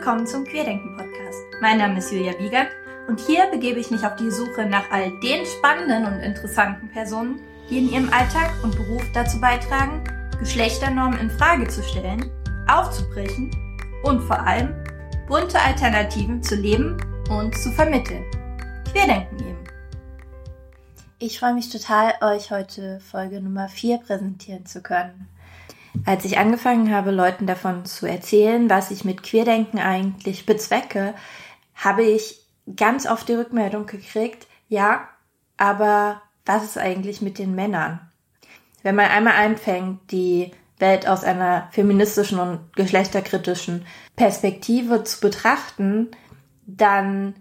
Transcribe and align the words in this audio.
willkommen 0.00 0.26
zum 0.26 0.44
Querdenken 0.44 0.96
Podcast. 0.96 1.44
Mein 1.60 1.76
Name 1.76 1.98
ist 1.98 2.10
Julia 2.10 2.32
Wiegert 2.38 2.68
und 3.06 3.20
hier 3.20 3.46
begebe 3.50 3.78
ich 3.78 3.90
mich 3.90 4.02
auf 4.02 4.16
die 4.16 4.30
Suche 4.30 4.64
nach 4.64 4.90
all 4.90 5.10
den 5.20 5.44
spannenden 5.44 6.06
und 6.06 6.20
interessanten 6.20 6.88
Personen, 6.88 7.38
die 7.68 7.80
in 7.80 7.92
ihrem 7.92 8.10
Alltag 8.10 8.50
und 8.62 8.74
Beruf 8.74 9.02
dazu 9.12 9.38
beitragen, 9.38 10.02
Geschlechternormen 10.38 11.20
in 11.20 11.30
Frage 11.30 11.68
zu 11.68 11.82
stellen, 11.82 12.30
aufzubrechen 12.66 13.50
und 14.02 14.22
vor 14.22 14.40
allem 14.40 14.74
bunte 15.28 15.60
Alternativen 15.60 16.42
zu 16.42 16.54
leben 16.54 16.96
und 17.28 17.54
zu 17.58 17.70
vermitteln. 17.72 18.24
Querdenken 18.90 19.38
eben. 19.40 19.64
Ich 21.18 21.38
freue 21.38 21.52
mich 21.52 21.68
total, 21.68 22.14
euch 22.22 22.50
heute 22.50 23.00
Folge 23.00 23.42
Nummer 23.42 23.68
4 23.68 23.98
präsentieren 23.98 24.64
zu 24.64 24.80
können. 24.80 25.28
Als 26.04 26.24
ich 26.24 26.38
angefangen 26.38 26.94
habe, 26.94 27.10
Leuten 27.10 27.46
davon 27.46 27.84
zu 27.84 28.06
erzählen, 28.06 28.70
was 28.70 28.90
ich 28.90 29.04
mit 29.04 29.22
Queerdenken 29.22 29.78
eigentlich 29.78 30.46
bezwecke, 30.46 31.14
habe 31.74 32.02
ich 32.02 32.46
ganz 32.76 33.06
oft 33.06 33.28
die 33.28 33.34
Rückmeldung 33.34 33.86
gekriegt, 33.86 34.46
ja, 34.68 35.08
aber 35.56 36.22
was 36.46 36.64
ist 36.64 36.78
eigentlich 36.78 37.20
mit 37.22 37.38
den 37.38 37.54
Männern? 37.54 38.00
Wenn 38.82 38.94
man 38.94 39.06
einmal 39.06 39.34
anfängt, 39.34 40.10
die 40.10 40.52
Welt 40.78 41.06
aus 41.06 41.24
einer 41.24 41.68
feministischen 41.72 42.38
und 42.38 42.74
geschlechterkritischen 42.74 43.84
Perspektive 44.16 45.04
zu 45.04 45.20
betrachten, 45.20 46.08
dann 46.66 47.34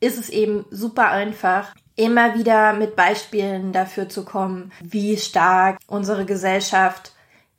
ist 0.00 0.18
es 0.18 0.30
eben 0.30 0.64
super 0.70 1.10
einfach, 1.10 1.74
immer 1.94 2.36
wieder 2.36 2.72
mit 2.72 2.96
Beispielen 2.96 3.72
dafür 3.72 4.08
zu 4.08 4.24
kommen, 4.24 4.72
wie 4.80 5.16
stark 5.16 5.78
unsere 5.86 6.24
Gesellschaft 6.24 7.11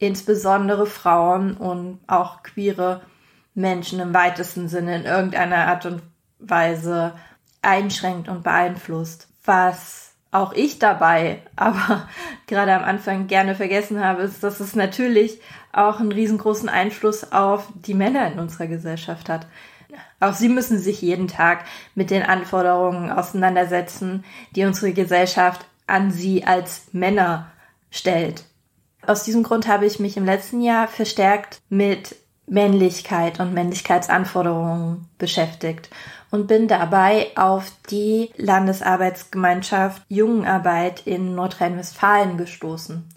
insbesondere 0.06 0.86
Frauen 0.86 1.56
und 1.58 2.00
auch 2.08 2.44
queere 2.44 3.02
Menschen 3.56 4.00
im 4.00 4.14
weitesten 4.14 4.68
Sinne 4.68 4.96
in 4.98 5.06
irgendeiner 5.06 5.68
Art 5.68 5.86
und 5.86 6.02
Weise 6.40 7.14
einschränkt 7.62 8.28
und 8.28 8.44
beeinflusst. 8.44 9.28
Was 9.46 10.14
auch 10.31 10.54
ich 10.54 10.80
dabei, 10.80 11.42
aber 11.56 12.08
gerade 12.48 12.74
am 12.74 12.84
Anfang 12.84 13.28
gerne 13.28 13.56
vergessen 13.56 14.04
habe, 14.04 14.24
ist, 14.24 14.44
dass 14.44 14.59
es 14.59 14.76
natürlich 14.76 15.40
auch 15.72 16.00
einen 16.00 16.12
riesengroßen 16.12 16.70
Einfluss 16.70 17.31
auf 17.31 17.68
die 17.76 17.94
Männer 17.94 18.31
in 18.31 18.40
unserer 18.40 18.68
Gesellschaft 18.68 19.30
hat. 19.30 19.48
Auch 20.20 20.34
sie 20.34 20.50
müssen 20.50 20.80
sich 20.80 21.02
jeden 21.02 21.28
Tag 21.28 21.66
mit 21.94 22.09
den 22.09 22.24
Anforderungen 22.24 23.12
auseinandersetzen, 23.12 24.24
die 24.56 24.66
unsere 24.66 24.94
Gesellschaft 24.94 25.66
an 25.86 26.12
sie 26.12 26.46
als 26.46 26.86
Männer 26.94 27.52
stellt. 27.92 28.46
Aus 29.06 29.23
diesem 29.23 29.44
Grund 29.44 29.68
habe 29.68 29.86
ich 29.86 30.00
mich 30.00 30.16
im 30.16 30.26
letzten 30.26 30.62
Jahr 30.62 30.88
verstärkt 30.88 31.62
mit 31.70 32.16
Männlichkeit 32.46 33.40
und 33.40 33.54
Männlichkeitsanforderungen 33.54 35.09
beschäftigt 35.18 35.90
und 36.32 36.48
bin 36.48 36.68
dabei 36.68 37.28
auf 37.36 37.72
die 37.90 38.31
Landesarbeitsgemeinschaft 38.38 40.02
Jungenarbeit 40.08 41.06
in 41.06 41.36
Nordrhein-Westfalen 41.36 42.38
gestoßen, 42.38 43.08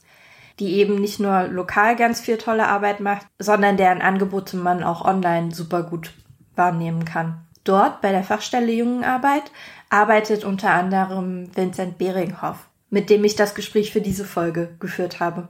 die 0.58 0.74
eben 0.74 0.96
nicht 0.96 1.20
nur 1.20 1.44
lokal 1.48 1.96
ganz 1.96 2.20
viel 2.20 2.38
tolle 2.38 2.68
Arbeit 2.68 3.00
macht, 3.00 3.26
sondern 3.38 3.76
deren 3.76 4.02
Angebote 4.02 4.56
man 4.56 4.82
auch 4.82 5.04
online 5.04 5.54
super 5.54 5.82
gut 5.82 6.12
wahrnehmen 6.56 7.04
kann. 7.04 7.46
Dort 7.64 8.00
bei 8.00 8.12
der 8.12 8.22
Fachstelle 8.22 8.72
Jungenarbeit 8.72 9.50
arbeitet 9.90 10.44
unter 10.44 10.70
anderem 10.70 11.54
Vincent 11.54 11.98
Beringhoff, 11.98 12.68
mit 12.90 13.10
dem 13.10 13.24
ich 13.24 13.34
das 13.34 13.54
Gespräch 13.54 13.92
für 13.92 14.00
diese 14.00 14.24
Folge 14.24 14.76
geführt 14.78 15.20
habe. 15.20 15.48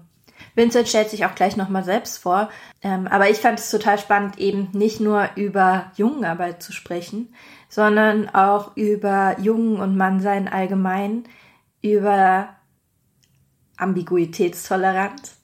Vincent 0.57 0.89
stellt 0.89 1.11
sich 1.11 1.25
auch 1.27 1.35
gleich 1.35 1.57
nochmal 1.57 1.85
selbst 1.85 2.19
vor. 2.19 2.51
Ähm, 2.83 3.07
aber 3.07 3.31
ich 3.31 3.37
fand 3.37 3.61
es 3.61 3.71
total 3.71 3.99
spannend, 3.99 4.39
eben 4.39 4.71
nicht 4.73 5.01
nur 5.01 5.29
über 5.37 5.93
Jungenarbeit 5.97 6.63
zu 6.63 6.73
sprechen, 6.73 7.33
sondern 7.69 8.29
auch 8.31 8.77
über 8.77 9.37
Jungen 9.39 9.79
und 9.79 9.97
Mannsein 9.97 10.49
allgemein, 10.49 11.25
über 11.83 12.49
Ambiguitätstoleranz 13.77 15.37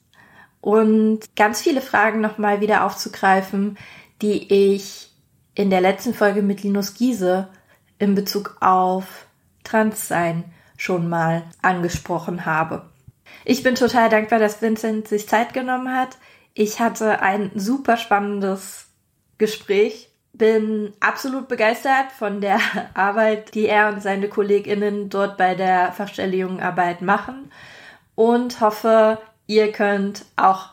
und 0.59 1.35
ganz 1.35 1.61
viele 1.61 1.81
Fragen 1.81 2.19
nochmal 2.19 2.59
wieder 2.59 2.83
aufzugreifen, 2.85 3.77
die 4.21 4.51
ich 4.51 5.11
in 5.55 5.69
der 5.69 5.81
letzten 5.81 6.13
Folge 6.13 6.41
mit 6.41 6.63
Linus 6.63 6.95
Giese 6.95 7.49
in 7.99 8.15
Bezug 8.15 8.57
auf 8.61 9.27
Transsein 9.63 10.45
schon 10.77 11.07
mal 11.07 11.43
angesprochen 11.61 12.45
habe. 12.45 12.89
Ich 13.45 13.63
bin 13.63 13.75
total 13.75 14.09
dankbar, 14.09 14.39
dass 14.39 14.61
Vincent 14.61 15.07
sich 15.07 15.27
Zeit 15.27 15.53
genommen 15.53 15.93
hat. 15.93 16.17
Ich 16.53 16.79
hatte 16.79 17.21
ein 17.21 17.51
super 17.55 17.97
spannendes 17.97 18.87
Gespräch. 19.37 20.09
Bin 20.33 20.93
absolut 20.99 21.47
begeistert 21.47 22.11
von 22.17 22.41
der 22.41 22.59
Arbeit, 22.93 23.53
die 23.53 23.67
er 23.67 23.89
und 23.89 24.01
seine 24.01 24.29
KollegInnen 24.29 25.09
dort 25.09 25.37
bei 25.37 25.55
der 25.55 25.91
Fachstelle 25.91 26.35
Jungenarbeit 26.35 27.01
machen 27.01 27.51
und 28.15 28.61
hoffe, 28.61 29.19
ihr 29.47 29.71
könnt 29.71 30.25
auch 30.35 30.69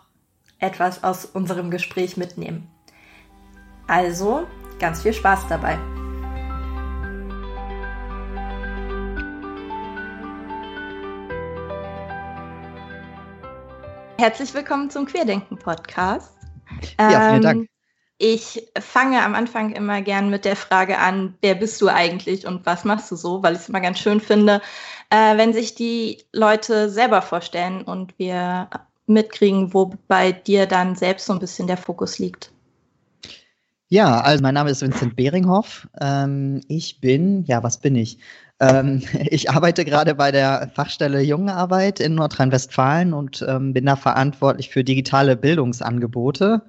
etwas 0.58 1.02
aus 1.02 1.24
unserem 1.24 1.70
Gespräch 1.70 2.16
mitnehmen. 2.16 2.68
Also, 3.86 4.46
ganz 4.78 5.02
viel 5.02 5.12
Spaß 5.12 5.48
dabei. 5.48 5.78
Herzlich 14.20 14.52
willkommen 14.52 14.90
zum 14.90 15.06
Querdenken-Podcast. 15.06 16.36
Ja, 16.98 17.30
vielen 17.30 17.42
Dank. 17.42 17.60
Ähm, 17.60 17.68
ich 18.18 18.70
fange 18.78 19.24
am 19.24 19.34
Anfang 19.34 19.72
immer 19.72 20.02
gern 20.02 20.28
mit 20.28 20.44
der 20.44 20.56
Frage 20.56 20.98
an, 20.98 21.38
wer 21.40 21.54
bist 21.54 21.80
du 21.80 21.88
eigentlich 21.88 22.46
und 22.46 22.66
was 22.66 22.84
machst 22.84 23.10
du 23.10 23.16
so, 23.16 23.42
weil 23.42 23.54
ich 23.54 23.60
es 23.60 23.70
immer 23.70 23.80
ganz 23.80 23.98
schön 23.98 24.20
finde, 24.20 24.60
äh, 25.08 25.38
wenn 25.38 25.54
sich 25.54 25.74
die 25.74 26.18
Leute 26.34 26.90
selber 26.90 27.22
vorstellen 27.22 27.80
und 27.80 28.18
wir 28.18 28.68
mitkriegen, 29.06 29.72
wo 29.72 29.94
bei 30.06 30.32
dir 30.32 30.66
dann 30.66 30.96
selbst 30.96 31.24
so 31.24 31.32
ein 31.32 31.38
bisschen 31.38 31.66
der 31.66 31.78
Fokus 31.78 32.18
liegt. 32.18 32.52
Ja, 33.88 34.20
also 34.20 34.42
mein 34.42 34.52
Name 34.52 34.68
ist 34.68 34.82
Vincent 34.82 35.16
Beringhoff. 35.16 35.88
Ähm, 35.98 36.60
ich 36.68 37.00
bin, 37.00 37.44
ja, 37.44 37.62
was 37.62 37.78
bin 37.78 37.96
ich? 37.96 38.18
Ähm, 38.60 39.02
ich 39.30 39.50
arbeite 39.50 39.84
gerade 39.84 40.14
bei 40.14 40.30
der 40.30 40.70
Fachstelle 40.74 41.20
Jungenarbeit 41.20 42.00
in 42.00 42.14
Nordrhein-Westfalen 42.14 43.12
und 43.12 43.44
ähm, 43.48 43.72
bin 43.72 43.86
da 43.86 43.96
verantwortlich 43.96 44.70
für 44.70 44.84
digitale 44.84 45.36
Bildungsangebote. 45.36 46.62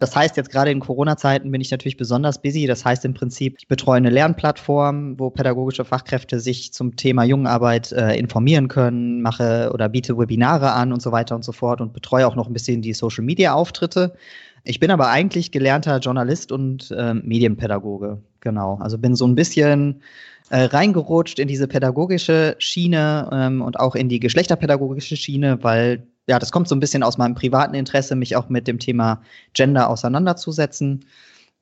Das 0.00 0.14
heißt, 0.14 0.36
jetzt 0.36 0.50
gerade 0.50 0.70
in 0.70 0.78
Corona-Zeiten 0.78 1.50
bin 1.50 1.60
ich 1.60 1.72
natürlich 1.72 1.96
besonders 1.96 2.40
busy. 2.40 2.66
Das 2.66 2.84
heißt 2.84 3.04
im 3.04 3.14
Prinzip, 3.14 3.56
ich 3.58 3.66
betreue 3.66 3.96
eine 3.96 4.10
Lernplattform, 4.10 5.18
wo 5.18 5.28
pädagogische 5.28 5.84
Fachkräfte 5.84 6.38
sich 6.38 6.72
zum 6.72 6.94
Thema 6.94 7.24
Jungenarbeit 7.24 7.90
äh, 7.90 8.14
informieren 8.14 8.68
können, 8.68 9.22
mache 9.22 9.70
oder 9.74 9.88
biete 9.88 10.16
Webinare 10.16 10.72
an 10.72 10.92
und 10.92 11.02
so 11.02 11.10
weiter 11.10 11.34
und 11.34 11.44
so 11.44 11.50
fort 11.50 11.80
und 11.80 11.92
betreue 11.92 12.28
auch 12.28 12.36
noch 12.36 12.46
ein 12.46 12.52
bisschen 12.52 12.80
die 12.80 12.92
Social-Media-Auftritte. 12.92 14.14
Ich 14.62 14.78
bin 14.78 14.92
aber 14.92 15.08
eigentlich 15.08 15.50
gelernter 15.50 15.98
Journalist 15.98 16.52
und 16.52 16.92
äh, 16.92 17.14
Medienpädagoge. 17.14 18.22
Genau. 18.40 18.78
Also 18.80 18.98
bin 18.98 19.16
so 19.16 19.26
ein 19.26 19.34
bisschen 19.34 20.02
äh, 20.50 20.64
reingerutscht 20.64 21.38
in 21.38 21.48
diese 21.48 21.68
pädagogische 21.68 22.56
Schiene 22.58 23.28
ähm, 23.32 23.62
und 23.62 23.78
auch 23.78 23.94
in 23.94 24.08
die 24.08 24.20
geschlechterpädagogische 24.20 25.16
Schiene, 25.16 25.62
weil 25.62 26.06
ja, 26.28 26.38
das 26.38 26.52
kommt 26.52 26.68
so 26.68 26.74
ein 26.74 26.80
bisschen 26.80 27.02
aus 27.02 27.18
meinem 27.18 27.34
privaten 27.34 27.74
Interesse, 27.74 28.14
mich 28.14 28.36
auch 28.36 28.48
mit 28.48 28.68
dem 28.68 28.78
Thema 28.78 29.22
Gender 29.54 29.88
auseinanderzusetzen. 29.88 31.04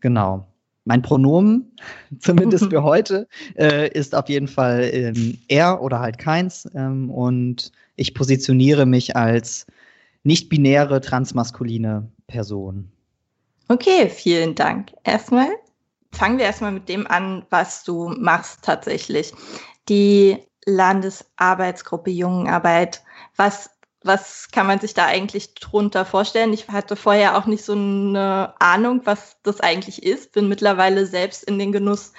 Genau. 0.00 0.46
Mein 0.84 1.02
Pronomen, 1.02 1.72
zumindest 2.19 2.70
für 2.70 2.82
heute, 2.82 3.28
äh, 3.56 3.88
ist 3.91 4.14
auf 4.14 4.28
jeden 4.28 4.48
Fall 4.48 4.91
ähm, 4.92 5.38
er 5.48 5.82
oder 5.82 6.00
halt 6.00 6.19
keins. 6.19 6.69
Ähm, 6.75 7.10
und 7.10 7.72
ich 7.96 8.14
positioniere 8.14 8.87
mich 8.87 9.16
als 9.16 9.66
nicht-binäre 10.25 11.00
transmaskuline 11.00 12.08
Person. 12.26 12.90
Okay, 13.69 14.08
vielen 14.08 14.55
Dank. 14.55 14.93
Erstmal 15.05 15.49
fangen 16.16 16.38
wir 16.38 16.46
erstmal 16.46 16.72
mit 16.72 16.88
dem 16.88 17.06
an, 17.06 17.46
was 17.50 17.84
du 17.84 18.08
machst 18.08 18.62
tatsächlich. 18.62 19.32
Die 19.88 20.38
Landesarbeitsgruppe 20.64 22.10
Jungenarbeit. 22.10 23.02
Was, 23.36 23.70
was 24.02 24.48
kann 24.50 24.66
man 24.66 24.80
sich 24.80 24.94
da 24.94 25.06
eigentlich 25.06 25.54
drunter 25.54 26.04
vorstellen? 26.04 26.52
Ich 26.52 26.68
hatte 26.68 26.96
vorher 26.96 27.36
auch 27.36 27.46
nicht 27.46 27.64
so 27.64 27.72
eine 27.72 28.54
Ahnung, 28.58 29.02
was 29.04 29.36
das 29.42 29.60
eigentlich 29.60 30.02
ist. 30.02 30.32
Bin 30.32 30.48
mittlerweile 30.48 31.06
selbst 31.06 31.44
in 31.44 31.58
den 31.58 31.72
Genuss 31.72 32.12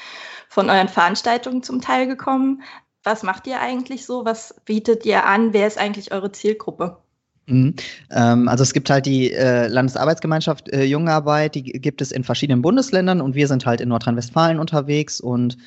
von 0.48 0.70
euren 0.70 0.90
Veranstaltungen 0.90 1.64
zum 1.64 1.82
Teil 1.82 2.08
gekommen. 2.08 2.64
Was 3.04 3.24
macht 3.24 3.48
ihr 3.48 3.60
eigentlich 3.60 4.06
so? 4.06 4.26
Was 4.26 4.56
bietet 4.66 5.06
ihr 5.06 5.26
an? 5.26 5.54
Wer 5.54 5.68
ist 5.68 5.78
eigentlich 5.78 6.12
eure 6.12 6.32
Zielgruppe? 6.32 7.02
Mhm. 7.48 7.76
Ähm, 8.12 8.48
also 8.48 8.64
es 8.64 8.74
gibt 8.74 8.90
halt 8.90 9.06
die 9.06 9.32
äh, 9.32 9.68
Landesarbeitsgemeinschaft 9.68 10.70
äh, 10.70 10.84
Jungarbeit, 10.84 11.56
die 11.56 11.64
gibt 11.64 12.02
es 12.02 12.12
in 12.12 12.24
verschiedenen 12.24 12.62
Bundesländern 12.62 13.22
und 13.22 13.36
wir 13.36 13.48
sind 13.48 13.66
halt 13.66 13.80
in 13.80 13.90
Nordrhein-Westfalen 13.90 14.60
unterwegs 14.60 15.22
und 15.22 15.58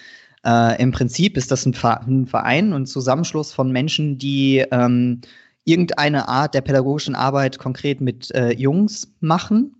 äh, 0.44 0.80
im 0.80 0.92
Prinzip 0.92 1.36
ist 1.36 1.50
das 1.50 1.64
ein, 1.64 1.74
ein 1.82 2.26
Verein 2.26 2.72
und 2.74 2.86
Zusammenschluss 2.86 3.52
von 3.52 3.72
Menschen, 3.72 4.18
die 4.18 4.64
ähm, 4.70 5.22
irgendeine 5.64 6.28
Art 6.28 6.54
der 6.54 6.60
pädagogischen 6.60 7.14
Arbeit 7.14 7.58
konkret 7.58 8.00
mit 8.00 8.30
äh, 8.34 8.52
Jungs 8.52 9.12
machen. 9.20 9.74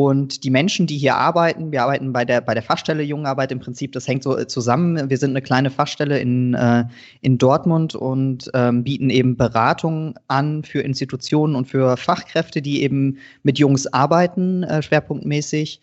Und 0.00 0.44
die 0.44 0.50
Menschen, 0.50 0.86
die 0.86 0.96
hier 0.96 1.16
arbeiten, 1.16 1.72
wir 1.72 1.82
arbeiten 1.82 2.12
bei 2.12 2.24
der, 2.24 2.40
bei 2.40 2.54
der 2.54 2.62
Fachstelle 2.62 3.02
Jungenarbeit 3.02 3.50
im 3.50 3.58
Prinzip, 3.58 3.90
das 3.90 4.06
hängt 4.06 4.22
so 4.22 4.38
äh, 4.38 4.46
zusammen. 4.46 5.10
Wir 5.10 5.16
sind 5.16 5.30
eine 5.30 5.42
kleine 5.42 5.72
Fachstelle 5.72 6.20
in, 6.20 6.54
äh, 6.54 6.84
in 7.20 7.36
Dortmund 7.36 7.96
und 7.96 8.48
ähm, 8.54 8.84
bieten 8.84 9.10
eben 9.10 9.36
Beratung 9.36 10.14
an 10.28 10.62
für 10.62 10.82
Institutionen 10.82 11.56
und 11.56 11.64
für 11.64 11.96
Fachkräfte, 11.96 12.62
die 12.62 12.84
eben 12.84 13.18
mit 13.42 13.58
Jungs 13.58 13.88
arbeiten, 13.88 14.62
äh, 14.62 14.82
schwerpunktmäßig. 14.82 15.80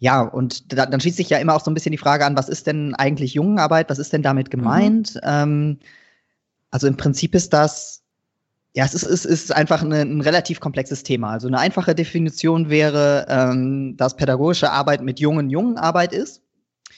Ja, 0.00 0.22
und 0.22 0.72
da, 0.72 0.86
dann 0.86 1.00
schließt 1.00 1.18
sich 1.18 1.30
ja 1.30 1.38
immer 1.38 1.54
auch 1.54 1.64
so 1.64 1.70
ein 1.70 1.74
bisschen 1.74 1.92
die 1.92 1.98
Frage 1.98 2.26
an, 2.26 2.36
was 2.36 2.48
ist 2.48 2.66
denn 2.66 2.96
eigentlich 2.96 3.34
Jungenarbeit? 3.34 3.88
Was 3.88 4.00
ist 4.00 4.12
denn 4.12 4.22
damit 4.22 4.48
mhm. 4.48 4.50
gemeint? 4.50 5.14
Mhm. 5.14 5.20
Ähm, 5.22 5.78
also 6.72 6.88
im 6.88 6.96
Prinzip 6.96 7.36
ist 7.36 7.52
das 7.52 8.03
ja, 8.74 8.84
es 8.84 8.92
ist, 8.92 9.04
es 9.04 9.24
ist 9.24 9.54
einfach 9.54 9.82
eine, 9.82 10.00
ein 10.00 10.20
relativ 10.20 10.58
komplexes 10.58 11.04
Thema. 11.04 11.30
Also 11.30 11.46
eine 11.46 11.60
einfache 11.60 11.94
Definition 11.94 12.70
wäre, 12.70 13.26
ähm, 13.28 13.96
dass 13.96 14.16
pädagogische 14.16 14.70
Arbeit 14.70 15.00
mit 15.00 15.20
jungen 15.20 15.48
Jungen 15.48 15.78
Arbeit 15.78 16.12
ist. 16.12 16.42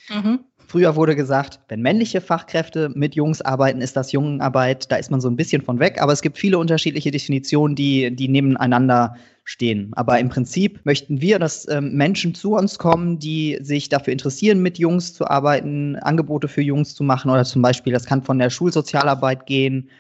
Mhm. 0.09 0.41
Früher 0.67 0.97
wurde 0.97 1.15
gesagt, 1.15 1.61
wenn 1.69 1.83
männliche 1.83 2.23
Fachkräfte 2.23 2.89
mit 2.95 3.15
Jungs 3.15 3.43
arbeiten, 3.43 3.83
ist 3.83 3.95
das 3.95 4.11
Jungenarbeit. 4.11 4.91
Da 4.91 4.97
ist 4.97 5.11
man 5.11 5.21
so 5.21 5.29
ein 5.29 5.37
bisschen 5.37 5.61
von 5.63 5.79
weg. 5.79 6.01
Aber 6.01 6.15
es 6.15 6.23
gibt 6.23 6.39
viele 6.39 6.59
unterschiedliche 6.59 7.11
Definitionen, 7.11 7.77
die, 7.77 8.15
die 8.15 8.29
nebeneinander 8.29 9.15
stehen. 9.45 9.93
Aber 9.95 10.19
im 10.19 10.31
Prinzip 10.31 10.81
möchten 10.85 11.21
wir, 11.21 11.39
dass 11.39 11.69
ähm, 11.69 11.93
Menschen 11.93 12.35
zu 12.35 12.55
uns 12.55 12.79
kommen, 12.79 13.19
die 13.19 13.59
sich 13.61 13.91
dafür 13.91 14.13
interessieren, 14.13 14.61
mit 14.61 14.79
Jungs 14.79 15.13
zu 15.13 15.27
arbeiten, 15.27 15.97
Angebote 15.97 16.49
für 16.49 16.63
Jungs 16.63 16.95
zu 16.95 17.05
machen 17.05 17.31
oder 17.31 17.45
zum 17.45 17.61
Beispiel, 17.61 17.93
das 17.93 18.07
kann 18.07 18.23
von 18.23 18.39
der 18.39 18.51
Schulsozialarbeit 18.51 19.47
gehen 19.47 19.91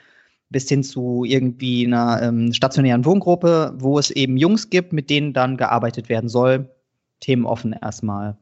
bis 0.48 0.68
hin 0.68 0.82
zu 0.84 1.24
irgendwie 1.24 1.86
einer 1.86 2.22
ähm, 2.22 2.52
stationären 2.52 3.04
Wohngruppe, 3.04 3.74
wo 3.78 3.98
es 3.98 4.10
eben 4.10 4.36
Jungs 4.36 4.70
gibt, 4.70 4.92
mit 4.92 5.10
denen 5.10 5.32
dann 5.32 5.56
gearbeitet 5.56 6.08
werden 6.08 6.28
soll. 6.28 6.70
Themen 7.20 7.46
offen 7.46 7.72
erstmal. 7.72 8.36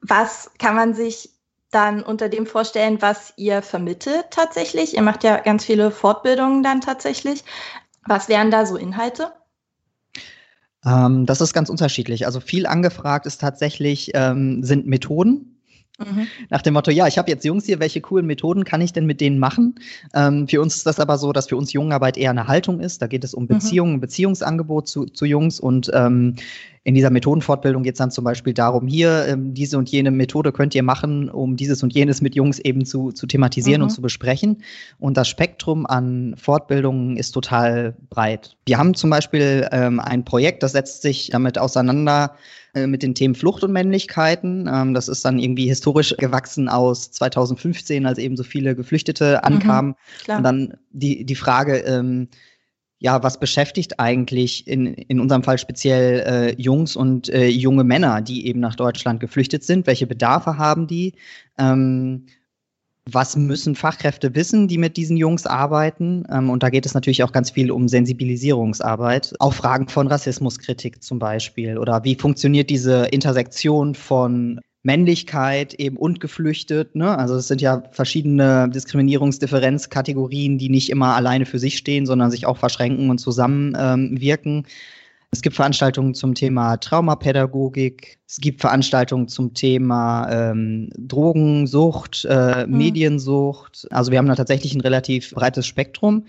Was 0.00 0.50
kann 0.58 0.76
man 0.76 0.94
sich 0.94 1.30
dann 1.70 2.02
unter 2.02 2.28
dem 2.28 2.46
vorstellen, 2.46 3.00
was 3.00 3.32
ihr 3.36 3.62
vermittelt 3.62 4.26
tatsächlich? 4.30 4.94
Ihr 4.94 5.02
macht 5.02 5.24
ja 5.24 5.38
ganz 5.38 5.64
viele 5.64 5.90
Fortbildungen 5.90 6.62
dann 6.62 6.80
tatsächlich. 6.80 7.44
Was 8.06 8.28
wären 8.28 8.50
da 8.50 8.66
so 8.66 8.76
Inhalte? 8.76 9.32
Ähm, 10.84 11.26
das 11.26 11.40
ist 11.40 11.54
ganz 11.54 11.70
unterschiedlich. 11.70 12.26
Also 12.26 12.40
viel 12.40 12.66
angefragt 12.66 13.26
ist 13.26 13.40
tatsächlich, 13.40 14.10
ähm, 14.14 14.62
sind 14.62 14.86
Methoden, 14.86 15.51
Mhm. 15.98 16.26
Nach 16.48 16.62
dem 16.62 16.74
Motto, 16.74 16.90
ja, 16.90 17.06
ich 17.06 17.18
habe 17.18 17.30
jetzt 17.30 17.44
Jungs 17.44 17.66
hier, 17.66 17.80
welche 17.80 18.00
coolen 18.00 18.26
Methoden 18.26 18.64
kann 18.64 18.80
ich 18.80 18.92
denn 18.92 19.06
mit 19.06 19.20
denen 19.20 19.38
machen? 19.38 19.76
Ähm, 20.14 20.48
für 20.48 20.60
uns 20.60 20.76
ist 20.76 20.86
das 20.86 21.00
aber 21.00 21.18
so, 21.18 21.32
dass 21.32 21.48
für 21.48 21.56
uns 21.56 21.72
Jungenarbeit 21.72 22.16
eher 22.16 22.30
eine 22.30 22.48
Haltung 22.48 22.80
ist. 22.80 23.02
Da 23.02 23.06
geht 23.06 23.24
es 23.24 23.34
um 23.34 23.46
Beziehungen, 23.46 23.94
mhm. 23.94 24.00
Beziehungsangebot 24.00 24.88
zu, 24.88 25.06
zu 25.06 25.24
Jungs 25.24 25.60
und 25.60 25.90
ähm, 25.92 26.36
in 26.84 26.94
dieser 26.94 27.10
Methodenfortbildung 27.10 27.84
geht 27.84 27.94
es 27.94 27.98
dann 27.98 28.10
zum 28.10 28.24
Beispiel 28.24 28.54
darum, 28.54 28.88
hier 28.88 29.26
ähm, 29.28 29.54
diese 29.54 29.78
und 29.78 29.88
jene 29.90 30.10
Methode 30.10 30.50
könnt 30.50 30.74
ihr 30.74 30.82
machen, 30.82 31.30
um 31.30 31.56
dieses 31.56 31.82
und 31.82 31.92
jenes 31.92 32.20
mit 32.20 32.34
Jungs 32.34 32.58
eben 32.58 32.84
zu, 32.84 33.12
zu 33.12 33.26
thematisieren 33.26 33.80
mhm. 33.80 33.84
und 33.84 33.90
zu 33.90 34.02
besprechen. 34.02 34.62
Und 34.98 35.16
das 35.16 35.28
Spektrum 35.28 35.86
an 35.86 36.34
Fortbildungen 36.36 37.16
ist 37.16 37.32
total 37.32 37.94
breit. 38.10 38.56
Wir 38.66 38.78
haben 38.78 38.94
zum 38.94 39.10
Beispiel 39.10 39.68
ähm, 39.70 40.00
ein 40.00 40.24
Projekt, 40.24 40.64
das 40.64 40.72
setzt 40.72 41.02
sich 41.02 41.30
damit 41.30 41.56
auseinander, 41.56 42.34
äh, 42.74 42.86
mit 42.86 43.02
den 43.02 43.14
Themen 43.14 43.34
Flucht 43.34 43.62
und 43.62 43.72
Männlichkeiten. 43.72 44.68
Ähm, 44.72 44.94
das 44.94 45.06
ist 45.06 45.24
dann 45.24 45.38
irgendwie 45.38 45.68
historisch 45.68 46.16
gewachsen 46.16 46.68
aus 46.68 47.10
2015, 47.10 48.06
als 48.06 48.18
eben 48.18 48.36
so 48.36 48.44
viele 48.44 48.74
Geflüchtete 48.74 49.44
ankamen. 49.44 49.94
Mhm, 50.26 50.36
und 50.36 50.42
dann 50.42 50.74
die, 50.90 51.24
die 51.24 51.34
Frage, 51.34 51.76
ähm, 51.78 52.28
ja, 53.02 53.20
was 53.24 53.40
beschäftigt 53.40 53.98
eigentlich 53.98 54.68
in, 54.68 54.86
in 54.94 55.18
unserem 55.18 55.42
Fall 55.42 55.58
speziell 55.58 56.20
äh, 56.20 56.62
Jungs 56.62 56.94
und 56.94 57.28
äh, 57.30 57.48
junge 57.48 57.82
Männer, 57.82 58.20
die 58.20 58.46
eben 58.46 58.60
nach 58.60 58.76
Deutschland 58.76 59.18
geflüchtet 59.18 59.64
sind? 59.64 59.88
Welche 59.88 60.06
Bedarfe 60.06 60.56
haben 60.56 60.86
die? 60.86 61.14
Ähm, 61.58 62.26
was 63.10 63.34
müssen 63.34 63.74
Fachkräfte 63.74 64.36
wissen, 64.36 64.68
die 64.68 64.78
mit 64.78 64.96
diesen 64.96 65.16
Jungs 65.16 65.46
arbeiten? 65.46 66.22
Ähm, 66.30 66.48
und 66.48 66.62
da 66.62 66.70
geht 66.70 66.86
es 66.86 66.94
natürlich 66.94 67.24
auch 67.24 67.32
ganz 67.32 67.50
viel 67.50 67.72
um 67.72 67.88
Sensibilisierungsarbeit. 67.88 69.34
Auch 69.40 69.54
Fragen 69.54 69.88
von 69.88 70.06
Rassismuskritik 70.06 71.02
zum 71.02 71.18
Beispiel. 71.18 71.78
Oder 71.78 72.04
wie 72.04 72.14
funktioniert 72.14 72.70
diese 72.70 73.06
Intersektion 73.06 73.96
von 73.96 74.60
Männlichkeit 74.82 75.74
eben 75.74 75.96
und 75.96 76.20
geflüchtet. 76.20 76.96
Ne? 76.96 77.16
Also 77.16 77.36
es 77.36 77.48
sind 77.48 77.60
ja 77.60 77.82
verschiedene 77.92 78.68
Diskriminierungsdifferenzkategorien, 78.68 80.58
die 80.58 80.68
nicht 80.68 80.90
immer 80.90 81.14
alleine 81.14 81.46
für 81.46 81.58
sich 81.58 81.76
stehen, 81.76 82.06
sondern 82.06 82.30
sich 82.30 82.46
auch 82.46 82.56
verschränken 82.56 83.08
und 83.10 83.18
zusammenwirken. 83.18 84.56
Ähm, 84.56 84.64
es 85.34 85.40
gibt 85.40 85.56
Veranstaltungen 85.56 86.14
zum 86.14 86.34
Thema 86.34 86.76
Traumapädagogik. 86.76 88.18
Es 88.28 88.36
gibt 88.36 88.60
Veranstaltungen 88.60 89.28
zum 89.28 89.54
Thema 89.54 90.28
ähm, 90.30 90.90
Drogensucht, 90.98 92.26
äh, 92.28 92.66
mhm. 92.66 92.76
Mediensucht. 92.76 93.86
Also 93.90 94.10
wir 94.10 94.18
haben 94.18 94.28
da 94.28 94.34
tatsächlich 94.34 94.74
ein 94.74 94.82
relativ 94.82 95.30
breites 95.30 95.66
Spektrum. 95.66 96.26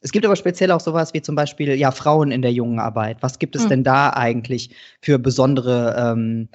Es 0.00 0.10
gibt 0.10 0.24
aber 0.24 0.36
speziell 0.36 0.70
auch 0.70 0.80
sowas 0.80 1.12
wie 1.12 1.20
zum 1.20 1.34
Beispiel 1.34 1.74
ja 1.74 1.90
Frauen 1.90 2.30
in 2.30 2.40
der 2.40 2.52
jungen 2.52 2.78
Arbeit. 2.78 3.18
Was 3.20 3.38
gibt 3.38 3.56
es 3.56 3.64
mhm. 3.64 3.68
denn 3.68 3.84
da 3.84 4.10
eigentlich 4.10 4.70
für 5.02 5.18
besondere 5.18 5.94
ähm, 5.98 6.48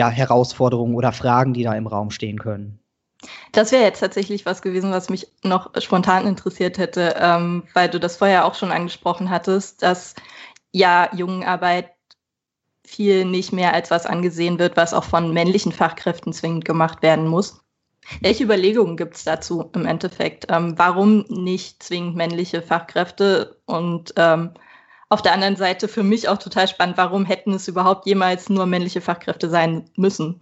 ja, 0.00 0.08
Herausforderungen 0.08 0.94
oder 0.94 1.12
Fragen, 1.12 1.52
die 1.52 1.62
da 1.62 1.74
im 1.74 1.86
Raum 1.86 2.10
stehen 2.10 2.38
können? 2.38 2.78
Das 3.52 3.70
wäre 3.70 3.82
jetzt 3.82 4.00
tatsächlich 4.00 4.46
was 4.46 4.62
gewesen, 4.62 4.92
was 4.92 5.10
mich 5.10 5.26
noch 5.44 5.70
spontan 5.78 6.26
interessiert 6.26 6.78
hätte, 6.78 7.16
ähm, 7.18 7.64
weil 7.74 7.90
du 7.90 8.00
das 8.00 8.16
vorher 8.16 8.46
auch 8.46 8.54
schon 8.54 8.72
angesprochen 8.72 9.28
hattest, 9.28 9.82
dass 9.82 10.14
ja 10.72 11.10
Jungenarbeit 11.14 11.90
viel 12.82 13.26
nicht 13.26 13.52
mehr 13.52 13.74
als 13.74 13.90
was 13.90 14.06
angesehen 14.06 14.58
wird, 14.58 14.78
was 14.78 14.94
auch 14.94 15.04
von 15.04 15.34
männlichen 15.34 15.70
Fachkräften 15.70 16.32
zwingend 16.32 16.64
gemacht 16.64 17.02
werden 17.02 17.26
muss. 17.26 17.60
Welche 18.22 18.44
Überlegungen 18.44 18.96
gibt 18.96 19.16
es 19.16 19.24
dazu 19.24 19.70
im 19.74 19.84
Endeffekt? 19.84 20.46
Ähm, 20.48 20.78
warum 20.78 21.26
nicht 21.28 21.82
zwingend 21.82 22.16
männliche 22.16 22.62
Fachkräfte 22.62 23.60
und 23.66 24.14
ähm, 24.16 24.54
auf 25.10 25.22
der 25.22 25.32
anderen 25.32 25.56
Seite 25.56 25.88
für 25.88 26.04
mich 26.04 26.28
auch 26.28 26.38
total 26.38 26.68
spannend, 26.68 26.96
warum 26.96 27.26
hätten 27.26 27.52
es 27.52 27.68
überhaupt 27.68 28.06
jemals 28.06 28.48
nur 28.48 28.64
männliche 28.64 29.00
Fachkräfte 29.00 29.50
sein 29.50 29.84
müssen? 29.96 30.40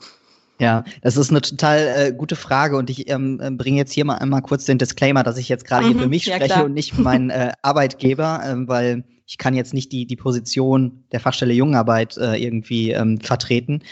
Ja, 0.61 0.85
das 1.03 1.17
ist 1.17 1.31
eine 1.31 1.41
total 1.41 1.79
äh, 1.97 2.13
gute 2.13 2.37
Frage 2.37 2.77
und 2.77 2.91
ich 2.91 3.09
ähm, 3.09 3.41
äh, 3.41 3.51
bringe 3.51 3.79
jetzt 3.79 3.93
hier 3.93 4.05
mal 4.05 4.17
einmal 4.17 4.43
kurz 4.43 4.65
den 4.65 4.77
Disclaimer, 4.79 5.23
dass 5.23 5.39
ich 5.39 5.49
jetzt 5.49 5.65
gerade 5.65 5.87
mhm, 5.87 5.93
hier 5.93 6.01
für 6.01 6.09
mich 6.09 6.27
ja, 6.27 6.35
spreche 6.35 6.55
klar. 6.55 6.65
und 6.67 6.75
nicht 6.75 6.95
für 6.95 7.03
meinen 7.03 7.31
äh, 7.31 7.53
Arbeitgeber, 7.63 8.43
äh, 8.45 8.69
weil 8.69 9.05
ich 9.27 9.39
kann 9.39 9.55
jetzt 9.55 9.73
nicht 9.73 9.93
die, 9.93 10.07
die 10.07 10.17
Position 10.17 11.05
der 11.13 11.21
Fachstelle 11.21 11.55
Jungenarbeit 11.55 12.17
äh, 12.19 12.37
irgendwie 12.37 12.91
ähm, 12.91 13.21
vertreten. 13.21 13.83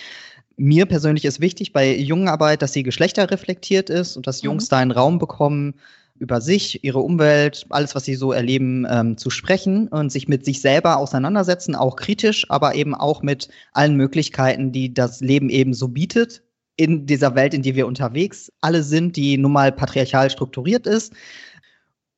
Mir 0.57 0.87
persönlich 0.87 1.25
ist 1.25 1.41
wichtig 1.41 1.73
bei 1.73 1.95
Jungenarbeit, 1.95 2.62
dass 2.62 2.73
sie 2.73 2.83
geschlechterreflektiert 2.83 3.89
ist 3.89 4.17
und 4.17 4.27
dass 4.27 4.43
Jungs 4.43 4.65
mhm. 4.65 4.71
da 4.71 4.79
einen 4.79 4.91
Raum 4.91 5.19
bekommen, 5.19 5.75
über 6.19 6.41
sich, 6.41 6.83
ihre 6.85 7.01
Umwelt, 7.01 7.67
alles, 7.71 7.95
was 7.95 8.05
sie 8.05 8.15
so 8.15 8.33
erleben, 8.33 8.87
ähm, 8.91 9.17
zu 9.17 9.31
sprechen 9.31 9.89
und 9.89 10.11
sich 10.11 10.29
mit 10.29 10.45
sich 10.45 10.61
selber 10.61 10.99
auseinandersetzen, 10.99 11.75
auch 11.75 11.97
kritisch, 11.97 12.47
aber 12.51 12.75
eben 12.75 12.95
auch 12.95 13.23
mit 13.23 13.49
allen 13.73 13.97
Möglichkeiten, 13.97 14.73
die 14.73 14.93
das 14.93 15.21
Leben 15.21 15.49
eben 15.49 15.75
so 15.75 15.89
bietet 15.89 16.43
in 16.77 17.07
dieser 17.07 17.35
Welt, 17.35 17.55
in 17.55 17.63
die 17.63 17.75
wir 17.75 17.87
unterwegs 17.87 18.53
alle 18.61 18.83
sind, 18.83 19.17
die 19.17 19.39
nun 19.39 19.53
mal 19.53 19.73
patriarchal 19.73 20.31
strukturiert 20.31 20.87
ist. 20.87 21.13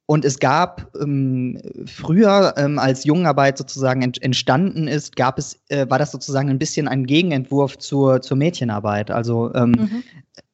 Und 0.07 0.25
es 0.25 0.38
gab 0.38 0.90
ähm, 0.99 1.61
früher, 1.85 2.55
ähm, 2.57 2.78
als 2.78 3.05
Jungenarbeit 3.05 3.59
sozusagen 3.59 4.00
ent 4.00 4.23
entstanden 4.23 4.88
ist, 4.88 5.17
gab 5.17 5.38
es, 5.38 5.61
äh, 5.69 5.87
war 5.90 5.99
das 5.99 6.12
sozusagen 6.12 6.49
ein 6.49 6.59
bisschen 6.59 6.88
ein 6.88 7.05
Gegenentwurf 7.05 7.76
zur, 7.76 8.23
zur 8.23 8.38
Mädchenarbeit. 8.38 9.11
Also 9.11 9.52
ähm, 9.55 9.73
mhm 9.73 10.02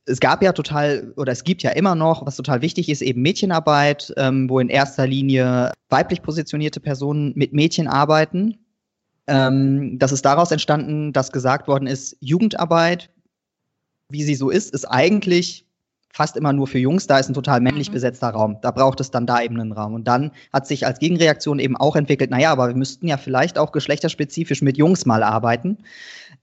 es 0.06 0.20
gab 0.20 0.42
ja 0.42 0.52
total, 0.52 1.12
oder 1.16 1.32
es 1.32 1.44
gibt 1.44 1.62
ja 1.62 1.70
immer 1.70 1.94
noch, 1.94 2.26
was 2.26 2.36
total 2.36 2.62
wichtig 2.62 2.88
ist, 2.88 3.02
eben 3.02 3.22
Mädchenarbeit, 3.22 4.12
ähm, 4.16 4.48
wo 4.50 4.58
in 4.60 4.68
erster 4.68 5.06
Linie 5.06 5.72
weiblich 5.88 6.22
positionierte 6.22 6.80
Personen 6.80 7.32
mit 7.34 7.52
Mädchen 7.52 7.88
arbeiten. 7.88 8.58
Ähm, 9.26 9.98
das 9.98 10.12
ist 10.12 10.24
daraus 10.24 10.50
entstanden, 10.50 11.12
dass 11.12 11.32
gesagt 11.32 11.68
worden 11.68 11.86
ist, 11.86 12.16
Jugendarbeit, 12.20 13.10
wie 14.10 14.22
sie 14.22 14.34
so 14.34 14.50
ist, 14.50 14.74
ist 14.74 14.84
eigentlich 14.84 15.66
fast 16.12 16.36
immer 16.36 16.52
nur 16.52 16.66
für 16.66 16.78
Jungs. 16.78 17.06
Da 17.06 17.18
ist 17.18 17.28
ein 17.28 17.34
total 17.34 17.60
männlich 17.60 17.88
mhm. 17.88 17.94
besetzter 17.94 18.28
Raum. 18.28 18.58
Da 18.60 18.70
braucht 18.70 19.00
es 19.00 19.10
dann 19.10 19.26
da 19.26 19.40
eben 19.40 19.58
einen 19.58 19.72
Raum. 19.72 19.94
Und 19.94 20.04
dann 20.06 20.30
hat 20.52 20.66
sich 20.66 20.86
als 20.86 20.98
Gegenreaktion 20.98 21.58
eben 21.58 21.76
auch 21.76 21.96
entwickelt, 21.96 22.30
naja, 22.30 22.52
aber 22.52 22.68
wir 22.68 22.76
müssten 22.76 23.08
ja 23.08 23.16
vielleicht 23.16 23.58
auch 23.58 23.72
geschlechterspezifisch 23.72 24.62
mit 24.62 24.76
Jungs 24.76 25.06
mal 25.06 25.22
arbeiten. 25.22 25.78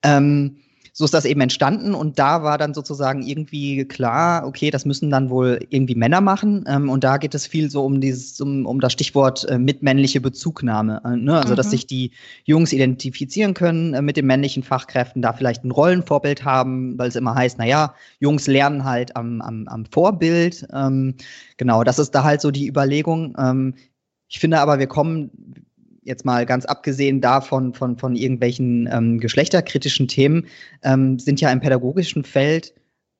Ähm, 0.04 0.58
so 0.94 1.06
ist 1.06 1.14
das 1.14 1.24
eben 1.24 1.40
entstanden 1.40 1.94
und 1.94 2.20
da 2.20 2.44
war 2.44 2.58
dann 2.58 2.74
sozusagen 2.74 3.22
irgendwie 3.22 3.86
klar, 3.86 4.46
okay, 4.46 4.72
das 4.72 4.86
müssen 4.86 5.10
dann 5.10 5.30
wohl 5.30 5.60
irgendwie 5.70 5.96
Männer 5.96 6.20
machen 6.20 6.66
ähm, 6.68 6.90
und 6.90 7.04
da 7.04 7.18
geht 7.18 7.34
es 7.34 7.48
viel 7.48 7.70
so 7.70 7.86
um 7.86 8.02
dieses, 8.02 8.42
um, 8.42 8.66
um 8.66 8.82
das 8.82 8.92
Stichwort 8.92 9.48
äh, 9.48 9.58
mitmännliche 9.58 10.20
Bezugnahme, 10.20 11.02
äh, 11.06 11.16
ne? 11.16 11.40
also 11.40 11.54
mhm. 11.54 11.58
dass 11.58 11.72
sich 11.72 11.88
die 11.88 12.12
Jungs 12.44 12.74
identifizieren 12.74 13.54
können 13.54 13.94
äh, 13.94 14.02
mit 14.02 14.18
den 14.18 14.26
männlichen 14.26 14.64
Fachkräften, 14.64 15.22
da 15.22 15.32
vielleicht 15.32 15.64
ein 15.64 15.72
Rollenvorbild 15.72 16.44
haben, 16.44 16.98
weil 16.98 17.08
es 17.08 17.16
immer 17.16 17.36
heißt, 17.36 17.58
naja, 17.58 17.96
Jungs 18.20 18.48
lernen 18.48 18.84
halt 18.84 19.16
am, 19.16 19.42
am, 19.42 19.68
am 19.70 19.86
Vorbild, 19.86 20.68
ähm, 20.74 21.16
genau, 21.56 21.86
das 21.86 22.00
ist 22.00 22.12
da 22.12 22.24
halt 22.24 22.42
so 22.42 22.52
die 22.52 22.68
Überlegung. 22.68 23.34
Ähm, 23.38 23.76
ich 24.28 24.40
finde 24.40 24.60
aber, 24.60 24.80
wir 24.80 24.88
kommen 24.88 25.32
jetzt 26.02 26.26
mal 26.26 26.46
ganz 26.46 26.66
abgesehen 26.66 27.22
davon 27.22 27.74
von, 27.74 27.98
von 27.98 28.16
irgendwelchen 28.16 28.90
ähm, 28.92 29.20
geschlechterkritischen 29.20 30.08
Themen, 30.08 30.48
ähm, 30.84 31.20
sind 31.20 31.42
ja 31.42 31.52
im 31.52 31.60
pädagogischen 31.60 32.24
Feld 32.24 32.74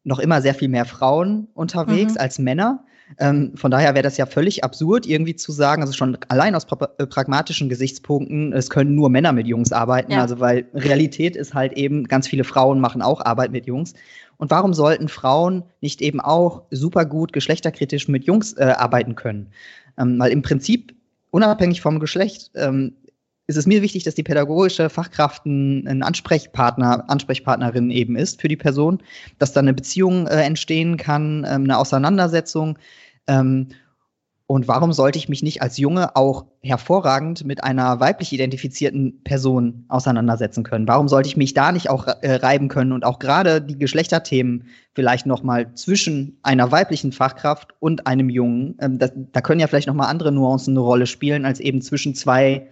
noch 0.04 0.20
immer 0.20 0.42
sehr 0.42 0.56
viel 0.56 0.70
mehr 0.70 0.86
Frauen 0.86 1.48
unterwegs 1.54 2.14
mhm. 2.14 2.20
als 2.20 2.40
Männer. 2.40 2.84
Ähm, 3.20 3.52
von 3.56 3.72
daher 3.72 3.94
wäre 3.94 4.04
das 4.04 4.18
ja 4.18 4.26
völlig 4.26 4.64
absurd, 4.64 5.06
irgendwie 5.06 5.36
zu 5.36 5.52
sagen, 5.52 5.82
also 5.82 5.94
schon 5.94 6.18
allein 6.30 6.56
aus 6.56 6.66
pra 6.66 6.90
äh, 6.98 7.06
pragmatischen 7.06 7.70
Gesichtspunkten, 7.70 8.54
es 8.54 8.70
können 8.70 8.96
nur 8.96 9.10
Männer 9.10 9.34
mit 9.34 9.48
Jungs 9.48 9.72
arbeiten. 9.72 10.14
Ja. 10.14 10.22
Also 10.22 10.40
weil 10.40 10.66
Realität 10.74 11.36
ist 11.36 11.54
halt 11.54 11.74
eben, 11.74 12.06
ganz 12.06 12.28
viele 12.28 12.44
Frauen 12.44 12.80
machen 12.80 13.02
auch 13.02 13.24
Arbeit 13.24 13.52
mit 13.52 13.66
Jungs. 13.66 13.94
Und 14.38 14.50
warum 14.50 14.74
sollten 14.74 15.08
Frauen 15.08 15.64
nicht 15.82 16.02
eben 16.02 16.20
auch 16.20 16.64
super 16.72 17.06
gut 17.06 17.34
geschlechterkritisch 17.34 18.08
mit 18.08 18.24
Jungs 18.24 18.54
äh, 18.54 18.74
arbeiten 18.76 19.16
können? 19.16 19.52
Ähm, 20.00 20.18
weil 20.18 20.32
im 20.32 20.42
Prinzip, 20.42 20.96
unabhängig 21.32 21.82
vom 21.82 22.00
Geschlecht, 22.00 22.52
ähm, 22.56 22.96
ist 23.48 23.58
es 23.58 23.66
mir 23.66 23.82
wichtig, 23.82 24.04
dass 24.04 24.16
die 24.16 24.24
pädagogische 24.24 24.90
Fachkraft 24.90 25.46
ein, 25.46 25.88
ein, 25.88 26.04
Ansprechpartner, 26.04 27.10
Ansprechpartnerin 27.10 27.90
eben 27.90 28.16
ist 28.16 28.40
für 28.40 28.48
die 28.48 28.56
Person, 28.56 29.02
dass 29.40 29.52
da 29.52 29.60
eine 29.60 29.74
Beziehung 29.74 30.28
äh, 30.28 30.44
entstehen 30.44 30.98
kann, 30.98 31.46
ähm, 31.48 31.64
eine 31.64 31.78
Auseinandersetzung. 31.78 32.78
Ähm, 33.28 33.70
und 34.52 34.68
warum 34.68 34.92
sollte 34.92 35.18
ich 35.18 35.30
mich 35.30 35.44
nicht 35.44 35.62
als 35.62 35.78
Junge 35.78 36.18
auch 36.18 36.46
hervorragend 36.62 37.46
mit 37.46 37.64
einer 37.64 38.02
weiblich 38.02 38.34
identifizierten 38.34 39.24
Person 39.24 39.86
auseinandersetzen 39.88 40.66
können? 40.66 40.90
Warum 40.90 41.08
sollte 41.08 41.30
ich 41.30 41.38
mich 41.38 41.54
da 41.54 41.72
nicht 41.72 41.90
auch 41.90 42.06
äh, 42.06 42.34
reiben 42.34 42.68
können 42.68 42.92
und 42.92 43.06
auch 43.06 43.20
gerade 43.20 43.62
die 43.62 43.78
Geschlechterthemen 43.78 44.66
vielleicht 44.92 45.26
noch 45.26 45.42
mal 45.42 45.74
zwischen 45.76 46.38
einer 46.44 46.70
weiblichen 46.70 47.14
Fachkraft 47.14 47.70
und 47.80 48.08
einem 48.08 48.28
Jungen? 48.28 48.76
Ähm, 48.82 49.00
das, 49.00 49.14
da 49.16 49.40
können 49.40 49.62
ja 49.62 49.68
vielleicht 49.68 49.88
noch 49.88 49.94
mal 49.94 50.10
andere 50.10 50.34
Nuancen 50.34 50.74
eine 50.74 50.82
Rolle 50.82 51.08
spielen 51.08 51.46
als 51.46 51.62
eben 51.62 51.82
zwischen 51.82 52.14
zwei 52.14 52.68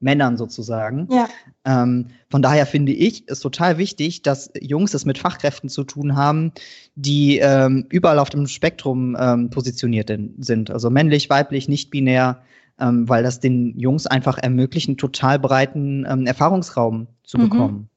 Männern 0.00 0.36
sozusagen. 0.36 1.08
Ja. 1.10 1.28
Ähm, 1.64 2.08
von 2.30 2.42
daher 2.42 2.66
finde 2.66 2.92
ich 2.92 3.24
es 3.26 3.40
total 3.40 3.78
wichtig, 3.78 4.22
dass 4.22 4.50
Jungs 4.60 4.94
es 4.94 5.04
mit 5.04 5.18
Fachkräften 5.18 5.68
zu 5.68 5.84
tun 5.84 6.16
haben, 6.16 6.52
die 6.94 7.38
ähm, 7.38 7.86
überall 7.90 8.18
auf 8.18 8.30
dem 8.30 8.46
Spektrum 8.46 9.16
ähm, 9.18 9.50
positioniert 9.50 10.10
sind. 10.38 10.70
Also 10.70 10.90
männlich, 10.90 11.28
weiblich, 11.30 11.68
nicht 11.68 11.90
binär, 11.90 12.42
ähm, 12.78 13.08
weil 13.08 13.22
das 13.22 13.40
den 13.40 13.78
Jungs 13.78 14.06
einfach 14.06 14.38
ermöglicht, 14.38 14.88
einen 14.88 14.98
total 14.98 15.38
breiten 15.38 16.06
ähm, 16.08 16.26
Erfahrungsraum 16.26 17.08
zu 17.24 17.38
mhm. 17.38 17.48
bekommen. 17.48 17.90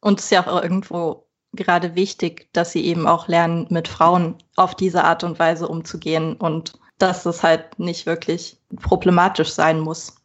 Und 0.00 0.18
es 0.18 0.26
ist 0.26 0.30
ja 0.30 0.46
auch 0.46 0.62
irgendwo 0.62 1.26
gerade 1.52 1.94
wichtig, 1.94 2.48
dass 2.52 2.72
sie 2.72 2.84
eben 2.84 3.06
auch 3.06 3.28
lernen, 3.28 3.66
mit 3.70 3.88
Frauen 3.88 4.36
auf 4.56 4.74
diese 4.74 5.04
Art 5.04 5.24
und 5.24 5.38
Weise 5.38 5.68
umzugehen 5.68 6.36
und 6.36 6.74
dass 6.98 7.26
es 7.26 7.42
halt 7.42 7.78
nicht 7.78 8.06
wirklich 8.06 8.58
problematisch 8.80 9.50
sein 9.50 9.80
muss. 9.80 10.16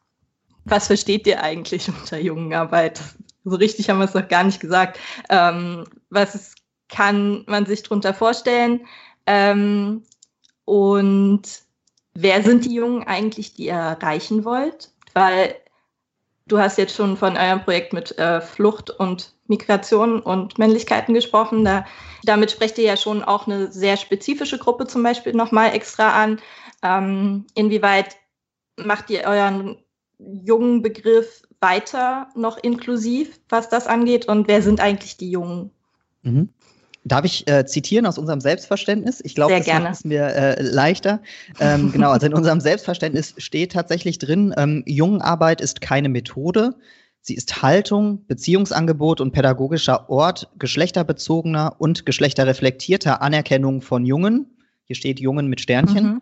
Was 0.65 0.87
versteht 0.87 1.27
ihr 1.27 1.41
eigentlich 1.41 1.87
unter 2.01 2.19
Jungenarbeit? 2.19 3.01
So 3.43 3.55
richtig 3.55 3.89
haben 3.89 3.99
wir 3.99 4.05
es 4.05 4.13
noch 4.13 4.27
gar 4.27 4.43
nicht 4.43 4.59
gesagt. 4.59 4.99
Ähm, 5.29 5.85
was 6.09 6.53
kann 6.89 7.43
man 7.47 7.65
sich 7.65 7.83
darunter 7.83 8.13
vorstellen? 8.13 8.85
Ähm, 9.25 10.03
und 10.65 11.41
wer 12.13 12.43
sind 12.43 12.65
die 12.65 12.75
Jungen 12.75 13.03
eigentlich, 13.07 13.53
die 13.53 13.65
ihr 13.67 13.73
erreichen 13.73 14.45
wollt? 14.45 14.91
Weil 15.13 15.55
du 16.47 16.59
hast 16.59 16.77
jetzt 16.77 16.95
schon 16.95 17.17
von 17.17 17.37
eurem 17.37 17.63
Projekt 17.63 17.93
mit 17.93 18.17
äh, 18.17 18.41
Flucht 18.41 18.89
und 18.89 19.33
Migration 19.47 20.21
und 20.21 20.57
Männlichkeiten 20.57 21.13
gesprochen. 21.13 21.65
Da, 21.65 21.85
damit 22.23 22.51
sprecht 22.51 22.77
ihr 22.77 22.85
ja 22.85 22.97
schon 22.97 23.23
auch 23.23 23.47
eine 23.47 23.71
sehr 23.71 23.97
spezifische 23.97 24.57
Gruppe 24.57 24.87
zum 24.87 25.03
Beispiel 25.03 25.33
nochmal 25.33 25.73
extra 25.73 26.21
an. 26.21 26.39
Ähm, 26.83 27.45
inwieweit 27.55 28.17
macht 28.77 29.09
ihr 29.09 29.23
euren 29.23 29.77
jungen 30.43 30.81
Begriff 30.81 31.43
weiter 31.59 32.29
noch 32.35 32.57
inklusiv, 32.57 33.39
was 33.49 33.69
das 33.69 33.87
angeht? 33.87 34.27
Und 34.27 34.47
wer 34.47 34.61
sind 34.61 34.79
eigentlich 34.79 35.17
die 35.17 35.31
Jungen? 35.31 35.71
Mhm. 36.23 36.49
Darf 37.03 37.25
ich 37.25 37.47
äh, 37.47 37.65
zitieren 37.65 38.05
aus 38.05 38.19
unserem 38.19 38.41
Selbstverständnis? 38.41 39.21
Ich 39.23 39.33
glaube, 39.33 39.55
das 39.55 39.65
gerne. 39.65 39.85
macht 39.85 39.95
es 39.95 40.05
mir 40.05 40.23
äh, 40.23 40.61
leichter. 40.61 41.21
Ähm, 41.59 41.91
genau, 41.93 42.11
also 42.11 42.27
in 42.27 42.33
unserem 42.33 42.59
Selbstverständnis 42.59 43.33
steht 43.37 43.71
tatsächlich 43.71 44.19
drin, 44.19 44.53
ähm, 44.55 44.83
Jungenarbeit 44.85 45.61
ist 45.61 45.81
keine 45.81 46.09
Methode. 46.09 46.75
Sie 47.21 47.35
ist 47.35 47.61
Haltung, 47.61 48.25
Beziehungsangebot 48.27 49.21
und 49.21 49.31
pädagogischer 49.31 50.09
Ort 50.09 50.49
geschlechterbezogener 50.57 51.75
und 51.79 52.05
geschlechterreflektierter 52.05 53.21
Anerkennung 53.21 53.81
von 53.81 54.05
Jungen. 54.05 54.57
Hier 54.85 54.95
steht 54.95 55.19
Jungen 55.19 55.47
mit 55.47 55.61
Sternchen. 55.61 56.05
Mhm. 56.05 56.21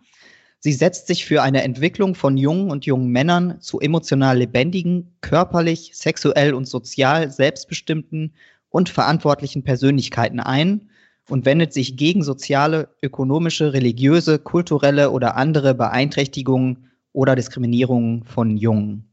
Sie 0.62 0.72
setzt 0.72 1.06
sich 1.06 1.24
für 1.24 1.42
eine 1.42 1.62
Entwicklung 1.62 2.14
von 2.14 2.36
jungen 2.36 2.70
und 2.70 2.84
jungen 2.84 3.08
Männern 3.08 3.60
zu 3.60 3.80
emotional 3.80 4.38
lebendigen, 4.38 5.14
körperlich, 5.22 5.92
sexuell 5.94 6.52
und 6.52 6.66
sozial 6.66 7.30
selbstbestimmten 7.30 8.34
und 8.68 8.90
verantwortlichen 8.90 9.64
Persönlichkeiten 9.64 10.38
ein 10.38 10.90
und 11.30 11.46
wendet 11.46 11.72
sich 11.72 11.96
gegen 11.96 12.22
soziale, 12.22 12.90
ökonomische, 13.02 13.72
religiöse, 13.72 14.38
kulturelle 14.38 15.10
oder 15.10 15.36
andere 15.36 15.74
Beeinträchtigungen 15.74 16.90
oder 17.12 17.36
Diskriminierungen 17.36 18.24
von 18.24 18.58
Jungen. 18.58 19.08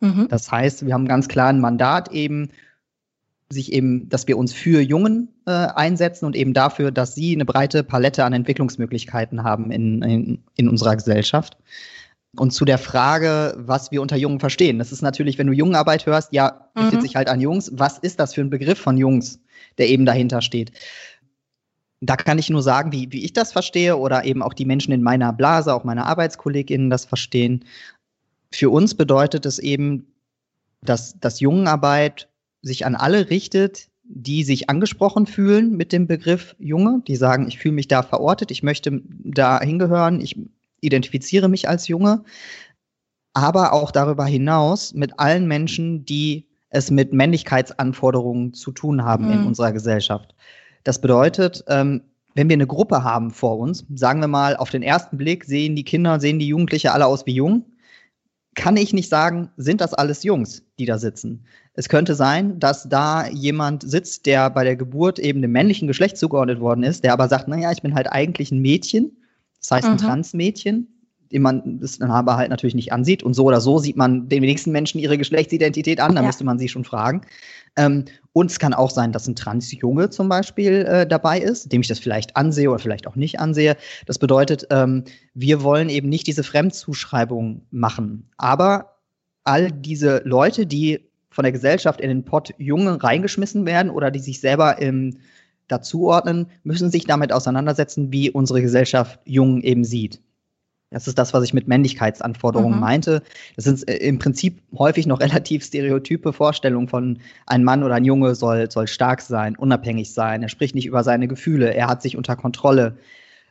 Mhm. 0.00 0.26
Das 0.28 0.50
heißt, 0.50 0.84
wir 0.84 0.94
haben 0.94 1.06
ganz 1.06 1.28
klar 1.28 1.48
ein 1.48 1.60
Mandat 1.60 2.10
eben 2.10 2.50
sich 3.52 3.72
eben, 3.72 4.08
dass 4.08 4.26
wir 4.26 4.38
uns 4.38 4.52
für 4.52 4.80
Jungen 4.80 5.28
äh, 5.46 5.50
einsetzen 5.50 6.26
und 6.26 6.36
eben 6.36 6.54
dafür, 6.54 6.90
dass 6.90 7.14
sie 7.14 7.34
eine 7.34 7.44
breite 7.44 7.84
Palette 7.84 8.24
an 8.24 8.32
Entwicklungsmöglichkeiten 8.32 9.44
haben 9.44 9.70
in, 9.70 10.02
in, 10.02 10.44
in 10.56 10.68
unserer 10.68 10.96
Gesellschaft. 10.96 11.56
Und 12.36 12.52
zu 12.52 12.64
der 12.64 12.78
Frage, 12.78 13.54
was 13.58 13.90
wir 13.90 14.00
unter 14.00 14.16
Jungen 14.16 14.40
verstehen. 14.40 14.78
Das 14.78 14.90
ist 14.90 15.02
natürlich, 15.02 15.36
wenn 15.36 15.46
du 15.46 15.52
Jungenarbeit 15.52 16.06
hörst, 16.06 16.32
ja, 16.32 16.70
richtet 16.76 17.00
mhm. 17.00 17.02
sich 17.02 17.14
halt 17.14 17.28
an 17.28 17.40
Jungs. 17.40 17.70
Was 17.74 17.98
ist 17.98 18.18
das 18.18 18.32
für 18.32 18.40
ein 18.40 18.48
Begriff 18.48 18.78
von 18.78 18.96
Jungs, 18.96 19.38
der 19.76 19.88
eben 19.88 20.06
dahinter 20.06 20.40
steht? 20.40 20.72
Da 22.00 22.16
kann 22.16 22.38
ich 22.38 22.48
nur 22.48 22.62
sagen, 22.62 22.90
wie, 22.90 23.12
wie 23.12 23.24
ich 23.24 23.34
das 23.34 23.52
verstehe 23.52 23.98
oder 23.98 24.24
eben 24.24 24.42
auch 24.42 24.54
die 24.54 24.64
Menschen 24.64 24.92
in 24.92 25.02
meiner 25.02 25.32
Blase, 25.32 25.74
auch 25.74 25.84
meine 25.84 26.06
ArbeitskollegInnen 26.06 26.88
das 26.88 27.04
verstehen. 27.04 27.64
Für 28.50 28.70
uns 28.70 28.94
bedeutet 28.94 29.44
es 29.44 29.58
eben, 29.58 30.06
dass, 30.80 31.18
dass 31.20 31.40
Jungenarbeit 31.40 32.28
sich 32.62 32.86
an 32.86 32.94
alle 32.94 33.30
richtet, 33.30 33.88
die 34.04 34.44
sich 34.44 34.70
angesprochen 34.70 35.26
fühlen 35.26 35.76
mit 35.76 35.92
dem 35.92 36.06
Begriff 36.06 36.56
Junge, 36.58 37.02
die 37.06 37.16
sagen, 37.16 37.46
ich 37.48 37.58
fühle 37.58 37.74
mich 37.74 37.88
da 37.88 38.02
verortet, 38.02 38.50
ich 38.50 38.62
möchte 38.62 39.02
da 39.06 39.60
hingehören, 39.60 40.20
ich 40.20 40.38
identifiziere 40.80 41.48
mich 41.48 41.68
als 41.68 41.88
Junge, 41.88 42.24
aber 43.32 43.72
auch 43.72 43.90
darüber 43.90 44.26
hinaus 44.26 44.94
mit 44.94 45.18
allen 45.18 45.46
Menschen, 45.46 46.04
die 46.04 46.48
es 46.68 46.90
mit 46.90 47.12
Männlichkeitsanforderungen 47.12 48.54
zu 48.54 48.72
tun 48.72 49.04
haben 49.04 49.26
mhm. 49.26 49.32
in 49.32 49.46
unserer 49.46 49.72
Gesellschaft. 49.72 50.34
Das 50.84 51.00
bedeutet, 51.00 51.64
ähm, 51.68 52.02
wenn 52.34 52.48
wir 52.48 52.54
eine 52.54 52.66
Gruppe 52.66 53.04
haben 53.04 53.30
vor 53.30 53.58
uns, 53.58 53.84
sagen 53.94 54.20
wir 54.20 54.28
mal, 54.28 54.56
auf 54.56 54.70
den 54.70 54.82
ersten 54.82 55.18
Blick 55.18 55.44
sehen 55.44 55.76
die 55.76 55.84
Kinder, 55.84 56.18
sehen 56.18 56.38
die 56.38 56.48
Jugendliche 56.48 56.92
alle 56.92 57.06
aus 57.06 57.26
wie 57.26 57.34
jung, 57.34 57.66
kann 58.54 58.76
ich 58.76 58.92
nicht 58.92 59.08
sagen, 59.08 59.50
sind 59.56 59.80
das 59.80 59.94
alles 59.94 60.24
Jungs, 60.24 60.62
die 60.78 60.84
da 60.84 60.98
sitzen. 60.98 61.44
Es 61.74 61.88
könnte 61.88 62.14
sein, 62.14 62.58
dass 62.58 62.88
da 62.88 63.26
jemand 63.28 63.88
sitzt, 63.88 64.26
der 64.26 64.50
bei 64.50 64.62
der 64.64 64.76
Geburt 64.76 65.18
eben 65.18 65.40
dem 65.40 65.52
männlichen 65.52 65.88
Geschlecht 65.88 66.18
zugeordnet 66.18 66.60
worden 66.60 66.82
ist, 66.82 67.02
der 67.02 67.14
aber 67.14 67.28
sagt, 67.28 67.48
naja, 67.48 67.72
ich 67.72 67.82
bin 67.82 67.94
halt 67.94 68.12
eigentlich 68.12 68.52
ein 68.52 68.60
Mädchen, 68.60 69.16
das 69.58 69.70
heißt 69.70 69.86
ein 69.86 69.92
mhm. 69.92 69.98
Transmädchen, 69.98 70.91
den 71.32 71.42
man 71.42 71.80
das 71.80 71.98
dann 71.98 72.10
aber 72.10 72.36
halt 72.36 72.50
natürlich 72.50 72.74
nicht 72.74 72.92
ansieht. 72.92 73.22
Und 73.22 73.34
so 73.34 73.44
oder 73.44 73.60
so 73.60 73.78
sieht 73.78 73.96
man 73.96 74.28
den 74.28 74.42
wenigsten 74.42 74.72
Menschen 74.72 74.98
ihre 74.98 75.18
Geschlechtsidentität 75.18 76.00
an, 76.00 76.14
da 76.14 76.20
ja. 76.20 76.26
müsste 76.26 76.44
man 76.44 76.58
sie 76.58 76.68
schon 76.68 76.84
fragen. 76.84 77.22
Ähm, 77.76 78.04
und 78.32 78.50
es 78.50 78.58
kann 78.58 78.74
auch 78.74 78.90
sein, 78.90 79.12
dass 79.12 79.26
ein 79.26 79.34
Transjunge 79.34 80.10
zum 80.10 80.28
Beispiel 80.28 80.86
äh, 80.86 81.06
dabei 81.06 81.40
ist, 81.40 81.72
dem 81.72 81.80
ich 81.80 81.88
das 81.88 81.98
vielleicht 81.98 82.36
ansehe 82.36 82.70
oder 82.70 82.78
vielleicht 82.78 83.06
auch 83.06 83.16
nicht 83.16 83.40
ansehe. 83.40 83.76
Das 84.06 84.18
bedeutet, 84.18 84.66
ähm, 84.70 85.04
wir 85.34 85.62
wollen 85.62 85.88
eben 85.88 86.08
nicht 86.08 86.26
diese 86.26 86.42
Fremdzuschreibung 86.42 87.62
machen. 87.70 88.28
Aber 88.36 88.96
all 89.44 89.72
diese 89.72 90.22
Leute, 90.24 90.66
die 90.66 91.08
von 91.30 91.44
der 91.44 91.52
Gesellschaft 91.52 92.00
in 92.00 92.08
den 92.08 92.24
Pott 92.24 92.52
Junge 92.58 93.02
reingeschmissen 93.02 93.64
werden 93.64 93.90
oder 93.90 94.10
die 94.10 94.20
sich 94.20 94.40
selber 94.40 94.78
im 94.78 95.18
dazuordnen, 95.68 96.46
müssen 96.64 96.90
sich 96.90 97.06
damit 97.06 97.32
auseinandersetzen, 97.32 98.12
wie 98.12 98.30
unsere 98.30 98.60
Gesellschaft 98.60 99.18
Jungen 99.24 99.62
eben 99.62 99.84
sieht. 99.84 100.20
Das 100.92 101.08
ist 101.08 101.18
das, 101.18 101.34
was 101.34 101.44
ich 101.44 101.54
mit 101.54 101.68
Männlichkeitsanforderungen 101.68 102.74
mhm. 102.74 102.80
meinte. 102.80 103.22
Das 103.56 103.64
sind 103.64 103.88
äh, 103.88 103.96
im 103.96 104.18
Prinzip 104.18 104.62
häufig 104.76 105.06
noch 105.06 105.20
relativ 105.20 105.64
stereotype 105.64 106.32
Vorstellungen 106.32 106.88
von 106.88 107.18
ein 107.46 107.64
Mann 107.64 107.82
oder 107.82 107.94
ein 107.94 108.04
Junge 108.04 108.34
soll, 108.34 108.70
soll 108.70 108.86
stark 108.86 109.20
sein, 109.20 109.56
unabhängig 109.56 110.12
sein, 110.12 110.42
er 110.42 110.48
spricht 110.48 110.74
nicht 110.74 110.86
über 110.86 111.02
seine 111.04 111.28
Gefühle, 111.28 111.74
er 111.74 111.88
hat 111.88 112.02
sich 112.02 112.16
unter 112.16 112.36
Kontrolle 112.36 112.96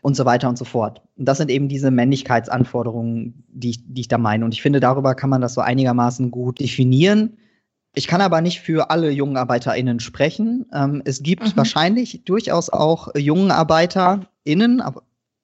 und 0.01 0.15
so 0.15 0.25
weiter 0.25 0.49
und 0.49 0.57
so 0.57 0.65
fort. 0.65 1.01
Und 1.17 1.25
das 1.25 1.37
sind 1.37 1.51
eben 1.51 1.67
diese 1.67 1.91
Männlichkeitsanforderungen, 1.91 3.43
die 3.49 3.71
ich, 3.71 3.79
die 3.85 4.01
ich 4.01 4.07
da 4.07 4.17
meine. 4.17 4.45
Und 4.45 4.53
ich 4.53 4.61
finde, 4.61 4.79
darüber 4.79 5.15
kann 5.15 5.29
man 5.29 5.41
das 5.41 5.53
so 5.53 5.61
einigermaßen 5.61 6.31
gut 6.31 6.59
definieren. 6.59 7.37
Ich 7.93 8.07
kann 8.07 8.21
aber 8.21 8.41
nicht 8.41 8.61
für 8.61 8.89
alle 8.89 9.11
jungen 9.11 9.37
ArbeiterInnen 9.37 9.99
sprechen. 9.99 10.65
Ähm, 10.73 11.01
es 11.05 11.23
gibt 11.23 11.43
mhm. 11.43 11.57
wahrscheinlich 11.57 12.23
durchaus 12.25 12.69
auch 12.69 13.09
jungen 13.15 13.51
ArbeiterInnen 13.51 14.81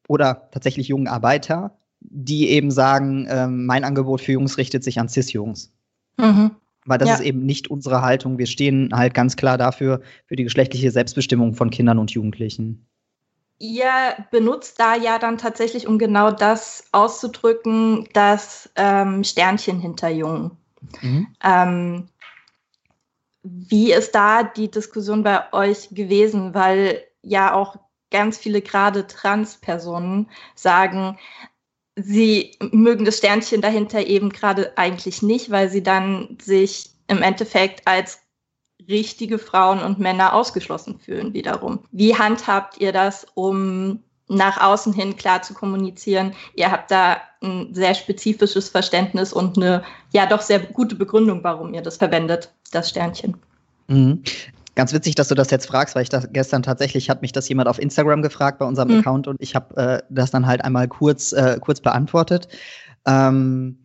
oder 0.08 0.50
tatsächlich 0.52 0.88
jungen 0.88 1.08
Arbeiter, 1.08 1.78
die 2.00 2.50
eben 2.50 2.72
sagen, 2.72 3.28
ähm, 3.30 3.66
mein 3.66 3.84
Angebot 3.84 4.22
für 4.22 4.34
Jungs 4.34 4.58
richtet 4.58 4.84
sich 4.84 5.00
an 5.00 5.10
Cis-Jungs. 5.10 5.72
Mhm. 6.18 6.52
Weil 6.86 6.98
das 6.98 7.10
ja. 7.10 7.16
ist 7.16 7.22
eben 7.22 7.46
nicht 7.46 7.70
unsere 7.70 8.02
Haltung. 8.02 8.38
Wir 8.38 8.46
stehen 8.46 8.92
halt 8.94 9.14
ganz 9.14 9.36
klar 9.36 9.58
dafür, 9.58 10.02
für 10.26 10.36
die 10.36 10.44
geschlechtliche 10.44 10.92
Selbstbestimmung 10.92 11.54
von 11.54 11.70
Kindern 11.70 12.00
und 12.00 12.12
Jugendlichen. 12.12 12.88
Ihr 13.60 13.90
benutzt 14.32 14.80
da 14.80 14.96
ja 14.96 15.18
dann 15.20 15.38
tatsächlich, 15.38 15.88
um 15.88 15.98
genau 15.98 16.32
das 16.32 16.86
auszudrücken, 16.92 18.08
das 18.14 18.70
ähm, 18.76 19.24
Sternchen 19.24 19.80
hinter 19.80 20.10
Jungen. 20.10 20.52
Mhm. 21.02 21.28
Ähm, 21.44 22.10
wie 23.44 23.92
ist 23.92 24.14
da 24.14 24.44
die 24.44 24.70
Diskussion 24.70 25.24
bei 25.24 25.52
euch 25.54 25.90
gewesen? 25.92 26.54
Weil 26.54 27.02
ja 27.22 27.54
auch 27.54 27.78
ganz 28.12 28.38
viele 28.38 28.62
gerade 28.62 29.08
Trans-Personen 29.08 30.30
sagen, 30.56 31.18
sie 31.98 32.56
mögen 32.72 33.06
das 33.06 33.18
Sternchen 33.18 33.62
dahinter 33.62 34.06
eben 34.06 34.30
gerade 34.30 34.78
eigentlich 34.78 35.22
nicht, 35.22 35.50
weil 35.50 35.70
sie 35.70 35.84
dann 35.84 36.38
sich 36.42 36.92
im 37.08 37.22
Endeffekt 37.22 37.88
als 37.88 38.20
richtige 38.88 39.40
Frauen 39.40 39.80
und 39.80 40.00
Männer 40.00 40.34
ausgeschlossen 40.34 41.00
fühlen 41.00 41.34
wiederum. 41.34 41.80
Wie 41.92 42.16
handhabt 42.16 42.78
ihr 42.80 42.92
das, 42.92 43.26
um 43.34 44.04
nach 44.30 44.62
außen 44.62 44.94
hin 44.94 45.18
klar 45.18 45.42
zu 45.42 45.54
kommunizieren? 45.54 46.34
Ihr 46.56 46.72
habt 46.72 46.92
da 46.92 47.18
ein 47.42 47.74
sehr 47.74 47.96
spezifisches 47.96 48.70
Verständnis 48.70 49.34
und 49.34 49.58
eine 49.58 49.84
ja 50.14 50.26
doch 50.26 50.42
sehr 50.42 50.60
gute 50.60 50.96
Begründung, 50.96 51.44
warum 51.44 51.74
ihr 51.74 51.82
das 51.82 51.98
verwendet, 51.98 52.54
das 52.72 52.90
Sternchen. 52.90 53.38
Mhm. 53.88 54.24
Ganz 54.78 54.94
witzig, 54.94 55.16
dass 55.16 55.28
du 55.28 55.34
das 55.34 55.50
jetzt 55.50 55.66
fragst, 55.66 55.96
weil 55.96 56.04
ich 56.04 56.10
das 56.10 56.30
gestern 56.32 56.62
tatsächlich 56.62 57.10
hat 57.10 57.24
mich 57.24 57.32
das 57.32 57.50
jemand 57.50 57.68
auf 57.68 57.80
Instagram 57.80 58.22
gefragt 58.22 58.60
bei 58.60 58.66
unserem 58.66 58.90
mhm. 58.90 59.00
Account 59.00 59.28
und 59.28 59.42
ich 59.42 59.56
habe 59.56 59.76
äh, 59.76 60.04
das 60.12 60.30
dann 60.30 60.46
halt 60.46 60.64
einmal 60.64 60.88
kurz, 60.88 61.34
äh, 61.34 61.58
kurz 61.60 61.82
beantwortet. 61.82 62.48
Ähm, 63.08 63.80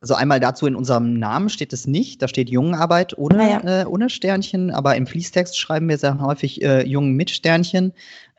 also 0.00 0.14
einmal 0.14 0.40
dazu 0.40 0.66
in 0.66 0.74
unserem 0.74 1.18
Namen 1.18 1.50
steht 1.50 1.74
es 1.74 1.86
nicht, 1.86 2.22
da 2.22 2.28
steht 2.28 2.48
Jungenarbeit 2.48 3.18
ohne, 3.18 3.50
ja. 3.50 3.82
äh, 3.82 3.84
ohne 3.84 4.08
Sternchen, 4.08 4.70
aber 4.70 4.96
im 4.96 5.06
Fließtext 5.06 5.58
schreiben 5.58 5.86
wir 5.90 5.98
sehr 5.98 6.18
häufig 6.18 6.62
äh, 6.62 6.82
Jungen 6.82 7.12
mit 7.12 7.28
Sternchen. 7.28 7.92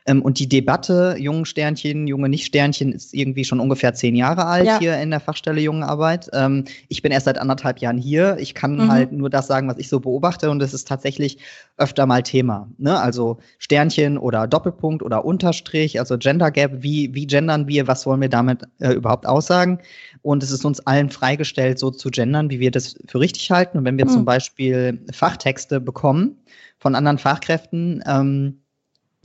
Ähm, 0.06 0.22
und 0.22 0.38
die 0.38 0.48
Debatte 0.48 1.16
Jungen 1.18 1.44
Sternchen, 1.46 2.06
Junge 2.06 2.28
Nicht-Sternchen 2.28 2.92
ist 2.92 3.14
irgendwie 3.14 3.44
schon 3.44 3.60
ungefähr 3.60 3.94
zehn 3.94 4.14
Jahre 4.14 4.44
alt 4.44 4.66
ja. 4.66 4.78
hier 4.78 4.98
in 5.00 5.10
der 5.10 5.20
Fachstelle 5.20 5.60
Jungenarbeit. 5.60 6.28
Ähm, 6.32 6.64
ich 6.88 7.02
bin 7.02 7.12
erst 7.12 7.24
seit 7.24 7.38
anderthalb 7.38 7.78
Jahren 7.78 7.98
hier. 7.98 8.36
Ich 8.38 8.54
kann 8.54 8.76
mhm. 8.76 8.90
halt 8.90 9.12
nur 9.12 9.30
das 9.30 9.46
sagen, 9.46 9.68
was 9.68 9.78
ich 9.78 9.88
so 9.88 10.00
beobachte 10.00 10.50
und 10.50 10.62
es 10.62 10.74
ist 10.74 10.86
tatsächlich 10.86 11.38
öfter 11.76 12.06
mal 12.06 12.22
Thema. 12.22 12.68
Ne? 12.76 12.98
Also 12.98 13.38
Sternchen 13.58 14.18
oder 14.18 14.46
Doppelpunkt 14.46 15.02
oder 15.02 15.24
Unterstrich, 15.24 15.98
also 15.98 16.18
Gender 16.18 16.50
Gap, 16.50 16.82
wie, 16.82 17.14
wie 17.14 17.26
gendern 17.26 17.66
wir, 17.66 17.88
was 17.88 18.06
wollen 18.06 18.20
wir 18.20 18.28
damit 18.28 18.62
äh, 18.80 18.92
überhaupt 18.92 19.26
aussagen? 19.26 19.78
Und 20.22 20.42
es 20.42 20.50
ist 20.50 20.64
uns 20.64 20.80
allen 20.80 21.10
freigestellt, 21.10 21.78
so 21.78 21.90
zu 21.90 22.10
gendern, 22.10 22.50
wie 22.50 22.60
wir 22.60 22.70
das 22.70 22.96
für 23.06 23.20
richtig 23.20 23.50
halten. 23.50 23.78
Und 23.78 23.84
wenn 23.84 23.98
wir 23.98 24.06
mhm. 24.06 24.10
zum 24.10 24.24
Beispiel 24.24 25.04
Fachtexte 25.12 25.80
bekommen 25.80 26.36
von 26.78 26.94
anderen 26.94 27.18
Fachkräften, 27.18 28.02
ähm, 28.06 28.63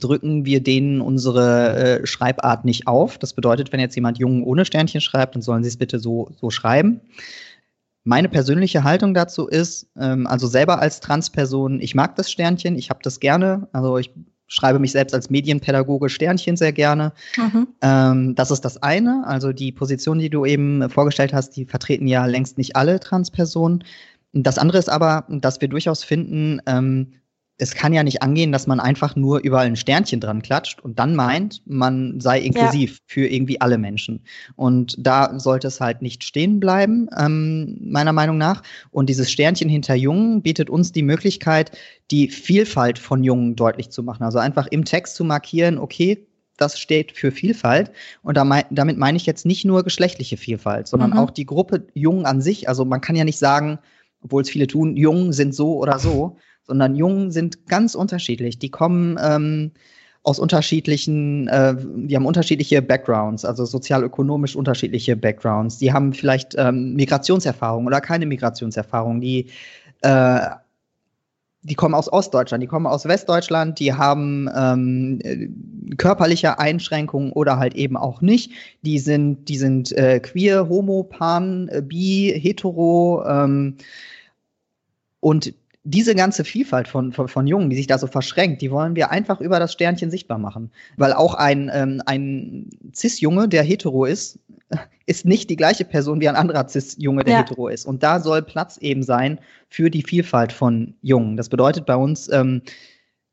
drücken 0.00 0.44
wir 0.44 0.62
denen 0.62 1.00
unsere 1.00 2.00
äh, 2.00 2.06
Schreibart 2.06 2.64
nicht 2.64 2.86
auf. 2.86 3.18
Das 3.18 3.34
bedeutet, 3.34 3.72
wenn 3.72 3.80
jetzt 3.80 3.94
jemand 3.94 4.18
Jungen 4.18 4.42
ohne 4.42 4.64
Sternchen 4.64 5.00
schreibt, 5.00 5.34
dann 5.34 5.42
sollen 5.42 5.62
sie 5.62 5.68
es 5.68 5.76
bitte 5.76 5.98
so, 5.98 6.30
so 6.40 6.50
schreiben. 6.50 7.00
Meine 8.02 8.28
persönliche 8.28 8.82
Haltung 8.82 9.14
dazu 9.14 9.46
ist, 9.46 9.88
ähm, 9.98 10.26
also 10.26 10.46
selber 10.46 10.80
als 10.80 11.00
Transperson, 11.00 11.80
ich 11.80 11.94
mag 11.94 12.16
das 12.16 12.30
Sternchen, 12.30 12.76
ich 12.76 12.90
habe 12.90 13.00
das 13.02 13.20
gerne. 13.20 13.68
Also 13.72 13.98
ich 13.98 14.10
schreibe 14.46 14.78
mich 14.78 14.92
selbst 14.92 15.14
als 15.14 15.30
Medienpädagoge 15.30 16.08
Sternchen 16.08 16.56
sehr 16.56 16.72
gerne. 16.72 17.12
Mhm. 17.36 17.68
Ähm, 17.82 18.34
das 18.34 18.50
ist 18.50 18.64
das 18.64 18.82
eine. 18.82 19.22
Also 19.26 19.52
die 19.52 19.70
Position, 19.70 20.18
die 20.18 20.30
du 20.30 20.44
eben 20.44 20.90
vorgestellt 20.90 21.32
hast, 21.32 21.50
die 21.56 21.66
vertreten 21.66 22.06
ja 22.06 22.26
längst 22.26 22.58
nicht 22.58 22.74
alle 22.74 22.98
Transpersonen. 22.98 23.84
Das 24.32 24.58
andere 24.58 24.78
ist 24.78 24.88
aber, 24.88 25.24
dass 25.28 25.60
wir 25.60 25.68
durchaus 25.68 26.04
finden, 26.04 26.60
ähm, 26.66 27.12
es 27.60 27.74
kann 27.74 27.92
ja 27.92 28.02
nicht 28.02 28.22
angehen, 28.22 28.52
dass 28.52 28.66
man 28.66 28.80
einfach 28.80 29.16
nur 29.16 29.40
überall 29.40 29.66
ein 29.66 29.76
Sternchen 29.76 30.18
dran 30.18 30.40
klatscht 30.40 30.80
und 30.80 30.98
dann 30.98 31.14
meint, 31.14 31.60
man 31.66 32.18
sei 32.18 32.40
inklusiv 32.40 32.92
ja. 32.92 32.98
für 33.06 33.26
irgendwie 33.26 33.60
alle 33.60 33.76
Menschen. 33.76 34.24
Und 34.56 34.96
da 34.98 35.38
sollte 35.38 35.68
es 35.68 35.80
halt 35.80 36.00
nicht 36.00 36.24
stehen 36.24 36.58
bleiben, 36.58 37.08
ähm, 37.18 37.78
meiner 37.82 38.14
Meinung 38.14 38.38
nach. 38.38 38.62
Und 38.90 39.10
dieses 39.10 39.30
Sternchen 39.30 39.68
hinter 39.68 39.94
Jungen 39.94 40.40
bietet 40.40 40.70
uns 40.70 40.92
die 40.92 41.02
Möglichkeit, 41.02 41.76
die 42.10 42.28
Vielfalt 42.28 42.98
von 42.98 43.22
Jungen 43.22 43.56
deutlich 43.56 43.90
zu 43.90 44.02
machen. 44.02 44.22
Also 44.22 44.38
einfach 44.38 44.66
im 44.68 44.86
Text 44.86 45.14
zu 45.14 45.24
markieren, 45.24 45.78
okay, 45.78 46.26
das 46.56 46.80
steht 46.80 47.12
für 47.12 47.30
Vielfalt. 47.30 47.90
Und 48.22 48.38
damit 48.38 48.98
meine 48.98 49.16
ich 49.16 49.26
jetzt 49.26 49.44
nicht 49.44 49.66
nur 49.66 49.84
geschlechtliche 49.84 50.38
Vielfalt, 50.38 50.88
sondern 50.88 51.10
mhm. 51.10 51.18
auch 51.18 51.30
die 51.30 51.46
Gruppe 51.46 51.86
Jungen 51.92 52.24
an 52.24 52.40
sich. 52.40 52.70
Also 52.70 52.86
man 52.86 53.02
kann 53.02 53.16
ja 53.16 53.24
nicht 53.24 53.38
sagen, 53.38 53.78
obwohl 54.22 54.42
es 54.42 54.50
viele 54.50 54.66
tun, 54.66 54.96
Jungen 54.96 55.32
sind 55.32 55.54
so 55.54 55.76
oder 55.76 55.98
so, 55.98 56.36
sondern 56.70 56.94
Jungen 56.94 57.32
sind 57.32 57.66
ganz 57.66 57.96
unterschiedlich. 57.96 58.58
Die 58.58 58.70
kommen 58.70 59.18
ähm, 59.20 59.72
aus 60.22 60.38
unterschiedlichen, 60.38 61.48
äh, 61.48 61.74
die 61.76 62.14
haben 62.14 62.26
unterschiedliche 62.26 62.80
Backgrounds, 62.80 63.44
also 63.44 63.64
sozialökonomisch 63.64 64.54
unterschiedliche 64.54 65.16
Backgrounds. 65.16 65.78
Die 65.78 65.92
haben 65.92 66.12
vielleicht 66.12 66.54
ähm, 66.56 66.94
Migrationserfahrung 66.94 67.86
oder 67.86 68.00
keine 68.00 68.26
Migrationserfahrung. 68.26 69.20
Die 69.20 69.50
äh, 70.02 70.40
die 71.62 71.74
kommen 71.74 71.94
aus 71.94 72.10
Ostdeutschland, 72.10 72.62
die 72.62 72.66
kommen 72.66 72.86
aus 72.86 73.04
Westdeutschland, 73.04 73.78
die 73.80 73.92
haben 73.92 74.48
ähm, 74.56 75.94
körperliche 75.98 76.58
Einschränkungen 76.58 77.32
oder 77.32 77.58
halt 77.58 77.74
eben 77.74 77.96
auch 77.98 78.22
nicht. 78.22 78.52
Die 78.82 78.98
sind, 78.98 79.48
die 79.48 79.58
sind 79.58 79.92
äh, 79.92 80.20
queer, 80.20 80.68
homo, 80.70 81.02
pan, 81.02 81.68
äh, 81.68 81.82
bi, 81.82 82.32
hetero 82.34 83.22
ähm, 83.26 83.76
und 85.20 85.52
diese 85.82 86.14
ganze 86.14 86.44
Vielfalt 86.44 86.88
von, 86.88 87.12
von, 87.12 87.28
von 87.28 87.46
Jungen, 87.46 87.70
die 87.70 87.76
sich 87.76 87.86
da 87.86 87.96
so 87.96 88.06
verschränkt, 88.06 88.60
die 88.60 88.70
wollen 88.70 88.96
wir 88.96 89.10
einfach 89.10 89.40
über 89.40 89.58
das 89.58 89.72
Sternchen 89.72 90.10
sichtbar 90.10 90.38
machen. 90.38 90.70
Weil 90.96 91.14
auch 91.14 91.34
ein, 91.34 91.70
ähm, 91.72 92.02
ein 92.04 92.68
Cis-Junge, 92.94 93.48
der 93.48 93.62
hetero 93.62 94.04
ist, 94.04 94.38
ist 95.06 95.24
nicht 95.24 95.48
die 95.48 95.56
gleiche 95.56 95.86
Person 95.86 96.20
wie 96.20 96.28
ein 96.28 96.36
anderer 96.36 96.68
Cis-Junge, 96.68 97.24
der 97.24 97.34
ja. 97.34 97.40
hetero 97.40 97.68
ist. 97.68 97.86
Und 97.86 98.02
da 98.02 98.20
soll 98.20 98.42
Platz 98.42 98.76
eben 98.76 99.02
sein 99.02 99.40
für 99.68 99.90
die 99.90 100.02
Vielfalt 100.02 100.52
von 100.52 100.94
Jungen. 101.00 101.36
Das 101.38 101.48
bedeutet 101.48 101.86
bei 101.86 101.96
uns, 101.96 102.30
ähm, 102.30 102.60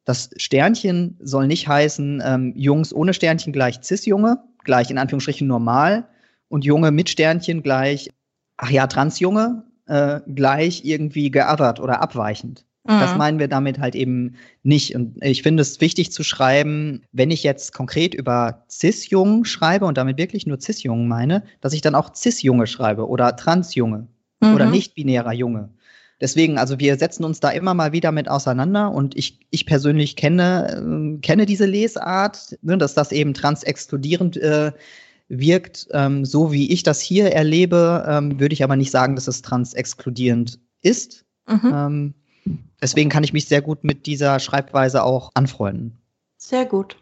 das 0.05 0.29
Sternchen 0.38 1.17
soll 1.19 1.47
nicht 1.47 1.67
heißen, 1.67 2.23
ähm, 2.25 2.53
Jungs 2.55 2.93
ohne 2.93 3.13
Sternchen 3.13 3.51
gleich 3.51 3.79
Cis-Junge, 3.83 4.41
gleich 4.63 4.89
in 4.89 4.97
Anführungsstrichen 4.97 5.47
normal 5.47 6.07
und 6.47 6.63
Junge 6.63 6.91
mit 6.91 7.10
Sternchen 7.10 7.62
gleich, 7.62 8.10
ach 8.55 8.69
ja, 8.69 8.88
Transjunge 8.88 9.63
äh, 9.88 10.21
gleich 10.28 10.86
irgendwie 10.86 11.32
geothert 11.32 11.80
oder 11.80 12.02
abweichend. 12.02 12.65
Mhm. 12.88 13.00
Das 13.00 13.17
meinen 13.17 13.39
wir 13.39 13.47
damit 13.47 13.80
halt 13.80 13.95
eben 13.95 14.36
nicht. 14.63 14.95
Und 14.95 15.17
ich 15.21 15.43
finde 15.43 15.62
es 15.62 15.82
wichtig 15.82 16.12
zu 16.12 16.23
schreiben, 16.23 17.04
wenn 17.12 17.32
ich 17.32 17.43
jetzt 17.43 17.73
konkret 17.73 18.13
über 18.13 18.63
Cis-Jungen 18.69 19.45
schreibe 19.45 19.86
und 19.86 19.97
damit 19.97 20.17
wirklich 20.17 20.47
nur 20.47 20.60
Cis-Jungen 20.60 21.08
meine, 21.08 21.43
dass 21.62 21.73
ich 21.73 21.82
dann 21.82 21.95
auch 21.95 22.15
Cis-Junge 22.15 22.67
schreibe 22.67 23.08
oder 23.08 23.36
Trans-Junge 23.36 24.08
mhm. 24.39 24.54
oder 24.54 24.65
nicht-binärer 24.65 25.34
Junge. 25.34 25.69
Deswegen, 26.19 26.58
also 26.58 26.80
wir 26.80 26.97
setzen 26.97 27.26
uns 27.26 27.39
da 27.39 27.50
immer 27.50 27.76
mal 27.76 27.91
wieder 27.91 28.12
mit 28.12 28.28
auseinander 28.28 28.91
und 28.91 29.15
ich, 29.15 29.39
ich 29.52 29.67
persönlich 29.67 30.15
kenne, 30.15 31.17
äh, 31.17 31.21
kenne 31.21 31.45
diese 31.45 31.65
Lesart, 31.65 32.58
ne, 32.63 32.78
dass 32.78 32.95
das 32.95 33.12
eben 33.12 33.36
trans-exkludierend 33.36 34.38
äh, 34.38 34.71
wirkt. 35.29 35.87
Ähm, 35.91 36.25
so 36.25 36.51
wie 36.51 36.71
ich 36.71 36.83
das 36.83 37.01
hier 37.01 37.31
erlebe, 37.31 38.05
ähm, 38.07 38.39
würde 38.39 38.53
ich 38.53 38.63
aber 38.63 38.75
nicht 38.75 38.91
sagen, 38.91 39.15
dass 39.15 39.27
es 39.27 39.41
trans-exkludierend 39.41 40.59
ist. 40.81 41.25
Mhm. 41.47 41.73
Ähm, 41.73 42.13
deswegen 42.81 43.09
kann 43.09 43.23
ich 43.23 43.33
mich 43.33 43.47
sehr 43.47 43.61
gut 43.61 43.83
mit 43.83 44.05
dieser 44.05 44.39
Schreibweise 44.39 45.03
auch 45.03 45.31
anfreunden. 45.33 45.97
Sehr 46.37 46.65
gut. 46.65 46.97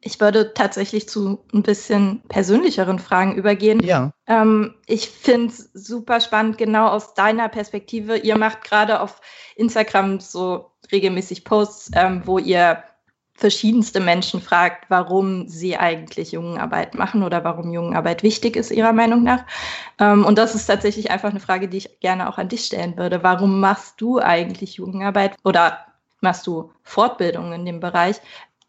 Ich 0.00 0.20
würde 0.20 0.54
tatsächlich 0.54 1.08
zu 1.08 1.40
ein 1.52 1.62
bisschen 1.62 2.22
persönlicheren 2.28 3.00
Fragen 3.00 3.34
übergehen. 3.34 3.82
Ja. 3.82 4.12
Ähm, 4.26 4.74
ich 4.86 5.08
finde 5.08 5.48
es 5.48 5.70
super 5.74 6.20
spannend, 6.20 6.56
genau 6.56 6.88
aus 6.88 7.14
deiner 7.14 7.48
Perspektive. 7.48 8.16
Ihr 8.16 8.38
macht 8.38 8.62
gerade 8.62 9.00
auf 9.00 9.20
Instagram 9.56 10.20
so 10.20 10.70
regelmäßig 10.92 11.44
Posts, 11.44 11.90
ähm, 11.94 12.22
wo 12.24 12.38
ihr 12.38 12.82
verschiedenste 13.38 14.00
Menschen 14.00 14.42
fragt, 14.42 14.90
warum 14.90 15.46
sie 15.46 15.76
eigentlich 15.76 16.32
Jungenarbeit 16.32 16.96
machen 16.96 17.22
oder 17.22 17.44
warum 17.44 17.72
Jungenarbeit 17.72 18.24
wichtig 18.24 18.56
ist, 18.56 18.72
ihrer 18.72 18.92
Meinung 18.92 19.22
nach. 19.22 19.44
Ähm, 20.00 20.24
und 20.24 20.38
das 20.38 20.56
ist 20.56 20.66
tatsächlich 20.66 21.12
einfach 21.12 21.30
eine 21.30 21.38
Frage, 21.38 21.68
die 21.68 21.78
ich 21.78 22.00
gerne 22.00 22.28
auch 22.28 22.38
an 22.38 22.48
dich 22.48 22.64
stellen 22.64 22.96
würde. 22.96 23.22
Warum 23.22 23.60
machst 23.60 24.00
du 24.00 24.18
eigentlich 24.18 24.74
Jugendarbeit 24.74 25.36
oder 25.44 25.78
machst 26.20 26.48
du 26.48 26.72
Fortbildungen 26.82 27.52
in 27.52 27.64
dem 27.64 27.78
Bereich? 27.80 28.16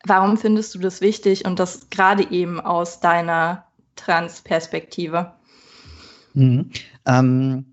Warum 0.05 0.37
findest 0.37 0.75
du 0.75 0.79
das 0.79 1.01
wichtig 1.01 1.45
und 1.45 1.57
das 1.57 1.89
gerade 1.89 2.29
eben 2.29 2.61
aus 2.61 2.99
deiner 2.99 3.65
Trans-Perspektive? 3.95 5.33
Mhm. 6.35 6.69
Ähm 7.07 7.68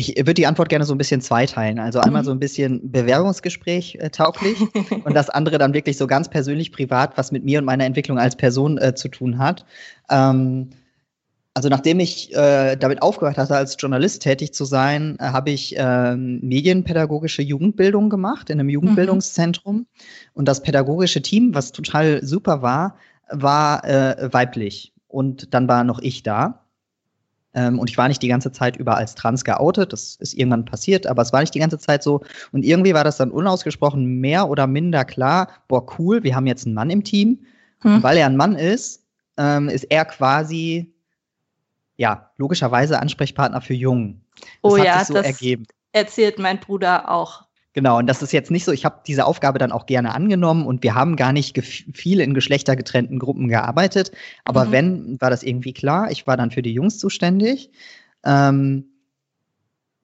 ich 0.00 0.16
würde 0.16 0.34
die 0.34 0.46
Antwort 0.46 0.68
gerne 0.68 0.84
so 0.84 0.94
ein 0.94 0.98
bisschen 0.98 1.20
zweiteilen. 1.20 1.78
Also 1.78 2.00
einmal 2.00 2.22
mhm. 2.22 2.26
so 2.26 2.30
ein 2.32 2.40
bisschen 2.40 2.90
Bewerbungsgespräch 2.90 3.96
äh, 4.00 4.10
tauglich 4.10 4.58
und 5.04 5.14
das 5.14 5.30
andere 5.30 5.58
dann 5.58 5.74
wirklich 5.74 5.96
so 5.96 6.06
ganz 6.06 6.28
persönlich 6.28 6.72
privat, 6.72 7.16
was 7.18 7.32
mit 7.32 7.44
mir 7.44 7.58
und 7.58 7.66
meiner 7.66 7.84
Entwicklung 7.84 8.18
als 8.18 8.36
Person 8.36 8.78
äh, 8.78 8.94
zu 8.94 9.08
tun 9.08 9.38
hat. 9.38 9.64
Ähm, 10.10 10.70
Also 11.52 11.68
nachdem 11.68 11.98
ich 11.98 12.32
äh, 12.32 12.76
damit 12.76 13.02
aufgehört 13.02 13.36
hatte, 13.36 13.56
als 13.56 13.76
Journalist 13.78 14.22
tätig 14.22 14.54
zu 14.54 14.64
sein, 14.64 15.16
äh, 15.18 15.24
habe 15.24 15.50
ich 15.50 15.76
äh, 15.76 16.14
medienpädagogische 16.16 17.42
Jugendbildung 17.42 18.08
gemacht 18.08 18.50
in 18.50 18.60
einem 18.60 18.70
Jugendbildungszentrum. 18.70 19.76
Mhm. 19.76 19.86
Und 20.32 20.46
das 20.46 20.62
pädagogische 20.62 21.22
Team, 21.22 21.52
was 21.52 21.72
total 21.72 22.24
super 22.24 22.62
war, 22.62 22.94
war 23.28 23.84
äh, 23.84 24.32
weiblich. 24.32 24.92
Und 25.08 25.52
dann 25.52 25.66
war 25.66 25.82
noch 25.82 25.98
ich 26.00 26.22
da. 26.22 26.59
Ähm, 27.54 27.78
und 27.78 27.90
ich 27.90 27.98
war 27.98 28.08
nicht 28.08 28.22
die 28.22 28.28
ganze 28.28 28.52
Zeit 28.52 28.76
über 28.76 28.96
als 28.96 29.14
trans 29.14 29.44
geoutet. 29.44 29.92
Das 29.92 30.16
ist 30.16 30.34
irgendwann 30.34 30.64
passiert, 30.64 31.06
aber 31.06 31.22
es 31.22 31.32
war 31.32 31.40
nicht 31.40 31.54
die 31.54 31.58
ganze 31.58 31.78
Zeit 31.78 32.02
so. 32.02 32.20
Und 32.52 32.64
irgendwie 32.64 32.94
war 32.94 33.04
das 33.04 33.16
dann 33.16 33.30
unausgesprochen 33.30 34.20
mehr 34.20 34.48
oder 34.48 34.66
minder 34.66 35.04
klar, 35.04 35.48
boah, 35.68 35.84
cool, 35.98 36.22
wir 36.22 36.36
haben 36.36 36.46
jetzt 36.46 36.66
einen 36.66 36.74
Mann 36.74 36.90
im 36.90 37.04
Team. 37.04 37.40
Hm. 37.80 37.96
Und 37.96 38.02
weil 38.02 38.18
er 38.18 38.26
ein 38.26 38.36
Mann 38.36 38.54
ist, 38.54 39.04
ähm, 39.36 39.68
ist 39.68 39.84
er 39.84 40.04
quasi 40.04 40.92
ja, 42.00 42.30
logischerweise 42.38 42.98
Ansprechpartner 42.98 43.60
für 43.60 43.74
Jungen. 43.74 44.24
Das 44.40 44.48
oh 44.62 44.76
ja, 44.78 45.04
so 45.04 45.12
das 45.12 45.26
ergeben. 45.26 45.66
erzählt 45.92 46.38
mein 46.38 46.58
Bruder 46.58 47.10
auch. 47.10 47.44
Genau, 47.72 47.98
und 47.98 48.08
das 48.08 48.20
ist 48.20 48.32
jetzt 48.32 48.50
nicht 48.50 48.64
so, 48.64 48.72
ich 48.72 48.84
habe 48.84 49.00
diese 49.06 49.24
Aufgabe 49.24 49.60
dann 49.60 49.70
auch 49.70 49.86
gerne 49.86 50.12
angenommen 50.14 50.66
und 50.66 50.82
wir 50.82 50.96
haben 50.96 51.14
gar 51.14 51.32
nicht 51.32 51.56
viel 51.62 52.20
in 52.20 52.34
geschlechtergetrennten 52.34 53.20
Gruppen 53.20 53.46
gearbeitet. 53.46 54.10
Aber 54.44 54.66
mhm. 54.66 54.72
wenn, 54.72 55.20
war 55.20 55.30
das 55.30 55.44
irgendwie 55.44 55.72
klar. 55.72 56.10
Ich 56.10 56.26
war 56.26 56.36
dann 56.36 56.50
für 56.50 56.62
die 56.62 56.72
Jungs 56.72 56.98
zuständig. 56.98 57.70
Ähm, 58.24 58.86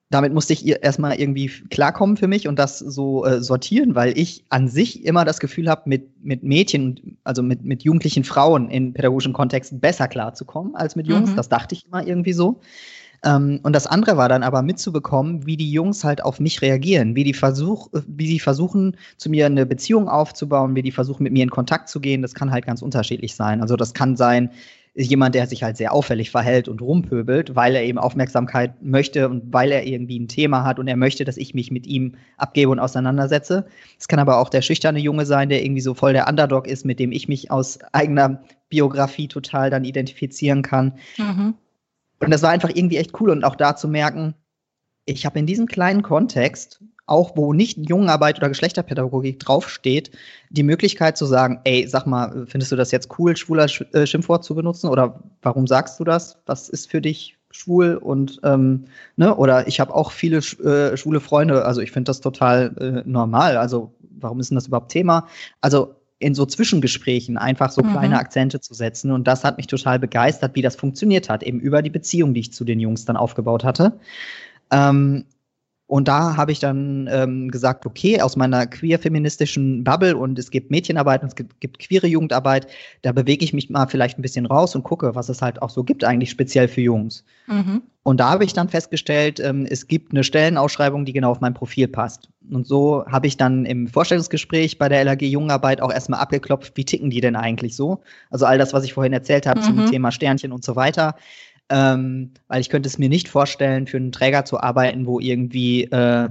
damit 0.08 0.32
musste 0.32 0.52
ich 0.52 0.64
erstmal 0.64 1.18
irgendwie 1.18 1.48
klarkommen 1.48 2.16
für 2.16 2.28
mich 2.28 2.46
und 2.46 2.58
das 2.60 2.78
so 2.78 3.24
äh, 3.24 3.42
sortieren, 3.42 3.96
weil 3.96 4.16
ich 4.16 4.44
an 4.50 4.68
sich 4.68 5.04
immer 5.04 5.24
das 5.24 5.40
Gefühl 5.40 5.68
habe, 5.68 5.82
mit, 5.86 6.24
mit 6.24 6.44
Mädchen, 6.44 7.18
also 7.24 7.42
mit, 7.42 7.64
mit 7.64 7.82
jugendlichen 7.82 8.22
Frauen 8.22 8.70
in 8.70 8.92
pädagogischen 8.92 9.32
Kontexten 9.32 9.80
besser 9.80 10.06
klarzukommen 10.06 10.76
als 10.76 10.94
mit 10.94 11.08
Jungs. 11.08 11.32
Mhm. 11.32 11.36
Das 11.36 11.48
dachte 11.48 11.74
ich 11.74 11.86
immer 11.86 12.06
irgendwie 12.06 12.32
so. 12.32 12.60
Ähm, 13.24 13.60
und 13.62 13.74
das 13.74 13.86
andere 13.86 14.16
war 14.16 14.28
dann 14.28 14.42
aber 14.42 14.62
mitzubekommen, 14.62 15.46
wie 15.46 15.56
die 15.56 15.70
Jungs 15.70 16.04
halt 16.04 16.22
auf 16.22 16.40
mich 16.40 16.62
reagieren, 16.62 17.16
wie 17.16 17.24
die 17.24 17.34
versuch, 17.34 17.88
wie 18.06 18.26
sie 18.26 18.40
versuchen, 18.40 18.96
zu 19.16 19.30
mir 19.30 19.46
eine 19.46 19.66
Beziehung 19.66 20.08
aufzubauen, 20.08 20.74
wie 20.74 20.82
die 20.82 20.92
versuchen, 20.92 21.22
mit 21.22 21.32
mir 21.32 21.42
in 21.42 21.50
Kontakt 21.50 21.88
zu 21.88 22.00
gehen. 22.00 22.22
Das 22.22 22.34
kann 22.34 22.50
halt 22.50 22.66
ganz 22.66 22.82
unterschiedlich 22.82 23.34
sein. 23.34 23.60
Also 23.60 23.76
das 23.76 23.94
kann 23.94 24.16
sein, 24.16 24.50
jemand, 24.96 25.34
der 25.34 25.46
sich 25.46 25.62
halt 25.62 25.76
sehr 25.76 25.92
auffällig 25.92 26.30
verhält 26.30 26.68
und 26.68 26.80
rumpöbelt, 26.80 27.54
weil 27.54 27.74
er 27.74 27.84
eben 27.84 27.98
Aufmerksamkeit 27.98 28.82
möchte 28.82 29.28
und 29.28 29.52
weil 29.52 29.70
er 29.70 29.86
irgendwie 29.86 30.18
ein 30.18 30.28
Thema 30.28 30.64
hat 30.64 30.78
und 30.78 30.88
er 30.88 30.96
möchte, 30.96 31.24
dass 31.24 31.36
ich 31.36 31.54
mich 31.54 31.70
mit 31.70 31.86
ihm 31.86 32.14
abgebe 32.38 32.70
und 32.70 32.78
auseinandersetze. 32.78 33.66
Es 33.98 34.08
kann 34.08 34.18
aber 34.18 34.38
auch 34.38 34.48
der 34.48 34.62
schüchterne 34.62 34.98
Junge 34.98 35.26
sein, 35.26 35.50
der 35.50 35.62
irgendwie 35.62 35.82
so 35.82 35.92
voll 35.92 36.14
der 36.14 36.28
Underdog 36.28 36.66
ist, 36.66 36.86
mit 36.86 36.98
dem 36.98 37.12
ich 37.12 37.28
mich 37.28 37.50
aus 37.50 37.78
eigener 37.92 38.42
Biografie 38.70 39.28
total 39.28 39.68
dann 39.68 39.84
identifizieren 39.84 40.62
kann. 40.62 40.94
Mhm. 41.18 41.54
Und 42.20 42.30
das 42.30 42.42
war 42.42 42.50
einfach 42.50 42.70
irgendwie 42.72 42.96
echt 42.96 43.20
cool 43.20 43.30
und 43.30 43.44
auch 43.44 43.56
da 43.56 43.76
zu 43.76 43.88
merken, 43.88 44.34
ich 45.04 45.24
habe 45.26 45.38
in 45.38 45.46
diesem 45.46 45.66
kleinen 45.66 46.02
Kontext 46.02 46.80
auch 47.06 47.36
wo 47.36 47.52
nicht 47.52 47.88
Jungenarbeit 47.88 48.38
oder 48.38 48.48
Geschlechterpädagogik 48.48 49.38
draufsteht, 49.38 50.10
die 50.50 50.64
Möglichkeit 50.64 51.16
zu 51.16 51.24
sagen, 51.24 51.60
ey, 51.64 51.86
sag 51.86 52.06
mal, 52.06 52.46
findest 52.48 52.72
du 52.72 52.76
das 52.76 52.90
jetzt 52.90 53.08
cool, 53.18 53.36
schwuler 53.36 53.68
Sch 53.68 53.84
äh, 53.92 54.06
Schimpfwort 54.06 54.44
zu 54.44 54.54
benutzen? 54.54 54.88
Oder 54.88 55.22
warum 55.42 55.66
sagst 55.66 55.98
du 56.00 56.04
das? 56.04 56.38
Was 56.46 56.68
ist 56.68 56.90
für 56.90 57.00
dich 57.00 57.38
schwul? 57.50 57.94
Und 57.94 58.40
ähm, 58.42 58.86
ne, 59.16 59.34
oder 59.36 59.68
ich 59.68 59.78
habe 59.80 59.94
auch 59.94 60.10
viele 60.10 60.38
äh, 60.38 60.96
schwule 60.96 61.20
Freunde, 61.20 61.64
also 61.64 61.80
ich 61.80 61.92
finde 61.92 62.10
das 62.10 62.20
total 62.20 62.74
äh, 62.78 63.08
normal. 63.08 63.56
Also, 63.56 63.94
warum 64.18 64.40
ist 64.40 64.50
denn 64.50 64.56
das 64.56 64.66
überhaupt 64.66 64.90
Thema? 64.90 65.28
Also 65.60 65.94
in 66.18 66.34
so 66.34 66.46
Zwischengesprächen 66.46 67.36
einfach 67.36 67.70
so 67.70 67.82
mhm. 67.82 67.92
kleine 67.92 68.18
Akzente 68.18 68.60
zu 68.60 68.74
setzen. 68.74 69.10
Und 69.10 69.26
das 69.26 69.44
hat 69.44 69.58
mich 69.58 69.66
total 69.66 69.98
begeistert, 69.98 70.54
wie 70.54 70.62
das 70.62 70.76
funktioniert 70.76 71.28
hat, 71.28 71.42
eben 71.42 71.60
über 71.60 71.82
die 71.82 71.90
Beziehung, 71.90 72.34
die 72.34 72.40
ich 72.40 72.52
zu 72.52 72.64
den 72.64 72.80
Jungs 72.80 73.04
dann 73.04 73.16
aufgebaut 73.16 73.64
hatte. 73.64 73.98
Ähm, 74.70 75.26
und 75.88 76.08
da 76.08 76.36
habe 76.36 76.50
ich 76.50 76.58
dann 76.58 77.08
ähm, 77.12 77.48
gesagt, 77.48 77.86
okay, 77.86 78.20
aus 78.20 78.34
meiner 78.34 78.66
queer-feministischen 78.66 79.84
Bubble 79.84 80.16
und 80.16 80.36
es 80.36 80.50
gibt 80.50 80.72
Mädchenarbeit 80.72 81.22
und 81.22 81.28
es 81.28 81.36
gibt, 81.36 81.60
gibt 81.60 81.78
queere 81.78 82.08
Jugendarbeit, 82.08 82.66
da 83.02 83.12
bewege 83.12 83.44
ich 83.44 83.52
mich 83.52 83.70
mal 83.70 83.86
vielleicht 83.86 84.18
ein 84.18 84.22
bisschen 84.22 84.46
raus 84.46 84.74
und 84.74 84.82
gucke, 84.82 85.14
was 85.14 85.28
es 85.28 85.42
halt 85.42 85.62
auch 85.62 85.70
so 85.70 85.84
gibt, 85.84 86.02
eigentlich 86.02 86.30
speziell 86.30 86.66
für 86.66 86.80
Jungs. 86.80 87.24
Mhm. 87.46 87.82
Und 88.02 88.18
da 88.18 88.30
habe 88.30 88.44
ich 88.44 88.52
dann 88.52 88.68
festgestellt, 88.68 89.38
ähm, 89.38 89.64
es 89.68 89.86
gibt 89.86 90.10
eine 90.10 90.24
Stellenausschreibung, 90.24 91.04
die 91.04 91.12
genau 91.12 91.30
auf 91.30 91.40
mein 91.40 91.54
Profil 91.54 91.86
passt. 91.86 92.30
Und 92.50 92.66
so 92.66 93.04
habe 93.06 93.28
ich 93.28 93.36
dann 93.36 93.64
im 93.64 93.86
Vorstellungsgespräch 93.86 94.78
bei 94.78 94.88
der 94.88 95.04
LAG 95.04 95.22
Jugendarbeit 95.22 95.80
auch 95.80 95.92
erstmal 95.92 96.18
abgeklopft, 96.18 96.76
wie 96.76 96.84
ticken 96.84 97.10
die 97.10 97.20
denn 97.20 97.36
eigentlich 97.36 97.76
so? 97.76 98.02
Also 98.30 98.44
all 98.44 98.58
das, 98.58 98.72
was 98.72 98.84
ich 98.84 98.94
vorhin 98.94 99.12
erzählt 99.12 99.46
habe 99.46 99.60
mhm. 99.60 99.64
zum 99.64 99.90
Thema 99.90 100.10
Sternchen 100.10 100.50
und 100.50 100.64
so 100.64 100.74
weiter 100.74 101.14
ähm, 101.70 102.32
weil 102.48 102.60
ich 102.60 102.68
könnte 102.68 102.88
es 102.88 102.98
mir 102.98 103.08
nicht 103.08 103.28
vorstellen, 103.28 103.86
für 103.86 103.96
einen 103.96 104.12
Träger 104.12 104.44
zu 104.44 104.60
arbeiten, 104.60 105.06
wo 105.06 105.20
irgendwie, 105.20 105.84
äh, 105.84 106.28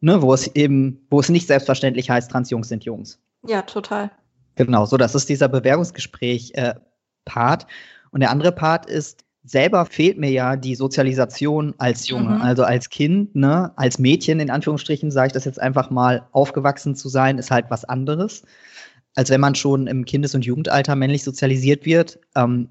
ne, 0.00 0.22
wo 0.22 0.34
es 0.34 0.48
eben, 0.54 1.06
wo 1.10 1.20
es 1.20 1.28
nicht 1.28 1.46
selbstverständlich 1.46 2.10
heißt, 2.10 2.30
Transjungs 2.30 2.68
sind 2.68 2.84
Jungs. 2.84 3.20
Ja, 3.46 3.62
total. 3.62 4.10
Genau, 4.56 4.86
so 4.86 4.96
das 4.96 5.14
ist 5.14 5.28
dieser 5.28 5.48
Bewerbungsgespräch-Part. 5.48 7.62
Äh, 7.62 7.66
und 8.10 8.20
der 8.20 8.30
andere 8.30 8.52
Part 8.52 8.86
ist, 8.86 9.24
selber 9.44 9.84
fehlt 9.84 10.18
mir 10.18 10.30
ja 10.30 10.56
die 10.56 10.74
Sozialisation 10.74 11.74
als 11.78 12.08
Junge, 12.08 12.36
mhm. 12.36 12.42
also 12.42 12.64
als 12.64 12.88
Kind, 12.88 13.36
ne, 13.36 13.72
als 13.76 13.98
Mädchen 13.98 14.40
in 14.40 14.50
Anführungsstrichen, 14.50 15.10
sage 15.10 15.28
ich 15.28 15.32
das 15.32 15.44
jetzt 15.44 15.60
einfach 15.60 15.90
mal, 15.90 16.26
aufgewachsen 16.32 16.96
zu 16.96 17.08
sein, 17.08 17.38
ist 17.38 17.50
halt 17.50 17.66
was 17.68 17.84
anderes, 17.84 18.42
als 19.14 19.30
wenn 19.30 19.40
man 19.40 19.54
schon 19.54 19.86
im 19.86 20.04
Kindes- 20.04 20.34
und 20.34 20.44
Jugendalter 20.44 20.96
männlich 20.96 21.24
sozialisiert 21.24 21.84
wird. 21.84 22.18
Ähm, 22.34 22.70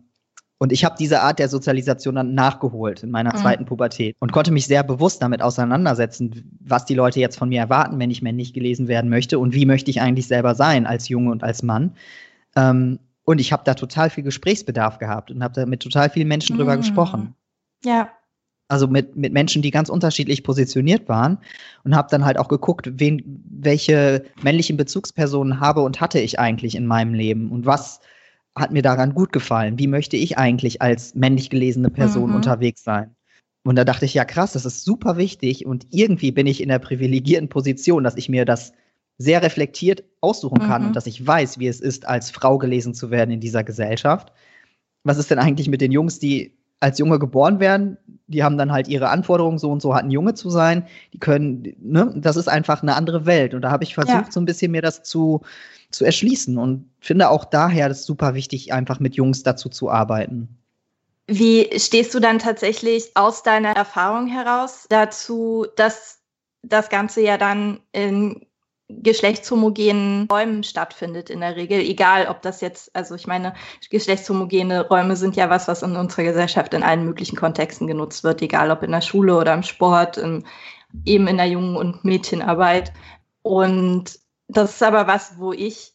und 0.63 0.71
ich 0.71 0.85
habe 0.85 0.95
diese 0.97 1.19
Art 1.19 1.39
der 1.39 1.49
Sozialisation 1.49 2.15
dann 2.15 2.35
nachgeholt 2.35 3.03
in 3.03 3.11
meiner 3.11 3.33
mhm. 3.33 3.37
zweiten 3.41 3.65
Pubertät 3.65 4.15
und 4.19 4.31
konnte 4.31 4.49
mich 4.49 4.65
sehr 4.65 4.81
bewusst 4.81 5.21
damit 5.21 5.41
auseinandersetzen, 5.41 6.57
was 6.61 6.85
die 6.85 6.93
Leute 6.93 7.19
jetzt 7.19 7.37
von 7.37 7.49
mir 7.49 7.59
erwarten, 7.59 7.99
wenn 7.99 8.09
ich 8.09 8.21
männlich 8.21 8.53
gelesen 8.53 8.87
werden 8.87 9.09
möchte 9.09 9.39
und 9.39 9.53
wie 9.53 9.65
möchte 9.65 9.91
ich 9.91 9.99
eigentlich 9.99 10.25
selber 10.25 10.55
sein 10.55 10.85
als 10.85 11.09
Junge 11.09 11.31
und 11.31 11.43
als 11.43 11.63
Mann. 11.63 11.97
Ähm, 12.55 12.99
und 13.25 13.41
ich 13.41 13.51
habe 13.51 13.63
da 13.65 13.73
total 13.73 14.09
viel 14.09 14.23
Gesprächsbedarf 14.23 14.99
gehabt 14.99 15.31
und 15.31 15.43
habe 15.43 15.53
da 15.53 15.65
mit 15.65 15.81
total 15.81 16.09
vielen 16.09 16.29
Menschen 16.29 16.55
mhm. 16.55 16.59
drüber 16.59 16.77
gesprochen. 16.77 17.35
Ja. 17.83 18.07
Also 18.69 18.87
mit, 18.87 19.17
mit 19.17 19.33
Menschen, 19.33 19.61
die 19.61 19.69
ganz 19.69 19.89
unterschiedlich 19.89 20.45
positioniert 20.45 21.09
waren 21.09 21.39
und 21.83 21.93
habe 21.93 22.07
dann 22.09 22.23
halt 22.23 22.37
auch 22.37 22.47
geguckt, 22.47 22.89
wen, 22.89 23.43
welche 23.49 24.23
männlichen 24.41 24.77
Bezugspersonen 24.77 25.59
habe 25.59 25.81
und 25.81 25.99
hatte 25.99 26.21
ich 26.21 26.39
eigentlich 26.39 26.75
in 26.75 26.87
meinem 26.87 27.13
Leben 27.13 27.51
und 27.51 27.65
was 27.65 27.99
hat 28.55 28.71
mir 28.71 28.81
daran 28.81 29.13
gut 29.13 29.31
gefallen. 29.31 29.79
Wie 29.79 29.87
möchte 29.87 30.17
ich 30.17 30.37
eigentlich 30.37 30.81
als 30.81 31.15
männlich 31.15 31.49
gelesene 31.49 31.89
Person 31.89 32.29
mhm. 32.29 32.35
unterwegs 32.35 32.83
sein? 32.83 33.15
Und 33.65 33.75
da 33.77 33.85
dachte 33.85 34.05
ich, 34.05 34.13
ja 34.13 34.25
krass, 34.25 34.53
das 34.53 34.65
ist 34.65 34.83
super 34.83 35.17
wichtig 35.17 35.65
und 35.65 35.87
irgendwie 35.89 36.31
bin 36.31 36.47
ich 36.47 36.61
in 36.61 36.69
der 36.69 36.79
privilegierten 36.79 37.49
Position, 37.49 38.03
dass 38.03 38.17
ich 38.17 38.27
mir 38.27 38.45
das 38.45 38.73
sehr 39.17 39.41
reflektiert 39.41 40.03
aussuchen 40.21 40.59
kann 40.59 40.81
mhm. 40.81 40.87
und 40.89 40.95
dass 40.95 41.07
ich 41.07 41.25
weiß, 41.25 41.59
wie 41.59 41.67
es 41.67 41.79
ist, 41.79 42.05
als 42.05 42.29
Frau 42.29 42.57
gelesen 42.57 42.93
zu 42.93 43.09
werden 43.09 43.31
in 43.31 43.39
dieser 43.39 43.63
Gesellschaft. 43.63 44.33
Was 45.03 45.17
ist 45.17 45.31
denn 45.31 45.39
eigentlich 45.39 45.69
mit 45.69 45.81
den 45.81 45.91
Jungs, 45.91 46.19
die 46.19 46.57
als 46.83 46.99
Junge 46.99 47.17
geboren 47.17 47.59
werden? 47.59 47.97
Die 48.27 48.43
haben 48.43 48.57
dann 48.57 48.71
halt 48.71 48.87
ihre 48.87 49.09
Anforderungen, 49.09 49.57
so 49.57 49.71
und 49.71 49.81
so 49.81 49.95
hat 49.95 50.03
ein 50.03 50.11
Junge 50.11 50.33
zu 50.33 50.49
sein. 50.49 50.85
Die 51.13 51.19
können, 51.19 51.75
ne, 51.79 52.13
das 52.15 52.35
ist 52.35 52.47
einfach 52.47 52.81
eine 52.81 52.95
andere 52.95 53.25
Welt. 53.25 53.53
Und 53.53 53.61
da 53.61 53.71
habe 53.71 53.83
ich 53.83 53.95
versucht, 53.95 54.25
ja. 54.25 54.31
so 54.31 54.39
ein 54.39 54.45
bisschen 54.45 54.71
mir 54.71 54.81
das 54.81 55.03
zu, 55.03 55.41
zu 55.91 56.05
erschließen 56.05 56.57
und 56.57 56.89
finde 56.99 57.29
auch 57.29 57.45
daher 57.45 57.89
das 57.89 58.05
super 58.05 58.33
wichtig, 58.33 58.73
einfach 58.73 58.99
mit 58.99 59.15
Jungs 59.15 59.43
dazu 59.43 59.69
zu 59.69 59.89
arbeiten. 59.89 60.49
Wie 61.27 61.69
stehst 61.79 62.13
du 62.13 62.19
dann 62.19 62.39
tatsächlich 62.39 63.11
aus 63.15 63.43
deiner 63.43 63.69
Erfahrung 63.69 64.27
heraus 64.27 64.85
dazu, 64.89 65.65
dass 65.77 66.19
das 66.63 66.89
Ganze 66.89 67.21
ja 67.21 67.37
dann 67.37 67.79
in 67.93 68.45
geschlechtshomogenen 69.01 70.27
Räumen 70.31 70.63
stattfindet 70.63 71.29
in 71.29 71.39
der 71.39 71.55
Regel, 71.55 71.79
egal 71.79 72.27
ob 72.27 72.41
das 72.41 72.61
jetzt, 72.61 72.95
also 72.95 73.15
ich 73.15 73.27
meine, 73.27 73.53
geschlechtshomogene 73.89 74.87
Räume 74.87 75.15
sind 75.15 75.35
ja 75.35 75.49
was, 75.49 75.67
was 75.67 75.81
in 75.81 75.95
unserer 75.95 76.23
Gesellschaft 76.23 76.73
in 76.73 76.83
allen 76.83 77.05
möglichen 77.05 77.35
Kontexten 77.35 77.87
genutzt 77.87 78.23
wird, 78.23 78.41
egal 78.41 78.71
ob 78.71 78.83
in 78.83 78.91
der 78.91 79.01
Schule 79.01 79.37
oder 79.37 79.53
im 79.53 79.63
Sport, 79.63 80.17
in, 80.17 80.45
eben 81.05 81.27
in 81.27 81.37
der 81.37 81.47
Jungen- 81.47 81.77
und 81.77 82.03
Mädchenarbeit. 82.05 82.93
Und 83.41 84.19
das 84.47 84.71
ist 84.71 84.83
aber 84.83 85.07
was, 85.07 85.37
wo 85.37 85.53
ich 85.53 85.93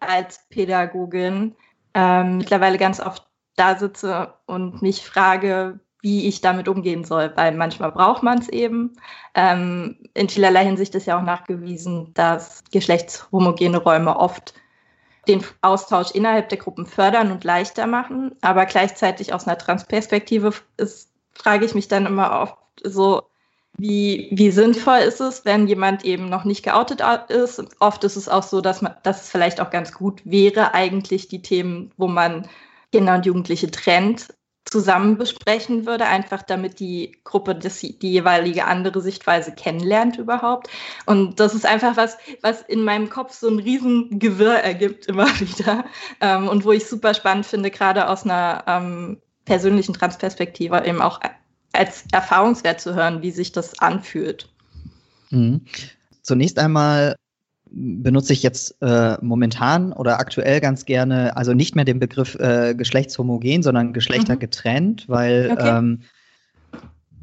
als 0.00 0.40
Pädagogin 0.48 1.56
ähm, 1.94 2.38
mittlerweile 2.38 2.78
ganz 2.78 3.00
oft 3.00 3.28
da 3.56 3.76
sitze 3.76 4.34
und 4.46 4.82
mich 4.82 5.04
frage, 5.04 5.80
wie 6.00 6.28
ich 6.28 6.40
damit 6.40 6.68
umgehen 6.68 7.04
soll, 7.04 7.32
weil 7.34 7.54
manchmal 7.54 7.92
braucht 7.92 8.22
man 8.22 8.38
es 8.38 8.48
eben. 8.48 8.92
Ähm, 9.34 9.96
in 10.14 10.28
vielerlei 10.28 10.64
Hinsicht 10.64 10.94
ist 10.94 11.06
ja 11.06 11.18
auch 11.18 11.24
nachgewiesen, 11.24 12.12
dass 12.14 12.62
geschlechtshomogene 12.70 13.78
Räume 13.78 14.16
oft 14.16 14.54
den 15.26 15.44
Austausch 15.60 16.12
innerhalb 16.12 16.48
der 16.48 16.58
Gruppen 16.58 16.86
fördern 16.86 17.30
und 17.30 17.44
leichter 17.44 17.86
machen, 17.86 18.34
aber 18.40 18.64
gleichzeitig 18.66 19.34
aus 19.34 19.46
einer 19.46 19.58
Transperspektive 19.58 20.52
ist, 20.78 21.10
frage 21.34 21.66
ich 21.66 21.74
mich 21.74 21.88
dann 21.88 22.06
immer 22.06 22.40
oft 22.40 22.56
so, 22.82 23.22
wie, 23.76 24.28
wie 24.32 24.50
sinnvoll 24.50 24.98
ist 24.98 25.20
es, 25.20 25.44
wenn 25.44 25.68
jemand 25.68 26.04
eben 26.04 26.28
noch 26.28 26.44
nicht 26.44 26.64
geoutet 26.64 27.00
ist? 27.28 27.62
Oft 27.78 28.02
ist 28.02 28.16
es 28.16 28.28
auch 28.28 28.42
so, 28.42 28.60
dass, 28.60 28.82
man, 28.82 28.94
dass 29.04 29.22
es 29.22 29.30
vielleicht 29.30 29.60
auch 29.60 29.70
ganz 29.70 29.92
gut 29.92 30.20
wäre, 30.24 30.74
eigentlich 30.74 31.28
die 31.28 31.42
Themen, 31.42 31.92
wo 31.96 32.08
man 32.08 32.48
Kinder 32.90 33.14
und 33.14 33.26
Jugendliche 33.26 33.70
trennt, 33.70 34.34
zusammen 34.70 35.16
besprechen 35.16 35.86
würde, 35.86 36.06
einfach 36.06 36.42
damit 36.42 36.78
die 36.78 37.16
Gruppe 37.24 37.54
das, 37.54 37.80
die 37.80 37.96
jeweilige 38.00 38.66
andere 38.66 39.00
Sichtweise 39.00 39.52
kennenlernt 39.52 40.18
überhaupt. 40.18 40.68
Und 41.06 41.40
das 41.40 41.54
ist 41.54 41.64
einfach 41.64 41.96
was, 41.96 42.18
was 42.42 42.62
in 42.62 42.84
meinem 42.84 43.08
Kopf 43.08 43.32
so 43.32 43.48
ein 43.48 43.58
Riesengewirr 43.58 44.58
ergibt 44.58 45.06
immer 45.06 45.26
wieder 45.40 45.84
ähm, 46.20 46.48
und 46.48 46.64
wo 46.64 46.72
ich 46.72 46.86
super 46.86 47.14
spannend 47.14 47.46
finde, 47.46 47.70
gerade 47.70 48.08
aus 48.08 48.24
einer 48.24 48.64
ähm, 48.66 49.18
persönlichen 49.44 49.94
Transperspektive 49.94 50.84
eben 50.84 51.00
auch 51.00 51.20
als 51.72 52.04
Erfahrungswert 52.12 52.80
zu 52.80 52.94
hören, 52.94 53.22
wie 53.22 53.30
sich 53.30 53.52
das 53.52 53.78
anfühlt. 53.78 54.48
Mhm. 55.30 55.64
Zunächst 56.22 56.58
einmal 56.58 57.16
benutze 57.70 58.32
ich 58.32 58.42
jetzt 58.42 58.76
äh, 58.80 59.16
momentan 59.20 59.92
oder 59.92 60.18
aktuell 60.18 60.60
ganz 60.60 60.84
gerne, 60.84 61.36
also 61.36 61.54
nicht 61.54 61.76
mehr 61.76 61.84
den 61.84 61.98
Begriff 61.98 62.34
äh, 62.36 62.74
geschlechtshomogen, 62.74 63.62
sondern 63.62 63.92
geschlechtergetrennt, 63.92 65.08
mhm. 65.08 65.12
weil 65.12 65.50
okay. 65.52 65.78
ähm, 65.78 66.00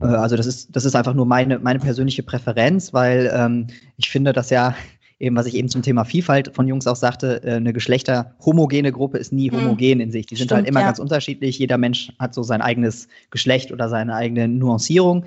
äh, 0.02 0.06
also 0.06 0.36
das 0.36 0.46
ist, 0.46 0.76
das 0.76 0.86
ist 0.86 0.96
einfach 0.96 1.14
nur 1.14 1.26
meine, 1.26 1.60
meine 1.60 1.80
persönliche 1.80 2.24
Präferenz, 2.24 2.94
weil 2.94 3.32
ähm, 3.34 3.68
ich 3.98 4.10
finde, 4.10 4.34
dass 4.34 4.50
ja 4.50 4.76
eben, 5.20 5.36
was 5.36 5.46
ich 5.46 5.56
eben 5.56 5.70
zum 5.70 5.82
Thema 5.82 6.04
Vielfalt 6.06 6.54
von 6.54 6.68
Jungs 6.68 6.88
auch 6.88 6.96
sagte, 6.96 7.44
äh, 7.44 7.54
eine 7.54 7.74
geschlechterhomogene 7.74 8.92
Gruppe 8.92 9.18
ist 9.18 9.32
nie 9.32 9.50
mhm. 9.50 9.58
homogen 9.58 10.00
in 10.00 10.12
sich. 10.12 10.26
Die 10.26 10.36
sind 10.36 10.52
halt 10.52 10.66
Stimmt, 10.66 10.68
halt 10.68 10.70
immer 10.70 10.80
ja. 10.82 10.88
ganz 10.88 11.00
unterschiedlich. 11.00 11.58
Jeder 11.60 11.78
Mensch 11.78 12.12
hat 12.20 12.34
so 12.34 12.44
sein 12.44 12.62
eigenes 12.62 13.08
Geschlecht 13.32 13.72
oder 13.72 13.90
seine 13.90 14.16
eigene 14.16 14.48
Nuancierung. 14.48 15.26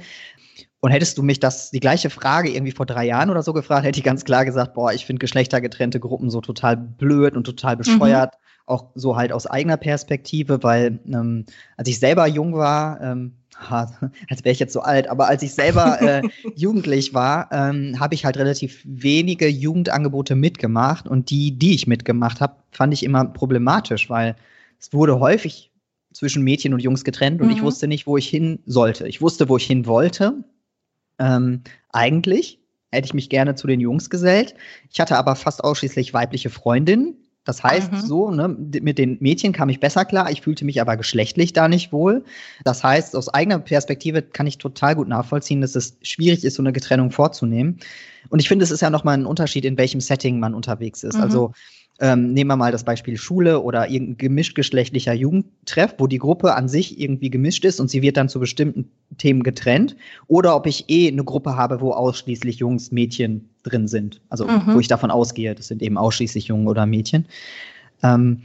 Und 0.80 0.92
hättest 0.92 1.18
du 1.18 1.22
mich 1.22 1.40
das, 1.40 1.70
die 1.70 1.80
gleiche 1.80 2.08
Frage 2.08 2.50
irgendwie 2.50 2.72
vor 2.72 2.86
drei 2.86 3.06
Jahren 3.06 3.30
oder 3.30 3.42
so 3.42 3.52
gefragt, 3.52 3.84
hätte 3.84 3.98
ich 3.98 4.04
ganz 4.04 4.24
klar 4.24 4.44
gesagt, 4.44 4.74
boah, 4.74 4.92
ich 4.92 5.06
finde 5.06 5.18
geschlechtergetrennte 5.18 5.98
Gruppen 5.98 6.30
so 6.30 6.40
total 6.40 6.76
blöd 6.76 7.34
und 7.34 7.44
total 7.44 7.74
mhm. 7.74 7.78
bescheuert. 7.78 8.34
Mhm. 8.34 8.38
Auch 8.66 8.90
so 8.94 9.16
halt 9.16 9.32
aus 9.32 9.46
eigener 9.46 9.76
Perspektive, 9.76 10.62
weil 10.62 11.00
ähm, 11.06 11.46
als 11.76 11.88
ich 11.88 11.98
selber 11.98 12.26
jung 12.26 12.54
war, 12.54 13.00
ähm, 13.00 13.32
als 13.70 14.44
wäre 14.44 14.52
ich 14.52 14.60
jetzt 14.60 14.72
so 14.72 14.80
alt, 14.80 15.08
aber 15.08 15.26
als 15.26 15.42
ich 15.42 15.52
selber 15.52 16.00
äh, 16.02 16.22
jugendlich 16.54 17.12
war, 17.12 17.48
ähm, 17.50 17.98
habe 17.98 18.14
ich 18.14 18.24
halt 18.24 18.36
relativ 18.36 18.82
wenige 18.84 19.48
Jugendangebote 19.48 20.36
mitgemacht 20.36 21.08
und 21.08 21.30
die, 21.30 21.58
die 21.58 21.74
ich 21.74 21.88
mitgemacht 21.88 22.40
habe, 22.40 22.54
fand 22.70 22.92
ich 22.94 23.02
immer 23.02 23.24
problematisch, 23.24 24.08
weil 24.10 24.36
es 24.78 24.92
wurde 24.92 25.18
häufig 25.18 25.72
zwischen 26.12 26.44
Mädchen 26.44 26.72
und 26.72 26.80
Jungs 26.80 27.02
getrennt 27.02 27.40
und 27.40 27.48
mhm. 27.48 27.54
ich 27.54 27.62
wusste 27.62 27.88
nicht, 27.88 28.06
wo 28.06 28.16
ich 28.16 28.28
hin 28.28 28.60
sollte. 28.64 29.08
Ich 29.08 29.20
wusste, 29.20 29.48
wo 29.48 29.56
ich 29.56 29.66
hin 29.66 29.86
wollte, 29.86 30.44
ähm, 31.18 31.62
eigentlich 31.92 32.60
hätte 32.90 33.06
ich 33.06 33.14
mich 33.14 33.28
gerne 33.28 33.54
zu 33.54 33.66
den 33.66 33.80
Jungs 33.80 34.10
gesellt. 34.10 34.54
Ich 34.90 35.00
hatte 35.00 35.16
aber 35.16 35.36
fast 35.36 35.62
ausschließlich 35.62 36.14
weibliche 36.14 36.50
Freundinnen. 36.50 37.16
Das 37.44 37.62
heißt, 37.62 37.92
mhm. 37.92 38.00
so, 38.00 38.30
ne, 38.30 38.48
mit 38.48 38.98
den 38.98 39.16
Mädchen 39.20 39.54
kam 39.54 39.70
ich 39.70 39.80
besser 39.80 40.04
klar, 40.04 40.30
ich 40.30 40.42
fühlte 40.42 40.66
mich 40.66 40.82
aber 40.82 40.98
geschlechtlich 40.98 41.54
da 41.54 41.66
nicht 41.66 41.92
wohl. 41.92 42.24
Das 42.62 42.84
heißt, 42.84 43.16
aus 43.16 43.30
eigener 43.30 43.58
Perspektive 43.58 44.20
kann 44.20 44.46
ich 44.46 44.58
total 44.58 44.94
gut 44.94 45.08
nachvollziehen, 45.08 45.62
dass 45.62 45.74
es 45.74 45.96
schwierig 46.02 46.44
ist, 46.44 46.56
so 46.56 46.62
eine 46.62 46.74
Getrennung 46.74 47.10
vorzunehmen. 47.10 47.78
Und 48.28 48.40
ich 48.40 48.48
finde, 48.48 48.64
es 48.64 48.70
ist 48.70 48.82
ja 48.82 48.90
nochmal 48.90 49.16
ein 49.16 49.24
Unterschied, 49.24 49.64
in 49.64 49.78
welchem 49.78 50.00
Setting 50.00 50.38
man 50.38 50.52
unterwegs 50.52 51.02
ist. 51.02 51.16
Mhm. 51.16 51.22
Also 51.22 51.52
ähm, 52.00 52.32
nehmen 52.32 52.48
wir 52.48 52.56
mal 52.56 52.70
das 52.70 52.84
Beispiel 52.84 53.16
Schule 53.16 53.60
oder 53.60 53.90
irgendein 53.90 54.18
gemischtgeschlechtlicher 54.18 55.12
Jugendtreff, 55.12 55.94
wo 55.98 56.06
die 56.06 56.18
Gruppe 56.18 56.54
an 56.54 56.68
sich 56.68 57.00
irgendwie 57.00 57.28
gemischt 57.28 57.64
ist 57.64 57.80
und 57.80 57.90
sie 57.90 58.02
wird 58.02 58.16
dann 58.16 58.28
zu 58.28 58.38
bestimmten 58.38 58.88
Themen 59.18 59.42
getrennt. 59.42 59.96
Oder 60.28 60.54
ob 60.54 60.66
ich 60.66 60.88
eh 60.88 61.08
eine 61.08 61.24
Gruppe 61.24 61.56
habe, 61.56 61.80
wo 61.80 61.90
ausschließlich 61.92 62.58
Jungs, 62.58 62.92
Mädchen 62.92 63.48
drin 63.64 63.88
sind. 63.88 64.20
Also 64.28 64.46
mhm. 64.46 64.74
wo 64.74 64.80
ich 64.80 64.86
davon 64.86 65.10
ausgehe, 65.10 65.54
das 65.54 65.66
sind 65.66 65.82
eben 65.82 65.98
ausschließlich 65.98 66.46
Jungen 66.46 66.68
oder 66.68 66.86
Mädchen. 66.86 67.26
Ähm, 68.04 68.42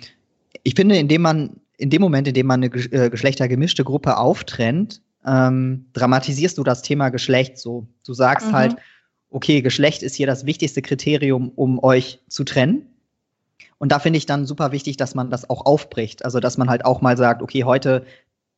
ich 0.63 0.74
finde, 0.74 0.98
indem 0.98 1.22
man, 1.22 1.52
in 1.78 1.92
dem 1.92 2.02
Moment, 2.02 2.28
in 2.28 2.34
dem 2.34 2.48
man 2.48 2.63
eine 2.63 2.74
äh, 2.74 3.10
geschlechtergemischte 3.12 3.84
Gruppe 3.84 4.18
auftrennt, 4.18 5.02
ähm, 5.26 5.86
dramatisierst 5.94 6.58
du 6.58 6.63
das 6.63 6.82
Thema 6.82 7.10
Geschlecht 7.10 7.60
so. 7.60 7.86
Du 8.04 8.13
sagst 8.13 8.48
mhm. 8.48 8.54
halt, 8.54 8.76
okay, 9.30 9.62
Geschlecht 9.62 10.02
ist 10.02 10.16
hier 10.16 10.28
das 10.28 10.46
wichtigste 10.48 10.82
Kriterium, 10.82 11.52
um 11.56 11.84
euch 11.84 12.20
zu 12.28 12.44
trennen. 12.44 12.88
Und 13.84 13.91
da 13.91 14.00
finde 14.00 14.15
ich 14.15 14.26
dann 14.26 14.46
super 14.46 14.72
wichtig, 14.72 14.96
dass 14.96 15.13
man 15.13 15.30
das 15.30 15.50
auch 15.50 15.65
aufbricht. 15.65 16.24
Also, 16.24 16.39
dass 16.39 16.58
man 16.58 16.69
halt 16.69 16.86
auch 16.86 17.02
mal 17.02 17.17
sagt, 17.17 17.41
okay, 17.41 17.65
heute 17.65 18.06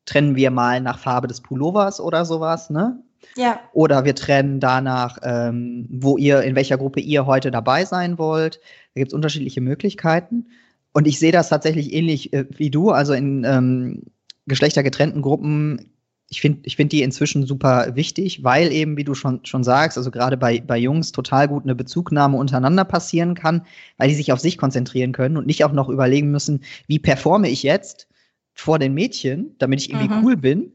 trennen 0.05 0.35
wir 0.35 0.51
mal 0.51 0.81
nach 0.81 0.99
Farbe 0.99 1.27
des 1.27 1.41
Pullovers 1.41 1.99
oder 1.99 2.25
sowas, 2.25 2.69
ne? 2.69 3.01
Ja. 3.35 3.59
Oder 3.73 4.05
wir 4.05 4.13
trennen 4.13 4.59
danach, 4.59 5.17
ähm, 5.23 5.88
wo 5.89 6.19
ihr, 6.19 6.43
in 6.43 6.53
welcher 6.53 6.77
Gruppe 6.77 6.99
ihr 6.99 7.25
heute 7.25 7.49
dabei 7.49 7.85
sein 7.85 8.19
wollt. 8.19 8.59
Da 8.93 8.99
gibt 8.99 9.07
es 9.07 9.15
unterschiedliche 9.15 9.61
Möglichkeiten. 9.61 10.49
Und 10.93 11.07
ich 11.07 11.17
sehe 11.17 11.31
das 11.31 11.49
tatsächlich 11.49 11.91
ähnlich 11.91 12.31
äh, 12.31 12.45
wie 12.51 12.69
du. 12.69 12.91
Also 12.91 13.13
in 13.13 13.43
ähm, 13.45 14.03
geschlechtergetrennten 14.45 15.23
Gruppen 15.23 15.89
ich 16.29 16.41
finde 16.41 16.61
ich 16.63 16.75
find 16.75 16.91
die 16.91 17.03
inzwischen 17.03 17.45
super 17.45 17.95
wichtig, 17.95 18.43
weil 18.43 18.71
eben, 18.71 18.97
wie 18.97 19.03
du 19.03 19.13
schon, 19.13 19.45
schon 19.45 19.63
sagst, 19.63 19.97
also 19.97 20.09
gerade 20.09 20.38
bei, 20.38 20.59
bei 20.59 20.77
Jungs 20.77 21.11
total 21.11 21.47
gut 21.47 21.63
eine 21.63 21.75
Bezugnahme 21.75 22.38
untereinander 22.38 22.83
passieren 22.83 23.35
kann, 23.35 23.65
weil 23.97 24.09
die 24.09 24.15
sich 24.15 24.31
auf 24.31 24.39
sich 24.39 24.57
konzentrieren 24.57 25.11
können 25.11 25.38
und 25.38 25.45
nicht 25.45 25.63
auch 25.63 25.71
noch 25.71 25.89
überlegen 25.89 26.31
müssen, 26.31 26.63
wie 26.88 26.99
performe 26.99 27.49
ich 27.49 27.61
jetzt 27.63 28.07
vor 28.53 28.79
den 28.79 28.93
Mädchen, 28.93 29.55
damit 29.59 29.81
ich 29.81 29.89
irgendwie 29.89 30.13
mhm. 30.13 30.23
cool 30.23 30.38
bin. 30.38 30.71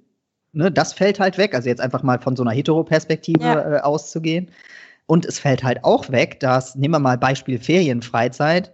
Ne, 0.53 0.71
das 0.71 0.93
fällt 0.93 1.21
halt 1.21 1.39
weg. 1.39 1.55
Also 1.55 1.69
jetzt 1.69 1.81
einfach 1.81 2.03
mal 2.03 2.21
von 2.21 2.37
so 2.37 2.43
einer 2.43 2.53
Hetero-Perspektive 2.53 3.45
ja. 3.45 3.77
äh, 3.77 3.81
auszugehen. 3.81 4.51
Und 5.07 5.27
es 5.27 5.39
fällt 5.39 5.65
halt 5.65 5.85
auch 5.85 6.11
weg, 6.11 6.39
dass, 6.41 6.77
nehmen 6.77 6.95
wir 6.95 6.99
mal 7.01 7.19
Beispiel 7.19 7.59
Ferienfreizeit, 7.59 8.73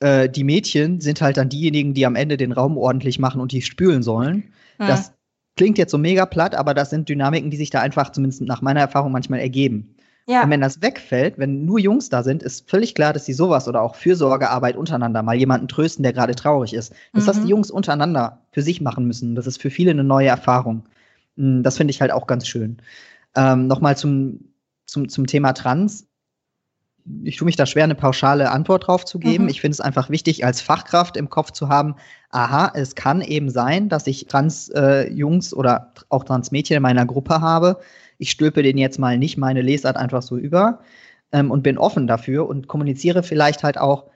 äh, 0.00 0.28
die 0.28 0.44
Mädchen 0.44 1.00
sind 1.00 1.20
halt 1.20 1.36
dann 1.36 1.48
diejenigen, 1.48 1.94
die 1.94 2.06
am 2.06 2.16
Ende 2.16 2.36
den 2.36 2.52
Raum 2.52 2.76
ordentlich 2.76 3.18
machen 3.18 3.40
und 3.40 3.52
die 3.52 3.62
spülen 3.62 4.02
sollen. 4.02 4.52
Mhm. 4.78 4.86
Das 4.86 5.12
klingt 5.60 5.76
jetzt 5.76 5.90
so 5.90 5.98
mega 5.98 6.24
platt, 6.24 6.54
aber 6.54 6.72
das 6.72 6.88
sind 6.88 7.10
Dynamiken, 7.10 7.50
die 7.50 7.58
sich 7.58 7.68
da 7.68 7.82
einfach 7.82 8.12
zumindest 8.12 8.40
nach 8.40 8.62
meiner 8.62 8.80
Erfahrung 8.80 9.12
manchmal 9.12 9.40
ergeben. 9.40 9.94
Ja. 10.26 10.42
Und 10.42 10.48
wenn 10.48 10.62
das 10.62 10.80
wegfällt, 10.80 11.36
wenn 11.36 11.66
nur 11.66 11.78
Jungs 11.78 12.08
da 12.08 12.22
sind, 12.22 12.42
ist 12.42 12.70
völlig 12.70 12.94
klar, 12.94 13.12
dass 13.12 13.26
sie 13.26 13.34
sowas 13.34 13.68
oder 13.68 13.82
auch 13.82 13.94
Fürsorgearbeit 13.94 14.74
untereinander, 14.74 15.22
mal 15.22 15.36
jemanden 15.36 15.68
trösten, 15.68 16.02
der 16.02 16.14
gerade 16.14 16.34
traurig 16.34 16.72
ist, 16.72 16.94
dass 17.12 17.24
mhm. 17.24 17.26
das 17.26 17.42
die 17.42 17.48
Jungs 17.48 17.70
untereinander 17.70 18.40
für 18.52 18.62
sich 18.62 18.80
machen 18.80 19.04
müssen. 19.04 19.34
Das 19.34 19.46
ist 19.46 19.60
für 19.60 19.68
viele 19.68 19.90
eine 19.90 20.02
neue 20.02 20.28
Erfahrung. 20.28 20.84
Hm, 21.36 21.62
das 21.62 21.76
finde 21.76 21.90
ich 21.90 22.00
halt 22.00 22.10
auch 22.10 22.26
ganz 22.26 22.48
schön. 22.48 22.78
Ähm, 23.36 23.66
Nochmal 23.66 23.98
zum, 23.98 24.40
zum, 24.86 25.10
zum 25.10 25.26
Thema 25.26 25.52
Trans 25.52 26.06
ich 27.24 27.36
tue 27.36 27.46
mich 27.46 27.56
da 27.56 27.66
schwer, 27.66 27.84
eine 27.84 27.94
pauschale 27.94 28.50
Antwort 28.50 28.86
drauf 28.86 29.04
zu 29.04 29.18
geben. 29.18 29.44
Mhm. 29.44 29.50
Ich 29.50 29.60
finde 29.60 29.74
es 29.74 29.80
einfach 29.80 30.10
wichtig, 30.10 30.44
als 30.44 30.60
Fachkraft 30.60 31.16
im 31.16 31.30
Kopf 31.30 31.50
zu 31.50 31.68
haben, 31.68 31.96
aha, 32.30 32.72
es 32.74 32.94
kann 32.94 33.20
eben 33.20 33.50
sein, 33.50 33.88
dass 33.88 34.06
ich 34.06 34.26
Trans-Jungs 34.26 35.52
äh, 35.52 35.54
oder 35.54 35.92
auch 36.08 36.24
Trans-Mädchen 36.24 36.76
in 36.76 36.82
meiner 36.82 37.06
Gruppe 37.06 37.40
habe. 37.40 37.80
Ich 38.18 38.30
stülpe 38.30 38.62
denen 38.62 38.78
jetzt 38.78 38.98
mal 38.98 39.18
nicht 39.18 39.36
meine 39.36 39.62
Lesart 39.62 39.96
einfach 39.96 40.22
so 40.22 40.36
über 40.36 40.80
ähm, 41.32 41.50
und 41.50 41.62
bin 41.62 41.78
offen 41.78 42.06
dafür 42.06 42.48
und 42.48 42.68
kommuniziere 42.68 43.22
vielleicht 43.22 43.62
halt 43.62 43.78
auch, 43.78 44.06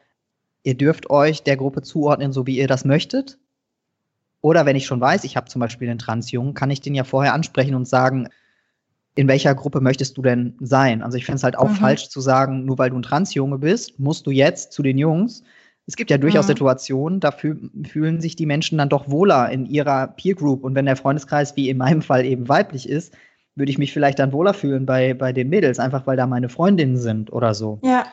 ihr 0.63 0.77
dürft 0.77 1.11
euch 1.11 1.43
der 1.43 1.57
Gruppe 1.57 1.83
zuordnen, 1.83 2.33
so 2.33 2.47
wie 2.47 2.59
ihr 2.59 2.69
das 2.69 2.85
möchtet. 2.85 3.39
Oder 4.41 4.67
wenn 4.67 4.77
ich 4.77 4.87
schon 4.87 5.01
weiß, 5.01 5.25
ich 5.25 5.37
habe 5.37 5.49
zum 5.49 5.61
Beispiel 5.61 5.89
einen 5.89 5.99
Trans-Jungen, 5.99 6.55
kann 6.55 6.71
ich 6.71 6.81
den 6.81 6.95
ja 6.95 7.05
vorher 7.05 7.33
ansprechen 7.33 7.75
und 7.75 7.89
sagen, 7.89 8.29
in 9.15 9.29
welcher 9.29 9.55
Gruppe 9.55 9.81
möchtest 9.81 10.17
du 10.17 10.23
denn 10.23 10.55
sein? 10.61 11.03
Also 11.03 11.17
ich 11.17 11.25
finde 11.25 11.37
es 11.37 11.45
halt 11.45 11.57
auch 11.57 11.69
mhm. 11.69 11.77
falsch 11.77 12.09
zu 12.09 12.21
sagen, 12.21 12.65
nur 12.65 12.79
weil 12.79 12.91
du 12.91 12.97
ein 12.97 13.03
Transjunge 13.03 13.59
bist, 13.59 13.99
musst 13.99 14.27
du 14.27 14.31
jetzt 14.31 14.73
zu 14.73 14.83
den 14.83 14.99
Jungs. 14.99 15.43
Es 15.87 15.97
gibt 15.97 16.11
ja 16.11 16.19
durchaus 16.19 16.47
mhm. 16.47 16.53
Situationen, 16.53 17.21
da 17.21 17.31
fühlen 17.31 18.21
sich 18.21 18.37
die 18.37 18.47
Menschen 18.47 18.79
dann 18.79 18.89
doch 18.89 19.09
wohler 19.09 19.51
in 19.51 19.67
ihrer 19.67 20.09
Peer 20.09 20.35
Group. 20.35 20.65
Und 20.65 20.75
wenn 20.75 20.87
der 20.87 20.97
Freundeskreis 20.97 21.55
wie 21.57 21.69
in 21.69 21.77
meinem 21.77 22.03
Fall 22.03 22.25
eben 22.25 22.49
weiblich 22.49 22.89
ist, 22.89 23.15
würde 23.55 23.71
ich 23.71 23.79
mich 23.79 23.93
vielleicht 23.93 24.19
dann 24.19 24.33
wohler 24.33 24.55
fühlen 24.55 24.85
bei, 24.87 25.15
bei 25.15 25.33
den 25.33 25.49
Mädels, 25.49 25.79
einfach 25.79 26.07
weil 26.07 26.17
da 26.17 26.27
meine 26.27 26.49
Freundinnen 26.49 26.97
sind 26.97 27.33
oder 27.33 27.55
so. 27.55 27.79
Ja. 27.85 28.07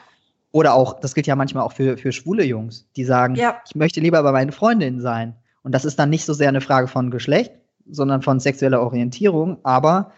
Oder 0.51 0.73
auch, 0.73 0.99
das 0.99 1.15
gilt 1.15 1.27
ja 1.27 1.35
manchmal 1.35 1.63
auch 1.63 1.71
für, 1.71 1.97
für 1.97 2.11
schwule 2.11 2.43
Jungs, 2.43 2.85
die 2.95 3.05
sagen, 3.05 3.35
ja. 3.35 3.59
ich 3.65 3.73
möchte 3.73 4.01
lieber 4.01 4.21
bei 4.21 4.33
meinen 4.33 4.51
Freundinnen 4.51 4.99
sein. 4.99 5.33
Und 5.63 5.73
das 5.73 5.85
ist 5.85 5.97
dann 5.97 6.09
nicht 6.09 6.25
so 6.25 6.33
sehr 6.33 6.49
eine 6.49 6.61
Frage 6.61 6.87
von 6.87 7.09
Geschlecht, 7.09 7.53
sondern 7.89 8.21
von 8.21 8.39
sexueller 8.39 8.81
Orientierung, 8.81 9.57
aber 9.63 10.11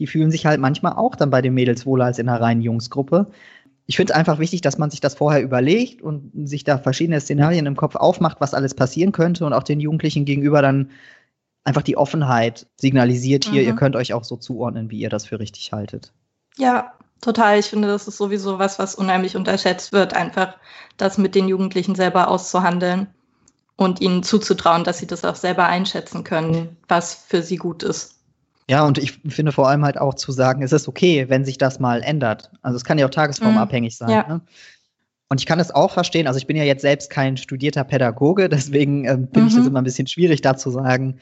die 0.00 0.06
fühlen 0.06 0.30
sich 0.30 0.46
halt 0.46 0.60
manchmal 0.60 0.94
auch 0.94 1.14
dann 1.14 1.30
bei 1.30 1.42
den 1.42 1.54
Mädels 1.54 1.86
wohler 1.86 2.06
als 2.06 2.18
in 2.18 2.28
einer 2.28 2.40
reinen 2.40 2.62
Jungsgruppe. 2.62 3.26
Ich 3.86 3.96
finde 3.96 4.12
es 4.12 4.18
einfach 4.18 4.38
wichtig, 4.38 4.62
dass 4.62 4.78
man 4.78 4.90
sich 4.90 5.00
das 5.00 5.14
vorher 5.14 5.42
überlegt 5.42 6.00
und 6.00 6.32
sich 6.48 6.64
da 6.64 6.78
verschiedene 6.78 7.20
Szenarien 7.20 7.66
im 7.66 7.76
Kopf 7.76 7.96
aufmacht, 7.96 8.40
was 8.40 8.54
alles 8.54 8.74
passieren 8.74 9.12
könnte 9.12 9.44
und 9.44 9.52
auch 9.52 9.62
den 9.62 9.78
Jugendlichen 9.78 10.24
gegenüber 10.24 10.62
dann 10.62 10.90
einfach 11.64 11.82
die 11.82 11.98
Offenheit 11.98 12.66
signalisiert 12.80 13.44
hier, 13.44 13.60
mhm. 13.60 13.68
ihr 13.68 13.76
könnt 13.76 13.94
euch 13.94 14.14
auch 14.14 14.24
so 14.24 14.36
zuordnen, 14.36 14.90
wie 14.90 15.00
ihr 15.00 15.10
das 15.10 15.26
für 15.26 15.38
richtig 15.38 15.72
haltet. 15.72 16.12
Ja, 16.56 16.94
total. 17.20 17.58
Ich 17.58 17.66
finde, 17.66 17.88
das 17.88 18.08
ist 18.08 18.16
sowieso 18.16 18.58
was, 18.58 18.78
was 18.78 18.94
unheimlich 18.94 19.36
unterschätzt 19.36 19.92
wird, 19.92 20.14
einfach 20.14 20.54
das 20.96 21.18
mit 21.18 21.34
den 21.34 21.46
Jugendlichen 21.46 21.94
selber 21.94 22.28
auszuhandeln 22.28 23.08
und 23.76 24.00
ihnen 24.00 24.22
zuzutrauen, 24.22 24.84
dass 24.84 24.98
sie 24.98 25.06
das 25.06 25.26
auch 25.26 25.36
selber 25.36 25.66
einschätzen 25.66 26.24
können, 26.24 26.78
was 26.88 27.14
für 27.14 27.42
sie 27.42 27.56
gut 27.56 27.82
ist. 27.82 28.19
Ja, 28.70 28.84
und 28.84 28.98
ich 28.98 29.18
finde 29.26 29.50
vor 29.50 29.68
allem 29.68 29.84
halt 29.84 29.98
auch 29.98 30.14
zu 30.14 30.30
sagen, 30.30 30.62
es 30.62 30.70
ist 30.70 30.86
okay, 30.86 31.28
wenn 31.28 31.44
sich 31.44 31.58
das 31.58 31.80
mal 31.80 32.04
ändert. 32.04 32.52
Also 32.62 32.76
es 32.76 32.84
kann 32.84 32.98
ja 32.98 33.06
auch 33.06 33.10
tagesformabhängig 33.10 33.94
mhm. 33.94 34.06
sein. 34.06 34.10
Ja. 34.10 34.28
Ne? 34.28 34.40
Und 35.28 35.40
ich 35.40 35.46
kann 35.46 35.58
es 35.58 35.72
auch 35.72 35.90
verstehen, 35.90 36.28
also 36.28 36.38
ich 36.38 36.46
bin 36.46 36.56
ja 36.56 36.62
jetzt 36.62 36.82
selbst 36.82 37.10
kein 37.10 37.36
studierter 37.36 37.82
Pädagoge, 37.82 38.48
deswegen 38.48 39.06
äh, 39.06 39.14
finde 39.14 39.40
mhm. 39.40 39.46
ich 39.48 39.56
es 39.56 39.66
immer 39.66 39.80
ein 39.80 39.84
bisschen 39.84 40.06
schwierig, 40.06 40.40
da 40.42 40.56
zu 40.56 40.70
sagen, 40.70 41.18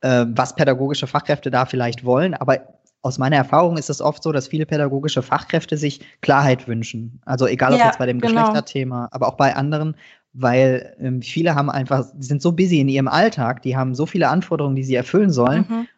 äh, 0.00 0.26
was 0.30 0.56
pädagogische 0.56 1.06
Fachkräfte 1.06 1.52
da 1.52 1.64
vielleicht 1.64 2.04
wollen. 2.04 2.34
Aber 2.34 2.58
aus 3.02 3.18
meiner 3.18 3.36
Erfahrung 3.36 3.78
ist 3.78 3.88
es 3.88 4.00
oft 4.00 4.24
so, 4.24 4.32
dass 4.32 4.48
viele 4.48 4.66
pädagogische 4.66 5.22
Fachkräfte 5.22 5.76
sich 5.76 6.00
Klarheit 6.22 6.66
wünschen. 6.66 7.20
Also 7.24 7.46
egal 7.46 7.72
ob 7.72 7.78
ja, 7.78 7.86
jetzt 7.86 8.00
bei 8.00 8.06
dem 8.06 8.20
genau. 8.20 8.34
Geschlechterthema, 8.34 9.06
aber 9.12 9.28
auch 9.28 9.36
bei 9.36 9.54
anderen, 9.54 9.94
weil 10.32 10.96
ähm, 10.98 11.22
viele 11.22 11.54
haben 11.54 11.70
einfach, 11.70 12.06
die 12.16 12.26
sind 12.26 12.42
so 12.42 12.50
busy 12.50 12.80
in 12.80 12.88
ihrem 12.88 13.06
Alltag, 13.06 13.62
die 13.62 13.76
haben 13.76 13.94
so 13.94 14.06
viele 14.06 14.28
Anforderungen, 14.28 14.74
die 14.74 14.82
sie 14.82 14.96
erfüllen 14.96 15.30
sollen. 15.30 15.64
Mhm. 15.68 15.88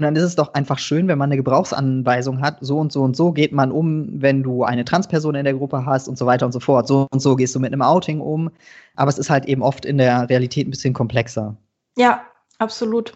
Und 0.00 0.04
dann 0.04 0.16
ist 0.16 0.22
es 0.22 0.34
doch 0.34 0.54
einfach 0.54 0.78
schön, 0.78 1.08
wenn 1.08 1.18
man 1.18 1.28
eine 1.28 1.36
Gebrauchsanweisung 1.36 2.40
hat, 2.40 2.56
so 2.62 2.78
und 2.78 2.90
so 2.90 3.02
und 3.02 3.14
so 3.14 3.32
geht 3.32 3.52
man 3.52 3.70
um, 3.70 4.22
wenn 4.22 4.42
du 4.42 4.64
eine 4.64 4.86
Transperson 4.86 5.34
in 5.34 5.44
der 5.44 5.52
Gruppe 5.52 5.84
hast 5.84 6.08
und 6.08 6.16
so 6.16 6.24
weiter 6.24 6.46
und 6.46 6.52
so 6.52 6.60
fort. 6.60 6.88
So 6.88 7.06
und 7.10 7.20
so 7.20 7.36
gehst 7.36 7.54
du 7.54 7.60
mit 7.60 7.70
einem 7.70 7.82
Outing 7.82 8.22
um. 8.22 8.50
Aber 8.96 9.10
es 9.10 9.18
ist 9.18 9.28
halt 9.28 9.44
eben 9.44 9.60
oft 9.60 9.84
in 9.84 9.98
der 9.98 10.26
Realität 10.30 10.66
ein 10.66 10.70
bisschen 10.70 10.94
komplexer. 10.94 11.54
Ja, 11.98 12.24
absolut. 12.56 13.12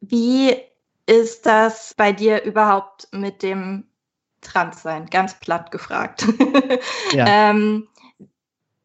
Wie 0.00 0.54
ist 1.06 1.44
das 1.44 1.92
bei 1.96 2.12
dir 2.12 2.44
überhaupt 2.44 3.08
mit 3.10 3.42
dem 3.42 3.82
Transsein? 4.42 5.06
Ganz 5.06 5.40
platt 5.40 5.72
gefragt. 5.72 6.24
Ja. 7.12 7.50
ähm, 7.50 7.88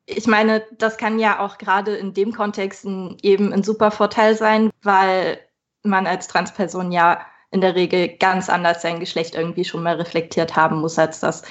ich 0.08 0.26
meine, 0.26 0.64
das 0.80 0.98
kann 0.98 1.20
ja 1.20 1.40
auch 1.40 1.60
gerade 1.60 1.96
in 1.96 2.16
dem 2.16 2.34
Kontext 2.34 2.88
eben 3.22 3.54
ein 3.54 3.64
super 3.64 3.92
Vorteil 3.92 4.36
sein, 4.36 4.72
weil 4.82 5.38
man 5.86 6.08
als 6.08 6.28
Transperson 6.28 6.92
ja 6.92 7.20
in 7.52 7.62
der 7.62 7.76
Regel 7.76 8.10
ganz 8.20 8.50
anders 8.50 8.82
sein 8.82 9.00
Geschlecht 9.00 9.36
irgendwie 9.36 9.66
schon 9.66 9.84
mal 9.84 9.96
reflektiert 9.96 10.56
haben 10.56 10.82
muss, 10.82 11.00
als 11.00 11.20
das 11.20 11.44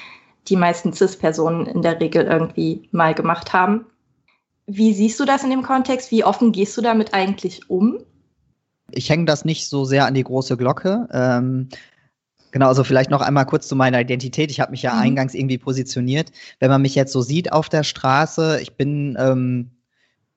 die 0.49 0.57
meisten 0.57 0.93
CIS-Personen 0.93 1.67
in 1.67 1.83
der 1.83 2.01
Regel 2.01 2.25
irgendwie 2.25 2.89
mal 2.93 3.15
gemacht 3.15 3.53
haben. 3.53 3.87
Wie 4.67 4.93
siehst 4.93 5.19
du 5.21 5.25
das 5.25 5.45
in 5.45 5.51
dem 5.51 5.63
Kontext? 5.63 6.11
Wie 6.11 6.25
offen 6.25 6.53
gehst 6.53 6.77
du 6.77 6.83
damit 6.83 7.15
eigentlich 7.15 7.69
um? 7.71 7.99
Ich 8.91 9.11
hänge 9.11 9.25
das 9.25 9.45
nicht 9.45 9.69
so 9.69 9.85
sehr 9.85 10.07
an 10.07 10.15
die 10.15 10.25
große 10.25 10.57
Glocke. 10.57 11.09
Ähm, 11.13 11.69
genau, 12.51 12.69
also 12.69 12.85
vielleicht 12.85 13.11
noch 13.11 13.23
einmal 13.23 13.47
kurz 13.47 13.67
zu 13.69 13.77
meiner 13.77 14.01
Identität. 14.01 14.51
Ich 14.51 14.61
habe 14.61 14.71
mich 14.71 14.83
ja 14.83 14.95
mhm. 14.95 15.01
eingangs 15.01 15.35
irgendwie 15.35 15.59
positioniert. 15.59 16.31
Wenn 16.61 16.71
man 16.71 16.83
mich 16.83 16.95
jetzt 16.95 17.13
so 17.13 17.23
sieht 17.23 17.53
auf 17.53 17.69
der 17.69 17.83
Straße, 17.83 18.61
ich 18.61 18.77
bin 18.77 19.17
ähm, 19.19 19.71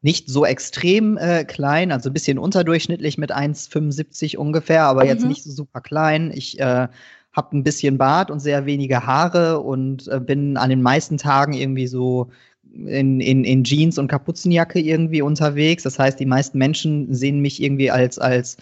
nicht 0.02 0.30
so 0.30 0.46
extrem 0.46 1.18
äh, 1.18 1.44
klein, 1.44 1.92
also 1.92 2.10
ein 2.10 2.14
bisschen 2.14 2.38
unterdurchschnittlich 2.38 3.18
mit 3.18 3.36
1,75 3.36 4.38
ungefähr, 4.38 4.84
aber 4.84 5.04
mhm. 5.04 5.10
jetzt 5.10 5.26
nicht 5.26 5.44
so 5.44 5.52
super 5.52 5.82
klein. 5.82 6.32
Ich 6.34 6.60
äh, 6.60 6.88
habe 7.34 7.58
ein 7.58 7.64
bisschen 7.64 7.98
Bart 7.98 8.32
und 8.32 8.40
sehr 8.40 8.66
wenige 8.66 9.06
Haare 9.06 9.60
und 9.60 10.08
äh, 10.08 10.20
bin 10.20 10.58
an 10.58 10.70
den 10.70 10.82
meisten 10.82 11.18
Tagen 11.18 11.54
irgendwie 11.54 11.88
so 11.88 12.30
in, 12.74 13.20
in, 13.20 13.44
in 13.44 13.64
Jeans 13.64 13.98
und 13.98 14.08
Kapuzenjacke 14.08 14.80
irgendwie 14.80 15.22
unterwegs. 15.22 15.84
Das 15.84 15.98
heißt, 15.98 16.20
die 16.20 16.26
meisten 16.26 16.58
Menschen 16.58 17.14
sehen 17.14 17.40
mich 17.40 17.62
irgendwie 17.62 17.90
als, 17.92 18.20
als 18.20 18.58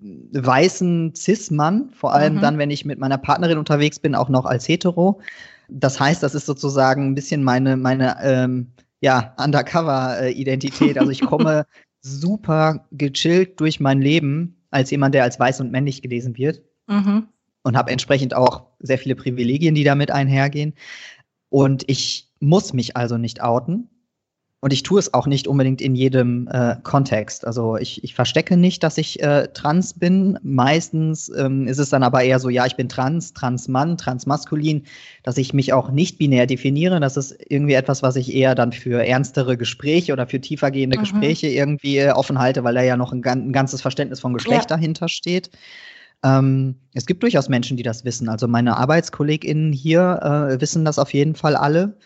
weißen 0.00 1.14
Cis-Mann, 1.14 1.90
vor 1.90 2.14
allem 2.14 2.36
mhm. 2.36 2.40
dann, 2.40 2.58
wenn 2.58 2.70
ich 2.70 2.84
mit 2.84 2.98
meiner 2.98 3.18
Partnerin 3.18 3.58
unterwegs 3.58 3.98
bin, 3.98 4.14
auch 4.14 4.28
noch 4.28 4.46
als 4.46 4.68
hetero. 4.68 5.20
Das 5.68 6.00
heißt, 6.00 6.22
das 6.22 6.34
ist 6.34 6.46
sozusagen 6.46 7.06
ein 7.06 7.14
bisschen 7.14 7.44
meine, 7.44 7.76
meine 7.76 8.16
ähm, 8.22 8.68
ja, 9.00 9.34
Undercover-Identität. 9.38 10.98
Also 10.98 11.10
ich 11.10 11.20
komme 11.20 11.66
super 12.00 12.86
gechillt 12.92 13.60
durch 13.60 13.80
mein 13.80 14.00
Leben 14.00 14.56
als 14.70 14.90
jemand, 14.90 15.14
der 15.14 15.24
als 15.24 15.38
weiß 15.38 15.60
und 15.60 15.72
männlich 15.72 16.02
gelesen 16.02 16.36
wird. 16.36 16.62
Mhm. 16.86 17.28
Und 17.62 17.76
habe 17.76 17.90
entsprechend 17.90 18.34
auch 18.34 18.68
sehr 18.78 18.98
viele 18.98 19.14
Privilegien, 19.16 19.74
die 19.74 19.84
damit 19.84 20.10
einhergehen. 20.10 20.74
Und 21.50 21.84
ich 21.88 22.32
muss 22.40 22.72
mich 22.72 22.96
also 22.96 23.18
nicht 23.18 23.42
outen. 23.42 23.90
Und 24.62 24.74
ich 24.74 24.82
tue 24.82 24.98
es 24.98 25.14
auch 25.14 25.26
nicht 25.26 25.48
unbedingt 25.48 25.80
in 25.80 25.94
jedem 25.94 26.46
äh, 26.52 26.76
Kontext. 26.82 27.46
Also 27.46 27.78
ich, 27.78 28.04
ich 28.04 28.14
verstecke 28.14 28.58
nicht, 28.58 28.82
dass 28.82 28.98
ich 28.98 29.22
äh, 29.22 29.48
trans 29.54 29.94
bin. 29.94 30.38
Meistens 30.42 31.32
ähm, 31.34 31.66
ist 31.66 31.78
es 31.78 31.88
dann 31.88 32.02
aber 32.02 32.22
eher 32.22 32.38
so, 32.38 32.50
ja, 32.50 32.66
ich 32.66 32.76
bin 32.76 32.90
trans, 32.90 33.32
transmann, 33.32 33.96
transmaskulin, 33.96 34.84
dass 35.22 35.38
ich 35.38 35.54
mich 35.54 35.72
auch 35.72 35.90
nicht 35.90 36.18
binär 36.18 36.46
definiere. 36.46 37.00
Das 37.00 37.16
ist 37.16 37.38
irgendwie 37.48 37.72
etwas, 37.72 38.02
was 38.02 38.16
ich 38.16 38.34
eher 38.34 38.54
dann 38.54 38.72
für 38.72 39.02
ernstere 39.02 39.56
Gespräche 39.56 40.12
oder 40.12 40.26
für 40.26 40.42
tiefergehende 40.42 40.98
mhm. 40.98 41.02
Gespräche 41.02 41.46
irgendwie 41.46 41.96
äh, 41.96 42.10
offen 42.10 42.38
halte, 42.38 42.62
weil 42.62 42.74
da 42.74 42.82
ja 42.82 42.98
noch 42.98 43.12
ein, 43.12 43.24
ein 43.24 43.52
ganzes 43.52 43.80
Verständnis 43.80 44.20
von 44.20 44.34
Geschlecht 44.34 44.70
ja. 44.70 44.76
dahinter 44.76 45.08
steht. 45.08 45.50
Ähm, 46.22 46.74
es 46.92 47.06
gibt 47.06 47.22
durchaus 47.22 47.48
Menschen, 47.48 47.78
die 47.78 47.82
das 47.82 48.04
wissen. 48.04 48.28
Also 48.28 48.46
meine 48.46 48.76
ArbeitskollegInnen 48.76 49.72
hier 49.72 50.20
äh, 50.50 50.60
wissen 50.60 50.84
das 50.84 50.98
auf 50.98 51.14
jeden 51.14 51.34
Fall 51.34 51.56
alle. 51.56 51.96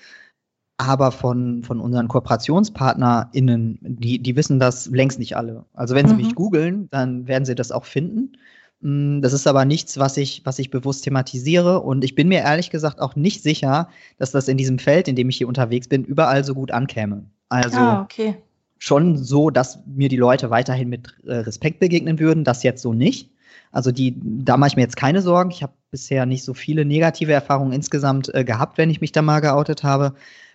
Aber 0.77 1.13
von, 1.13 1.63
von 1.63 1.81
unseren 1.81 2.09
KooperationspartnerInnen, 2.09 3.79
die, 3.81 4.19
die 4.19 4.37
wissen 4.37 4.59
das 4.59 4.87
längst 4.87 5.21
nicht 5.21 5.37
alle. 5.37 5.65
Also 5.73 5.95
wenn 5.95 6.09
sie 6.09 6.15
mhm. 6.15 6.21
mich 6.21 6.35
googeln, 6.35 6.89
dann 6.91 7.29
werden 7.29 7.45
sie 7.45 7.55
das 7.55 7.71
auch 7.71 7.85
finden. 7.85 8.33
Mm, 8.81 9.21
das 9.21 9.33
ist 9.33 9.47
aber 9.47 9.65
nichts, 9.65 9.99
was 9.99 10.17
ich, 10.17 10.43
was 10.45 10.59
ich 10.59 10.71
bewusst 10.71 11.05
thematisiere. 11.05 11.81
Und 11.81 12.05
ich 12.05 12.15
bin 12.15 12.29
mir 12.29 12.41
ehrlich 12.41 12.71
gesagt 12.71 13.01
auch 13.01 13.17
nicht 13.17 13.43
sicher, 13.43 13.89
dass 14.19 14.33
das 14.33 14.49
in 14.49 14.57
diesem 14.57 14.79
Feld, 14.79 15.09
in 15.09 15.17
dem 15.17 15.29
ich 15.29 15.39
hier 15.39 15.49
unterwegs 15.49 15.89
bin, 15.89 16.05
überall 16.05 16.45
so 16.45 16.55
gut 16.55 16.71
ankäme. 16.71 17.25
Also 17.49 17.79
ah, 17.79 18.03
okay. 18.03 18.37
schon 18.79 19.17
so, 19.17 19.51
dass 19.51 19.79
mir 19.87 20.09
die 20.09 20.17
Leute 20.17 20.51
weiterhin 20.51 20.89
mit 20.89 21.15
äh, 21.25 21.37
Respekt 21.37 21.79
begegnen 21.79 22.19
würden, 22.19 22.45
das 22.45 22.63
jetzt 22.63 22.83
so 22.83 22.93
nicht. 22.93 23.31
Also 23.73 23.91
die, 23.91 24.17
da 24.23 24.57
mache 24.57 24.69
ich 24.69 24.77
mir 24.77 24.83
jetzt 24.83 24.97
keine 24.97 25.23
Sorgen. 25.23 25.51
Ich 25.51 25.63
habe 25.63 25.73
bisher 25.91 26.27
nicht 26.27 26.45
so 26.45 26.55
viele 26.55 26.85
negative 26.85 27.33
Erfahrungen 27.33 27.73
insgesamt 27.73 28.33
äh, 28.35 28.45
gehabt, 28.45 28.79
wenn 28.79 28.91
ich 28.91 29.01
mich 29.01 29.13
da 29.13 29.23
mal 29.23 29.41
geoutet 29.41 29.83
habe. 29.83 30.15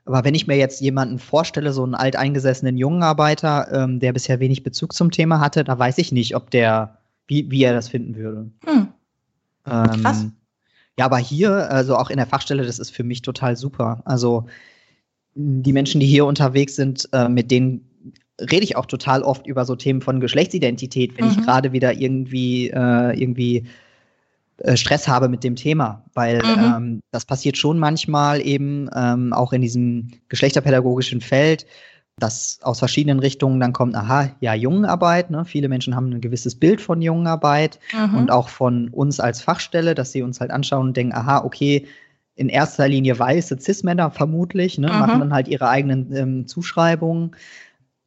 Aber 0.09 0.25
wenn 0.25 0.33
ich 0.33 0.47
mir 0.47 0.57
jetzt 0.57 0.81
jemanden 0.81 1.19
vorstelle, 1.19 1.71
so 1.71 1.83
einen 1.83 1.93
alteingesessenen 1.93 2.77
jungen 2.77 3.03
Arbeiter, 3.03 3.67
ähm, 3.71 3.99
der 3.99 4.11
bisher 4.11 4.39
wenig 4.39 4.63
Bezug 4.63 4.93
zum 4.93 5.11
Thema 5.11 5.39
hatte, 5.39 5.63
da 5.63 5.77
weiß 5.77 5.99
ich 5.99 6.11
nicht, 6.11 6.35
ob 6.35 6.49
der, 6.49 6.97
wie, 7.27 7.51
wie 7.51 7.61
er 7.61 7.73
das 7.73 7.89
finden 7.89 8.15
würde. 8.15 8.49
Hm. 8.65 8.87
Ähm, 9.67 10.01
Krass. 10.01 10.25
Ja, 10.97 11.05
aber 11.05 11.19
hier, 11.19 11.69
also 11.71 11.95
auch 11.95 12.09
in 12.09 12.17
der 12.17 12.25
Fachstelle, 12.25 12.65
das 12.65 12.79
ist 12.79 12.89
für 12.89 13.03
mich 13.03 13.21
total 13.21 13.55
super. 13.55 14.01
Also 14.05 14.47
die 15.35 15.73
Menschen, 15.73 16.01
die 16.01 16.07
hier 16.07 16.25
unterwegs 16.25 16.75
sind, 16.75 17.07
äh, 17.13 17.29
mit 17.29 17.51
denen 17.51 17.87
rede 18.39 18.63
ich 18.63 18.77
auch 18.77 18.87
total 18.87 19.21
oft 19.21 19.45
über 19.45 19.63
so 19.63 19.75
Themen 19.75 20.01
von 20.01 20.19
Geschlechtsidentität, 20.19 21.19
wenn 21.19 21.25
mhm. 21.25 21.31
ich 21.31 21.45
gerade 21.45 21.71
wieder 21.71 21.93
irgendwie, 21.93 22.71
äh, 22.71 23.13
irgendwie 23.15 23.67
Stress 24.75 25.07
habe 25.07 25.29
mit 25.29 25.43
dem 25.43 25.55
Thema, 25.55 26.03
weil 26.13 26.37
mhm. 26.37 26.63
ähm, 26.63 27.01
das 27.11 27.25
passiert 27.25 27.57
schon 27.57 27.79
manchmal 27.79 28.45
eben 28.45 28.89
ähm, 28.95 29.33
auch 29.33 29.53
in 29.53 29.61
diesem 29.61 30.09
geschlechterpädagogischen 30.27 31.21
Feld, 31.21 31.65
dass 32.19 32.59
aus 32.61 32.79
verschiedenen 32.79 33.19
Richtungen 33.19 33.59
dann 33.59 33.73
kommt, 33.73 33.95
aha, 33.95 34.31
ja, 34.41 34.53
Jungenarbeit, 34.53 35.31
ne? 35.31 35.45
viele 35.45 35.69
Menschen 35.69 35.95
haben 35.95 36.11
ein 36.11 36.21
gewisses 36.21 36.55
Bild 36.55 36.81
von 36.81 37.01
Jungenarbeit 37.01 37.79
mhm. 37.93 38.17
und 38.17 38.31
auch 38.31 38.49
von 38.49 38.89
uns 38.89 39.19
als 39.19 39.41
Fachstelle, 39.41 39.95
dass 39.95 40.11
sie 40.11 40.21
uns 40.21 40.39
halt 40.41 40.51
anschauen 40.51 40.87
und 40.87 40.97
denken, 40.97 41.13
aha, 41.13 41.43
okay, 41.43 41.87
in 42.35 42.49
erster 42.49 42.87
Linie 42.87 43.17
weiße 43.17 43.57
Cis-Männer 43.59 44.11
vermutlich, 44.11 44.77
ne, 44.77 44.87
mhm. 44.87 44.99
machen 44.99 45.19
dann 45.19 45.33
halt 45.33 45.47
ihre 45.47 45.69
eigenen 45.69 46.15
ähm, 46.15 46.47
Zuschreibungen. 46.47 47.29
Und 47.29 47.37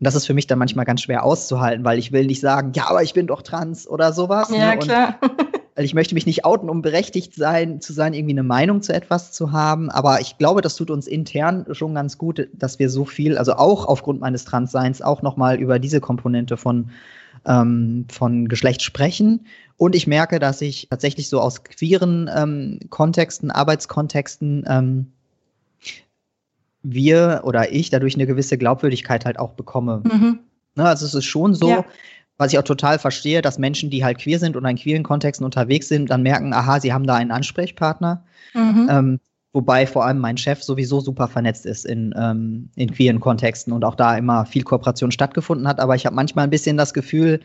das 0.07 0.15
ist 0.15 0.27
für 0.27 0.35
mich 0.35 0.47
dann 0.47 0.59
manchmal 0.59 0.85
ganz 0.85 1.03
schwer 1.03 1.25
auszuhalten, 1.25 1.85
weil 1.85 1.99
ich 1.99 2.13
will 2.13 2.27
nicht 2.27 2.41
sagen, 2.41 2.73
ja, 2.75 2.89
aber 2.89 3.03
ich 3.03 3.15
bin 3.15 3.27
doch 3.27 3.43
trans 3.43 3.87
oder 3.87 4.13
sowas. 4.13 4.51
Ja, 4.51 4.75
ne? 4.75 4.79
klar. 4.79 5.19
Also 5.75 5.87
ich 5.87 5.95
möchte 5.95 6.15
mich 6.15 6.27
nicht 6.27 6.45
outen, 6.45 6.69
um 6.69 6.83
berechtigt 6.83 7.35
sein, 7.35 7.81
zu 7.81 7.95
sein, 7.95 8.13
irgendwie 8.13 8.35
eine 8.35 8.43
Meinung 8.43 8.83
zu 8.83 8.93
etwas 8.93 9.33
zu 9.33 9.53
haben. 9.53 9.91
Aber 9.91 10.21
ich 10.21 10.37
glaube, 10.37 10.61
das 10.61 10.77
tut 10.77 10.91
uns 10.91 11.07
intern 11.07 11.65
schon 11.73 11.95
ganz 11.95 12.19
gut, 12.19 12.49
dass 12.53 12.79
wir 12.79 12.91
so 12.91 13.07
viel, 13.07 13.39
also 13.39 13.55
auch 13.55 13.87
aufgrund 13.87 14.21
meines 14.21 14.45
Transseins, 14.45 15.01
auch 15.01 15.23
nochmal 15.23 15.59
über 15.59 15.79
diese 15.79 16.01
Komponente 16.01 16.59
von, 16.59 16.91
ähm, 17.47 18.05
von 18.11 18.49
Geschlecht 18.49 18.83
sprechen. 18.83 19.47
Und 19.79 19.95
ich 19.95 20.07
merke, 20.07 20.39
dass 20.39 20.61
ich 20.61 20.89
tatsächlich 20.91 21.31
so 21.31 21.41
aus 21.41 21.65
queeren 21.65 22.31
ähm, 22.35 22.79
Kontexten, 22.91 23.51
Arbeitskontexten, 23.51 24.65
ähm, 24.69 25.07
wir 26.83 27.43
oder 27.45 27.73
ich 27.73 27.89
dadurch 27.91 28.15
eine 28.15 28.27
gewisse 28.27 28.59
Glaubwürdigkeit 28.59 29.25
halt 29.25 29.39
auch 29.39 29.53
bekomme. 29.53 30.03
Mhm. 30.05 30.41
Ne, 30.75 30.85
also 30.85 31.07
es 31.07 31.15
ist 31.15 31.25
schon 31.25 31.55
so, 31.55 31.69
ja 31.69 31.85
was 32.39 32.53
ich 32.53 32.59
auch 32.59 32.65
total 32.65 32.99
verstehe, 32.99 33.43
dass 33.43 33.59
Menschen, 33.59 33.91
die 33.91 34.05
halt 34.05 34.19
queer 34.19 34.39
sind 34.39 34.57
und 34.57 34.65
in 34.65 34.77
queeren 34.77 35.03
Kontexten 35.03 35.45
unterwegs 35.45 35.89
sind, 35.89 36.11
dann 36.11 36.23
merken, 36.23 36.53
aha, 36.53 36.81
sie 36.81 36.93
haben 36.93 37.07
da 37.07 37.15
einen 37.15 37.31
Ansprechpartner. 37.31 38.25
Mhm. 38.55 38.89
Ähm, 38.91 39.21
wobei 39.53 39.87
vor 39.87 40.05
allem 40.05 40.19
mein 40.19 40.39
Chef 40.39 40.63
sowieso 40.63 41.01
super 41.01 41.29
vernetzt 41.29 41.67
ist 41.67 41.85
in, 41.85 42.15
ähm, 42.17 42.71
in 42.75 42.93
queeren 42.93 43.21
Kontexten 43.21 43.73
und 43.73 43.85
auch 43.85 43.95
da 43.95 44.17
immer 44.17 44.47
viel 44.47 44.63
Kooperation 44.63 45.13
stattgefunden 45.13 45.69
hat. 45.69 45.79
Aber 45.79 45.95
ich 45.95 46.07
habe 46.07 46.17
manchmal 46.17 46.45
ein 46.45 46.51
bisschen 46.51 46.77
das 46.77 46.95
Gefühl, 46.95 47.41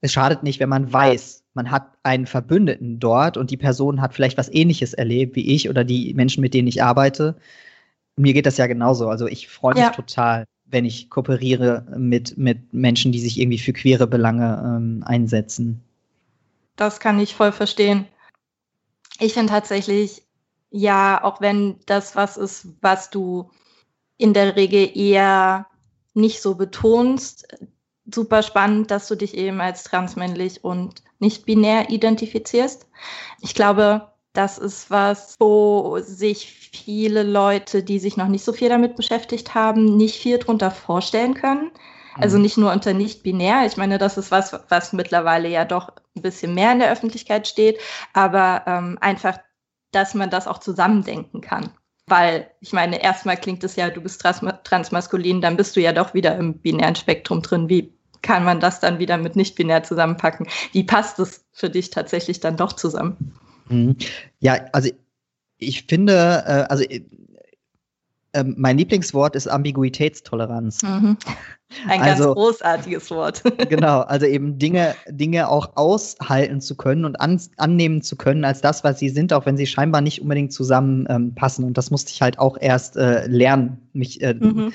es 0.00 0.12
schadet 0.12 0.42
nicht, 0.42 0.60
wenn 0.60 0.68
man 0.68 0.92
weiß, 0.92 1.44
man 1.54 1.70
hat 1.70 1.86
einen 2.02 2.26
Verbündeten 2.26 2.98
dort 2.98 3.36
und 3.36 3.50
die 3.50 3.56
Person 3.56 4.00
hat 4.00 4.14
vielleicht 4.14 4.36
was 4.38 4.52
ähnliches 4.52 4.92
erlebt 4.92 5.36
wie 5.36 5.54
ich 5.54 5.68
oder 5.68 5.84
die 5.84 6.12
Menschen, 6.14 6.40
mit 6.40 6.52
denen 6.52 6.68
ich 6.68 6.82
arbeite. 6.82 7.36
Mir 8.16 8.32
geht 8.32 8.46
das 8.46 8.58
ja 8.58 8.66
genauso. 8.66 9.08
Also 9.08 9.26
ich 9.26 9.48
freue 9.48 9.74
mich 9.74 9.82
ja. 9.82 9.90
total, 9.90 10.44
wenn 10.66 10.84
ich 10.84 11.10
kooperiere 11.10 11.86
mit, 11.96 12.36
mit 12.36 12.72
Menschen, 12.72 13.12
die 13.12 13.20
sich 13.20 13.38
irgendwie 13.38 13.58
für 13.58 13.72
queere 13.72 14.06
Belange 14.06 14.62
ähm, 14.64 15.02
einsetzen. 15.06 15.82
Das 16.76 17.00
kann 17.00 17.20
ich 17.20 17.34
voll 17.34 17.52
verstehen. 17.52 18.06
Ich 19.20 19.34
finde 19.34 19.52
tatsächlich, 19.52 20.22
Ja, 20.70 21.22
auch 21.22 21.40
wenn 21.40 21.76
das 21.86 22.16
was 22.16 22.36
ist, 22.36 22.66
was 22.80 23.10
du 23.10 23.50
in 24.18 24.34
der 24.34 24.56
Regel 24.56 24.90
eher 24.96 25.68
nicht 26.14 26.42
so 26.42 26.56
betonst. 26.56 27.46
Super 28.12 28.42
spannend, 28.42 28.90
dass 28.90 29.06
du 29.06 29.14
dich 29.14 29.36
eben 29.36 29.60
als 29.60 29.84
transmännlich 29.84 30.64
und 30.64 31.04
nicht 31.20 31.46
binär 31.46 31.90
identifizierst. 31.90 32.88
Ich 33.40 33.54
glaube, 33.54 34.13
das 34.34 34.58
ist 34.58 34.90
was, 34.90 35.36
wo 35.38 35.98
sich 36.00 36.68
viele 36.72 37.22
Leute, 37.22 37.82
die 37.82 38.00
sich 38.00 38.16
noch 38.16 38.28
nicht 38.28 38.44
so 38.44 38.52
viel 38.52 38.68
damit 38.68 38.96
beschäftigt 38.96 39.54
haben, 39.54 39.96
nicht 39.96 40.20
viel 40.20 40.38
drunter 40.38 40.72
vorstellen 40.72 41.34
können. 41.34 41.70
Also 42.16 42.36
mhm. 42.36 42.42
nicht 42.42 42.58
nur 42.58 42.72
unter 42.72 42.92
nicht 42.92 43.22
binär. 43.22 43.64
Ich 43.64 43.76
meine, 43.76 43.96
das 43.96 44.18
ist 44.18 44.30
was, 44.30 44.52
was 44.68 44.92
mittlerweile 44.92 45.48
ja 45.48 45.64
doch 45.64 45.92
ein 46.16 46.22
bisschen 46.22 46.54
mehr 46.54 46.72
in 46.72 46.80
der 46.80 46.90
Öffentlichkeit 46.90 47.46
steht, 47.46 47.78
aber 48.12 48.62
ähm, 48.66 48.98
einfach, 49.00 49.38
dass 49.92 50.14
man 50.14 50.30
das 50.30 50.46
auch 50.46 50.58
zusammendenken 50.58 51.40
kann. 51.40 51.70
Weil 52.06 52.50
ich 52.60 52.72
meine, 52.72 53.02
erstmal 53.02 53.36
klingt 53.36 53.64
es 53.64 53.76
ja, 53.76 53.88
du 53.88 54.00
bist 54.00 54.20
trans 54.20 54.40
transmaskulin, 54.64 55.40
dann 55.40 55.56
bist 55.56 55.74
du 55.76 55.80
ja 55.80 55.92
doch 55.92 56.12
wieder 56.12 56.36
im 56.36 56.58
binären 56.58 56.96
Spektrum 56.96 57.40
drin. 57.40 57.68
Wie 57.68 57.94
kann 58.20 58.44
man 58.44 58.58
das 58.58 58.80
dann 58.80 58.98
wieder 58.98 59.16
mit 59.16 59.36
nicht 59.36 59.54
binär 59.54 59.84
zusammenpacken? 59.84 60.48
Wie 60.72 60.82
passt 60.82 61.18
es 61.20 61.44
für 61.52 61.70
dich 61.70 61.90
tatsächlich 61.90 62.40
dann 62.40 62.56
doch 62.56 62.72
zusammen? 62.72 63.34
Mhm. 63.68 63.96
Ja, 64.40 64.58
also 64.72 64.90
ich 65.58 65.84
finde, 65.84 66.12
äh, 66.46 66.64
also 66.68 66.84
äh, 66.84 67.02
ähm, 68.34 68.54
mein 68.58 68.76
Lieblingswort 68.76 69.36
ist 69.36 69.46
Ambiguitätstoleranz. 69.46 70.82
Mhm. 70.82 71.16
Ein 71.88 72.00
also, 72.02 72.24
ganz 72.24 72.34
großartiges 72.34 73.10
Wort. 73.10 73.42
genau, 73.68 74.00
also 74.00 74.26
eben 74.26 74.58
Dinge, 74.58 74.94
Dinge 75.08 75.48
auch 75.48 75.76
aushalten 75.76 76.60
zu 76.60 76.76
können 76.76 77.04
und 77.04 77.20
an, 77.20 77.40
annehmen 77.56 78.02
zu 78.02 78.16
können 78.16 78.44
als 78.44 78.60
das, 78.60 78.82
was 78.84 78.98
sie 78.98 79.08
sind, 79.08 79.32
auch 79.32 79.46
wenn 79.46 79.56
sie 79.56 79.66
scheinbar 79.66 80.00
nicht 80.00 80.20
unbedingt 80.20 80.52
zusammenpassen. 80.52 81.64
Ähm, 81.64 81.68
und 81.68 81.78
das 81.78 81.90
musste 81.90 82.10
ich 82.12 82.22
halt 82.22 82.38
auch 82.38 82.58
erst 82.60 82.96
äh, 82.96 83.26
lernen, 83.26 83.78
mich 83.92 84.20
mhm. 84.20 84.72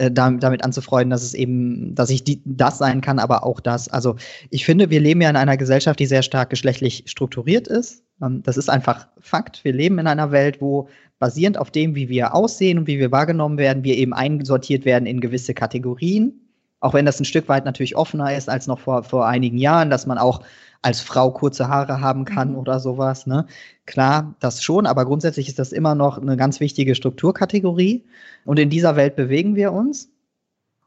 Äh, 0.00 0.10
damit 0.10 0.64
anzufreunden, 0.64 1.10
dass 1.10 1.22
es 1.22 1.34
eben, 1.34 1.94
dass 1.94 2.08
ich 2.08 2.24
die, 2.24 2.40
das 2.46 2.78
sein 2.78 3.02
kann, 3.02 3.18
aber 3.18 3.44
auch 3.44 3.60
das. 3.60 3.90
Also 3.90 4.16
ich 4.48 4.64
finde, 4.64 4.88
wir 4.88 4.98
leben 4.98 5.20
ja 5.20 5.28
in 5.28 5.36
einer 5.36 5.58
Gesellschaft, 5.58 6.00
die 6.00 6.06
sehr 6.06 6.22
stark 6.22 6.48
geschlechtlich 6.48 7.04
strukturiert 7.04 7.68
ist. 7.68 8.02
Ähm, 8.22 8.42
das 8.42 8.56
ist 8.56 8.70
einfach 8.70 9.08
Fakt. 9.20 9.62
Wir 9.62 9.74
leben 9.74 9.98
in 9.98 10.06
einer 10.06 10.32
Welt, 10.32 10.62
wo 10.62 10.88
basierend 11.18 11.58
auf 11.58 11.70
dem, 11.70 11.96
wie 11.96 12.08
wir 12.08 12.34
aussehen 12.34 12.78
und 12.78 12.86
wie 12.86 12.98
wir 12.98 13.12
wahrgenommen 13.12 13.58
werden, 13.58 13.84
wir 13.84 13.94
eben 13.98 14.14
einsortiert 14.14 14.86
werden 14.86 15.04
in 15.04 15.20
gewisse 15.20 15.52
Kategorien. 15.52 16.32
Auch 16.80 16.94
wenn 16.94 17.04
das 17.04 17.20
ein 17.20 17.26
Stück 17.26 17.50
weit 17.50 17.66
natürlich 17.66 17.94
offener 17.94 18.34
ist 18.34 18.48
als 18.48 18.66
noch 18.66 18.78
vor, 18.78 19.02
vor 19.02 19.26
einigen 19.26 19.58
Jahren, 19.58 19.90
dass 19.90 20.06
man 20.06 20.16
auch 20.16 20.40
als 20.82 21.00
Frau 21.00 21.30
kurze 21.30 21.68
Haare 21.68 22.00
haben 22.00 22.24
kann 22.24 22.50
mhm. 22.52 22.58
oder 22.58 22.80
sowas. 22.80 23.26
Ne? 23.26 23.46
Klar, 23.86 24.34
das 24.40 24.62
schon, 24.62 24.86
aber 24.86 25.04
grundsätzlich 25.04 25.48
ist 25.48 25.58
das 25.58 25.72
immer 25.72 25.94
noch 25.94 26.18
eine 26.18 26.36
ganz 26.36 26.60
wichtige 26.60 26.94
Strukturkategorie. 26.94 28.04
Und 28.44 28.58
in 28.58 28.70
dieser 28.70 28.96
Welt 28.96 29.16
bewegen 29.16 29.56
wir 29.56 29.72
uns. 29.72 30.10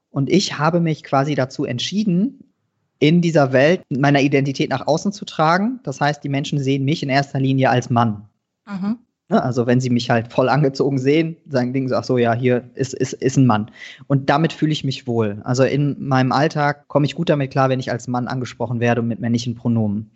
Und 0.09 0.29
ich 0.29 0.57
habe 0.57 0.79
mich 0.79 1.03
quasi 1.03 1.35
dazu 1.35 1.65
entschieden, 1.65 2.53
in 2.99 3.21
dieser 3.21 3.51
Welt 3.51 3.81
meiner 3.89 4.21
Identität 4.21 4.69
nach 4.69 4.87
außen 4.87 5.11
zu 5.11 5.25
tragen. 5.25 5.79
Das 5.83 5.99
heißt, 5.99 6.23
die 6.23 6.29
Menschen 6.29 6.59
sehen 6.59 6.85
mich 6.85 7.03
in 7.03 7.09
erster 7.09 7.39
Linie 7.39 7.69
als 7.69 7.89
Mann. 7.89 8.29
Mhm. 8.65 8.99
Ne, 9.33 9.43
also 9.43 9.65
wenn 9.65 9.81
sie 9.81 9.89
mich 9.89 10.11
halt 10.11 10.31
voll 10.31 10.47
angezogen 10.47 10.99
sehen, 10.99 11.37
sagen 11.49 11.73
Dinge 11.73 11.89
so, 11.89 11.95
ach 11.95 12.03
so, 12.03 12.19
ja, 12.19 12.33
hier 12.33 12.69
ist, 12.75 12.93
ist, 12.93 13.13
ist 13.13 13.35
ein 13.35 13.47
Mann. 13.47 13.71
Und 14.05 14.29
damit 14.29 14.53
fühle 14.53 14.71
ich 14.71 14.83
mich 14.83 15.07
wohl. 15.07 15.41
Also 15.43 15.63
in 15.63 15.95
meinem 15.99 16.31
Alltag 16.31 16.87
komme 16.87 17.07
ich 17.07 17.15
gut 17.15 17.29
damit 17.29 17.49
klar, 17.49 17.69
wenn 17.69 17.79
ich 17.79 17.91
als 17.91 18.07
Mann 18.07 18.27
angesprochen 18.27 18.79
werde 18.79 19.01
und 19.01 19.07
mit 19.07 19.19
männlichen 19.19 19.55
Pronomen. 19.55 20.11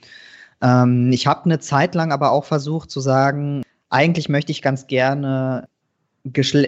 Ähm, 0.62 1.12
ich 1.12 1.26
habe 1.26 1.46
eine 1.46 1.58
Zeit 1.58 1.96
lang 1.96 2.12
aber 2.12 2.32
auch 2.32 2.46
versucht 2.46 2.92
zu 2.92 3.00
sagen, 3.00 3.64
eigentlich 3.90 4.30
möchte 4.30 4.52
ich 4.52 4.62
ganz 4.62 4.86
gerne 4.86 5.68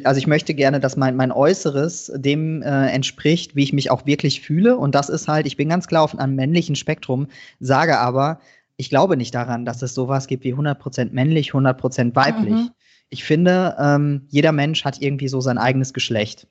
also 0.05 0.17
ich 0.17 0.27
möchte 0.27 0.53
gerne, 0.53 0.79
dass 0.79 0.95
mein, 0.95 1.17
mein 1.17 1.33
Äußeres 1.33 2.13
dem 2.15 2.61
äh, 2.61 2.87
entspricht, 2.87 3.57
wie 3.57 3.63
ich 3.63 3.73
mich 3.73 3.91
auch 3.91 4.05
wirklich 4.05 4.39
fühle. 4.39 4.77
Und 4.77 4.95
das 4.95 5.09
ist 5.09 5.27
halt, 5.27 5.45
ich 5.47 5.57
bin 5.57 5.67
ganz 5.67 5.87
klar 5.87 6.03
auf 6.03 6.17
einem 6.17 6.35
männlichen 6.35 6.77
Spektrum, 6.77 7.27
sage 7.59 7.99
aber, 7.99 8.39
ich 8.79 8.89
glaube 8.89 9.17
nicht 9.17 9.35
daran, 9.35 9.65
dass 9.65 9.81
es 9.81 9.93
sowas 9.93 10.27
gibt 10.27 10.45
wie 10.45 10.53
100% 10.53 11.11
männlich, 11.11 11.51
100% 11.51 12.15
weiblich. 12.15 12.53
Mhm. 12.53 12.69
Ich 13.09 13.25
finde, 13.25 13.75
ähm, 13.77 14.21
jeder 14.29 14.53
Mensch 14.53 14.85
hat 14.85 15.01
irgendwie 15.01 15.27
so 15.27 15.41
sein 15.41 15.57
eigenes 15.57 15.93
Geschlecht. 15.93 16.47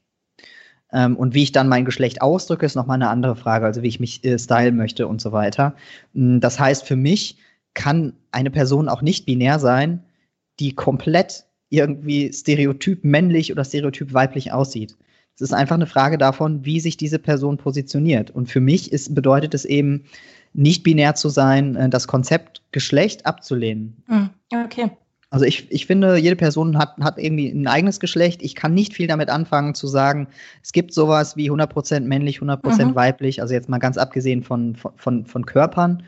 Ähm, 0.93 1.16
und 1.16 1.33
wie 1.33 1.43
ich 1.43 1.53
dann 1.53 1.68
mein 1.68 1.87
Geschlecht 1.87 2.20
ausdrücke, 2.20 2.66
ist 2.66 2.74
nochmal 2.74 2.97
eine 2.97 3.09
andere 3.09 3.35
Frage, 3.35 3.64
also 3.64 3.83
wie 3.83 3.89
ich 3.89 3.99
mich 3.99 4.22
äh, 4.26 4.39
stylen 4.39 4.76
möchte 4.76 5.09
und 5.09 5.22
so 5.22 5.33
weiter. 5.33 5.74
Hm, 6.12 6.41
das 6.41 6.61
heißt, 6.61 6.85
für 6.85 6.97
mich 6.97 7.39
kann 7.72 8.12
eine 8.31 8.51
Person 8.51 8.91
auch 8.91 9.01
nicht 9.01 9.24
binär 9.24 9.59
sein, 9.59 10.05
die 10.61 10.74
komplett 10.74 11.47
irgendwie 11.70 12.31
stereotyp 12.35 13.05
männlich 13.05 13.53
oder 13.53 13.64
stereotyp 13.64 14.12
weiblich 14.12 14.53
aussieht. 14.53 14.99
Es 15.35 15.41
ist 15.41 15.55
einfach 15.55 15.76
eine 15.76 15.87
Frage 15.87 16.18
davon, 16.18 16.66
wie 16.66 16.81
sich 16.81 16.99
diese 16.99 17.18
Person 17.18 17.57
positioniert. 17.57 18.31
Und 18.31 18.51
für 18.51 18.61
mich 18.61 18.93
ist, 18.93 19.14
bedeutet 19.14 19.55
es 19.55 19.64
eben, 19.64 20.05
nicht 20.59 20.83
binär 20.83 21.15
zu 21.15 21.29
sein, 21.29 21.77
äh, 21.77 21.89
das 21.89 22.09
Konzept 22.09 22.63
Geschlecht 22.73 23.27
abzulehnen. 23.27 24.03
Hm, 24.07 24.31
okay. 24.65 24.91
Also 25.31 25.45
ich, 25.45 25.71
ich 25.71 25.87
finde, 25.87 26.17
jede 26.17 26.37
Person 26.37 26.79
hat, 26.79 26.97
hat 27.01 27.19
irgendwie 27.19 27.49
ein 27.49 27.67
eigenes 27.69 28.01
Geschlecht. 28.01 28.43
Ich 28.43 28.55
kann 28.55 28.75
nicht 28.75 28.95
viel 28.95 29.07
damit 29.07 29.29
anfangen 29.29 29.75
zu 29.75 29.87
sagen, 29.87 30.27
es 30.63 30.73
gibt 30.73 30.93
sowas 30.93 31.37
wie 31.37 31.51
100% 31.51 32.01
männlich, 32.01 32.41
100% 32.41 32.85
mhm. 32.85 32.95
weiblich, 32.95 33.41
also 33.41 33.55
jetzt 33.55 33.69
mal 33.69 33.79
ganz 33.79 33.99
abgesehen 33.99 34.43
von, 34.43 34.77
von, 34.97 35.27
von 35.27 35.47
Körpern. 35.47 36.03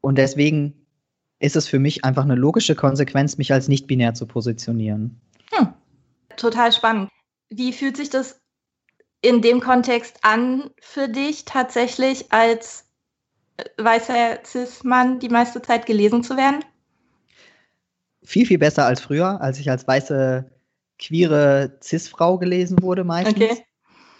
Und 0.00 0.16
deswegen 0.16 0.74
ist 1.40 1.56
es 1.56 1.66
für 1.66 1.78
mich 1.78 2.04
einfach 2.04 2.24
eine 2.24 2.36
logische 2.36 2.74
Konsequenz, 2.74 3.36
mich 3.36 3.52
als 3.52 3.66
nicht 3.66 3.86
binär 3.86 4.14
zu 4.14 4.26
positionieren. 4.26 5.18
Hm. 5.50 5.68
Total 6.36 6.72
spannend. 6.72 7.10
Wie 7.48 7.72
fühlt 7.72 7.96
sich 7.96 8.10
das 8.10 8.38
in 9.22 9.42
dem 9.42 9.60
Kontext 9.60 10.18
an 10.22 10.70
für 10.80 11.08
dich 11.08 11.46
tatsächlich 11.46 12.32
als 12.32 12.89
weißer 13.78 14.40
Cis-Mann 14.44 15.18
die 15.18 15.28
meiste 15.28 15.62
Zeit 15.62 15.86
gelesen 15.86 16.22
zu 16.22 16.36
werden? 16.36 16.64
Viel, 18.22 18.46
viel 18.46 18.58
besser 18.58 18.86
als 18.86 19.00
früher, 19.00 19.40
als 19.40 19.58
ich 19.58 19.70
als 19.70 19.86
weiße, 19.86 20.50
queere 20.98 21.78
Cis-Frau 21.82 22.38
gelesen 22.38 22.82
wurde 22.82 23.04
meistens. 23.04 23.42
Okay. 23.42 23.64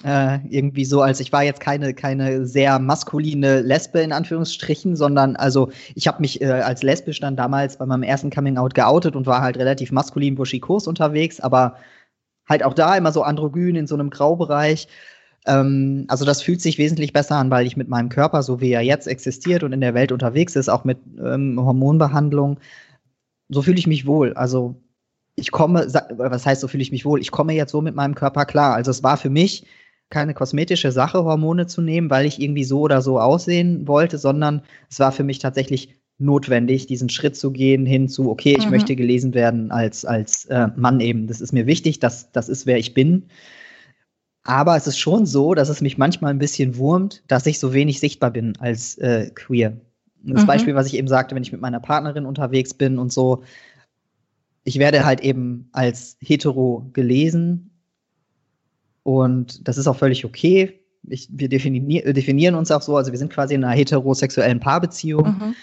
Äh, 0.02 0.38
irgendwie 0.48 0.86
so, 0.86 1.02
als 1.02 1.20
ich 1.20 1.30
war 1.30 1.42
jetzt 1.42 1.60
keine, 1.60 1.92
keine 1.92 2.46
sehr 2.46 2.78
maskuline 2.78 3.60
Lesbe 3.60 4.00
in 4.00 4.12
Anführungsstrichen, 4.12 4.96
sondern 4.96 5.36
also 5.36 5.70
ich 5.94 6.08
habe 6.08 6.22
mich 6.22 6.40
äh, 6.40 6.46
als 6.46 6.82
lesbisch 6.82 7.20
dann 7.20 7.36
damals 7.36 7.76
bei 7.76 7.84
meinem 7.84 8.02
ersten 8.02 8.30
Coming-out 8.30 8.74
geoutet 8.74 9.14
und 9.14 9.26
war 9.26 9.42
halt 9.42 9.58
relativ 9.58 9.92
maskulin 9.92 10.36
buschikos 10.36 10.86
unterwegs, 10.86 11.38
aber 11.38 11.76
halt 12.48 12.64
auch 12.64 12.72
da 12.72 12.96
immer 12.96 13.12
so 13.12 13.22
androgyn 13.22 13.76
in 13.76 13.86
so 13.86 13.94
einem 13.94 14.08
Graubereich. 14.08 14.88
Ähm, 15.46 16.04
also 16.08 16.24
das 16.24 16.42
fühlt 16.42 16.60
sich 16.60 16.78
wesentlich 16.78 17.12
besser 17.12 17.36
an, 17.36 17.50
weil 17.50 17.66
ich 17.66 17.76
mit 17.76 17.88
meinem 17.88 18.08
Körper, 18.08 18.42
so 18.42 18.60
wie 18.60 18.72
er 18.72 18.82
jetzt 18.82 19.06
existiert 19.06 19.62
und 19.62 19.72
in 19.72 19.80
der 19.80 19.94
Welt 19.94 20.12
unterwegs 20.12 20.56
ist, 20.56 20.68
auch 20.68 20.84
mit 20.84 20.98
ähm, 21.18 21.58
Hormonbehandlung, 21.60 22.58
so 23.48 23.62
fühle 23.62 23.78
ich 23.78 23.86
mich 23.86 24.06
wohl. 24.06 24.34
Also 24.34 24.76
ich 25.34 25.50
komme, 25.50 25.86
was 26.16 26.46
heißt, 26.46 26.60
so 26.60 26.68
fühle 26.68 26.82
ich 26.82 26.92
mich 26.92 27.04
wohl? 27.04 27.20
Ich 27.20 27.30
komme 27.30 27.54
jetzt 27.54 27.72
so 27.72 27.80
mit 27.80 27.94
meinem 27.94 28.14
Körper 28.14 28.44
klar. 28.44 28.74
Also 28.74 28.90
es 28.90 29.02
war 29.02 29.16
für 29.16 29.30
mich 29.30 29.64
keine 30.10 30.34
kosmetische 30.34 30.92
Sache, 30.92 31.24
Hormone 31.24 31.66
zu 31.66 31.80
nehmen, 31.80 32.10
weil 32.10 32.26
ich 32.26 32.40
irgendwie 32.40 32.64
so 32.64 32.80
oder 32.80 33.00
so 33.00 33.20
aussehen 33.20 33.86
wollte, 33.86 34.18
sondern 34.18 34.62
es 34.90 34.98
war 34.98 35.12
für 35.12 35.24
mich 35.24 35.38
tatsächlich 35.38 35.94
notwendig, 36.18 36.86
diesen 36.86 37.08
Schritt 37.08 37.36
zu 37.36 37.50
gehen 37.50 37.86
hin 37.86 38.08
zu, 38.08 38.28
okay, 38.30 38.54
ich 38.58 38.66
mhm. 38.66 38.72
möchte 38.72 38.94
gelesen 38.94 39.32
werden 39.34 39.70
als, 39.70 40.04
als 40.04 40.44
äh, 40.46 40.68
Mann 40.76 41.00
eben. 41.00 41.26
Das 41.26 41.40
ist 41.40 41.52
mir 41.52 41.66
wichtig, 41.66 41.98
das, 42.00 42.30
das 42.32 42.48
ist, 42.48 42.66
wer 42.66 42.76
ich 42.76 42.92
bin. 42.92 43.26
Aber 44.42 44.76
es 44.76 44.86
ist 44.86 44.98
schon 44.98 45.26
so, 45.26 45.54
dass 45.54 45.68
es 45.68 45.80
mich 45.80 45.98
manchmal 45.98 46.32
ein 46.32 46.38
bisschen 46.38 46.76
wurmt, 46.76 47.22
dass 47.28 47.46
ich 47.46 47.58
so 47.58 47.74
wenig 47.74 48.00
sichtbar 48.00 48.30
bin 48.30 48.56
als 48.58 48.96
äh, 48.98 49.30
queer. 49.34 49.76
Das 50.22 50.42
mhm. 50.42 50.46
Beispiel, 50.46 50.74
was 50.74 50.86
ich 50.86 50.94
eben 50.94 51.08
sagte, 51.08 51.34
wenn 51.34 51.42
ich 51.42 51.52
mit 51.52 51.60
meiner 51.60 51.80
Partnerin 51.80 52.26
unterwegs 52.26 52.74
bin 52.74 52.98
und 52.98 53.12
so, 53.12 53.42
ich 54.64 54.78
werde 54.78 55.04
halt 55.04 55.20
eben 55.20 55.68
als 55.72 56.16
hetero 56.20 56.88
gelesen 56.92 57.70
und 59.02 59.66
das 59.66 59.78
ist 59.78 59.86
auch 59.86 59.96
völlig 59.96 60.24
okay. 60.24 60.80
Ich, 61.08 61.28
wir 61.32 61.48
definier, 61.48 62.12
definieren 62.12 62.54
uns 62.54 62.70
auch 62.70 62.82
so, 62.82 62.96
also 62.96 63.10
wir 63.10 63.18
sind 63.18 63.32
quasi 63.32 63.54
in 63.54 63.64
einer 63.64 63.74
heterosexuellen 63.74 64.60
Paarbeziehung. 64.60 65.24
Mhm. 65.24 65.54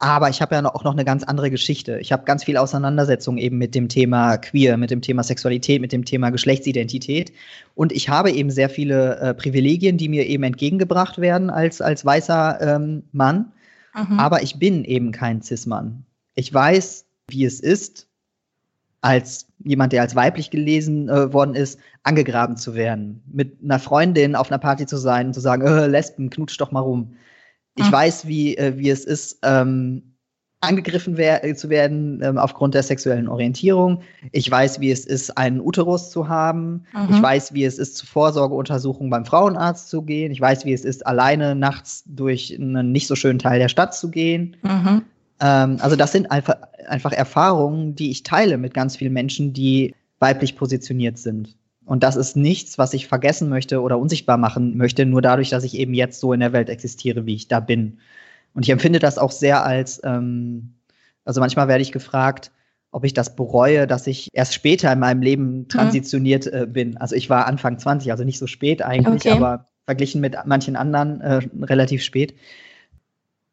Aber 0.00 0.28
ich 0.28 0.40
habe 0.40 0.54
ja 0.54 0.64
auch 0.64 0.84
noch 0.84 0.92
eine 0.92 1.04
ganz 1.04 1.24
andere 1.24 1.50
Geschichte. 1.50 1.98
Ich 1.98 2.12
habe 2.12 2.24
ganz 2.24 2.44
viel 2.44 2.56
Auseinandersetzung 2.56 3.36
eben 3.36 3.58
mit 3.58 3.74
dem 3.74 3.88
Thema 3.88 4.36
Queer, 4.36 4.76
mit 4.76 4.92
dem 4.92 5.00
Thema 5.00 5.24
Sexualität, 5.24 5.80
mit 5.80 5.90
dem 5.90 6.04
Thema 6.04 6.30
Geschlechtsidentität. 6.30 7.32
Und 7.74 7.90
ich 7.90 8.08
habe 8.08 8.30
eben 8.30 8.50
sehr 8.50 8.70
viele 8.70 9.16
äh, 9.18 9.34
Privilegien, 9.34 9.96
die 9.96 10.08
mir 10.08 10.26
eben 10.26 10.44
entgegengebracht 10.44 11.18
werden 11.18 11.50
als, 11.50 11.80
als 11.80 12.04
weißer 12.04 12.60
ähm, 12.60 13.02
Mann. 13.10 13.52
Mhm. 13.94 14.20
Aber 14.20 14.42
ich 14.42 14.60
bin 14.60 14.84
eben 14.84 15.10
kein 15.10 15.42
Cis-Mann. 15.42 16.04
Ich 16.36 16.54
weiß, 16.54 17.04
wie 17.28 17.44
es 17.44 17.58
ist, 17.58 18.06
als 19.00 19.46
jemand, 19.64 19.92
der 19.92 20.02
als 20.02 20.14
weiblich 20.14 20.50
gelesen 20.50 21.08
äh, 21.08 21.32
worden 21.32 21.56
ist, 21.56 21.80
angegraben 22.04 22.56
zu 22.56 22.74
werden. 22.74 23.22
Mit 23.32 23.56
einer 23.62 23.80
Freundin 23.80 24.36
auf 24.36 24.50
einer 24.50 24.58
Party 24.58 24.86
zu 24.86 24.96
sein 24.96 25.28
und 25.28 25.34
zu 25.34 25.40
sagen, 25.40 25.66
äh, 25.66 25.88
Lesben, 25.88 26.30
knutsch 26.30 26.60
doch 26.60 26.70
mal 26.70 26.80
rum. 26.80 27.16
Ich 27.78 27.86
mhm. 27.86 27.92
weiß, 27.92 28.26
wie, 28.26 28.56
äh, 28.56 28.76
wie 28.76 28.90
es 28.90 29.04
ist, 29.04 29.38
ähm, 29.42 30.02
angegriffen 30.60 31.16
wer 31.16 31.44
äh, 31.44 31.54
zu 31.54 31.70
werden 31.70 32.20
ähm, 32.22 32.36
aufgrund 32.36 32.74
der 32.74 32.82
sexuellen 32.82 33.28
Orientierung. 33.28 34.02
Ich 34.32 34.50
weiß, 34.50 34.80
wie 34.80 34.90
es 34.90 35.04
ist, 35.06 35.36
einen 35.38 35.60
Uterus 35.60 36.10
zu 36.10 36.28
haben. 36.28 36.84
Mhm. 36.92 37.14
Ich 37.14 37.22
weiß, 37.22 37.54
wie 37.54 37.64
es 37.64 37.78
ist, 37.78 37.96
zu 37.96 38.06
Vorsorgeuntersuchungen 38.06 39.10
beim 39.10 39.24
Frauenarzt 39.24 39.88
zu 39.88 40.02
gehen. 40.02 40.32
Ich 40.32 40.40
weiß, 40.40 40.64
wie 40.64 40.72
es 40.72 40.84
ist, 40.84 41.06
alleine 41.06 41.54
nachts 41.54 42.02
durch 42.06 42.54
einen 42.58 42.90
nicht 42.90 43.06
so 43.06 43.14
schönen 43.14 43.38
Teil 43.38 43.60
der 43.60 43.68
Stadt 43.68 43.94
zu 43.94 44.10
gehen. 44.10 44.56
Mhm. 44.62 45.02
Ähm, 45.40 45.76
also 45.80 45.94
das 45.94 46.10
sind 46.10 46.30
einfach, 46.32 46.56
einfach 46.88 47.12
Erfahrungen, 47.12 47.94
die 47.94 48.10
ich 48.10 48.24
teile 48.24 48.58
mit 48.58 48.74
ganz 48.74 48.96
vielen 48.96 49.12
Menschen, 49.12 49.52
die 49.52 49.94
weiblich 50.18 50.56
positioniert 50.56 51.18
sind. 51.18 51.56
Und 51.88 52.02
das 52.02 52.16
ist 52.16 52.36
nichts, 52.36 52.76
was 52.76 52.92
ich 52.92 53.08
vergessen 53.08 53.48
möchte 53.48 53.80
oder 53.80 53.98
unsichtbar 53.98 54.36
machen 54.36 54.76
möchte, 54.76 55.06
nur 55.06 55.22
dadurch, 55.22 55.48
dass 55.48 55.64
ich 55.64 55.74
eben 55.78 55.94
jetzt 55.94 56.20
so 56.20 56.34
in 56.34 56.40
der 56.40 56.52
Welt 56.52 56.68
existiere, 56.68 57.24
wie 57.24 57.34
ich 57.34 57.48
da 57.48 57.60
bin. 57.60 57.96
Und 58.52 58.64
ich 58.64 58.68
empfinde 58.68 58.98
das 58.98 59.16
auch 59.16 59.30
sehr 59.30 59.64
als, 59.64 59.98
ähm, 60.04 60.74
also 61.24 61.40
manchmal 61.40 61.66
werde 61.66 61.80
ich 61.80 61.90
gefragt, 61.90 62.50
ob 62.90 63.06
ich 63.06 63.14
das 63.14 63.36
bereue, 63.36 63.86
dass 63.86 64.06
ich 64.06 64.28
erst 64.34 64.52
später 64.52 64.92
in 64.92 64.98
meinem 64.98 65.22
Leben 65.22 65.60
mhm. 65.60 65.68
transitioniert 65.68 66.46
äh, 66.46 66.66
bin. 66.68 66.98
Also 66.98 67.16
ich 67.16 67.30
war 67.30 67.46
Anfang 67.46 67.78
20, 67.78 68.10
also 68.10 68.22
nicht 68.22 68.38
so 68.38 68.46
spät 68.46 68.82
eigentlich, 68.82 69.24
okay. 69.24 69.30
aber 69.30 69.68
verglichen 69.86 70.20
mit 70.20 70.36
manchen 70.44 70.76
anderen 70.76 71.22
äh, 71.22 71.40
relativ 71.62 72.02
spät. 72.02 72.34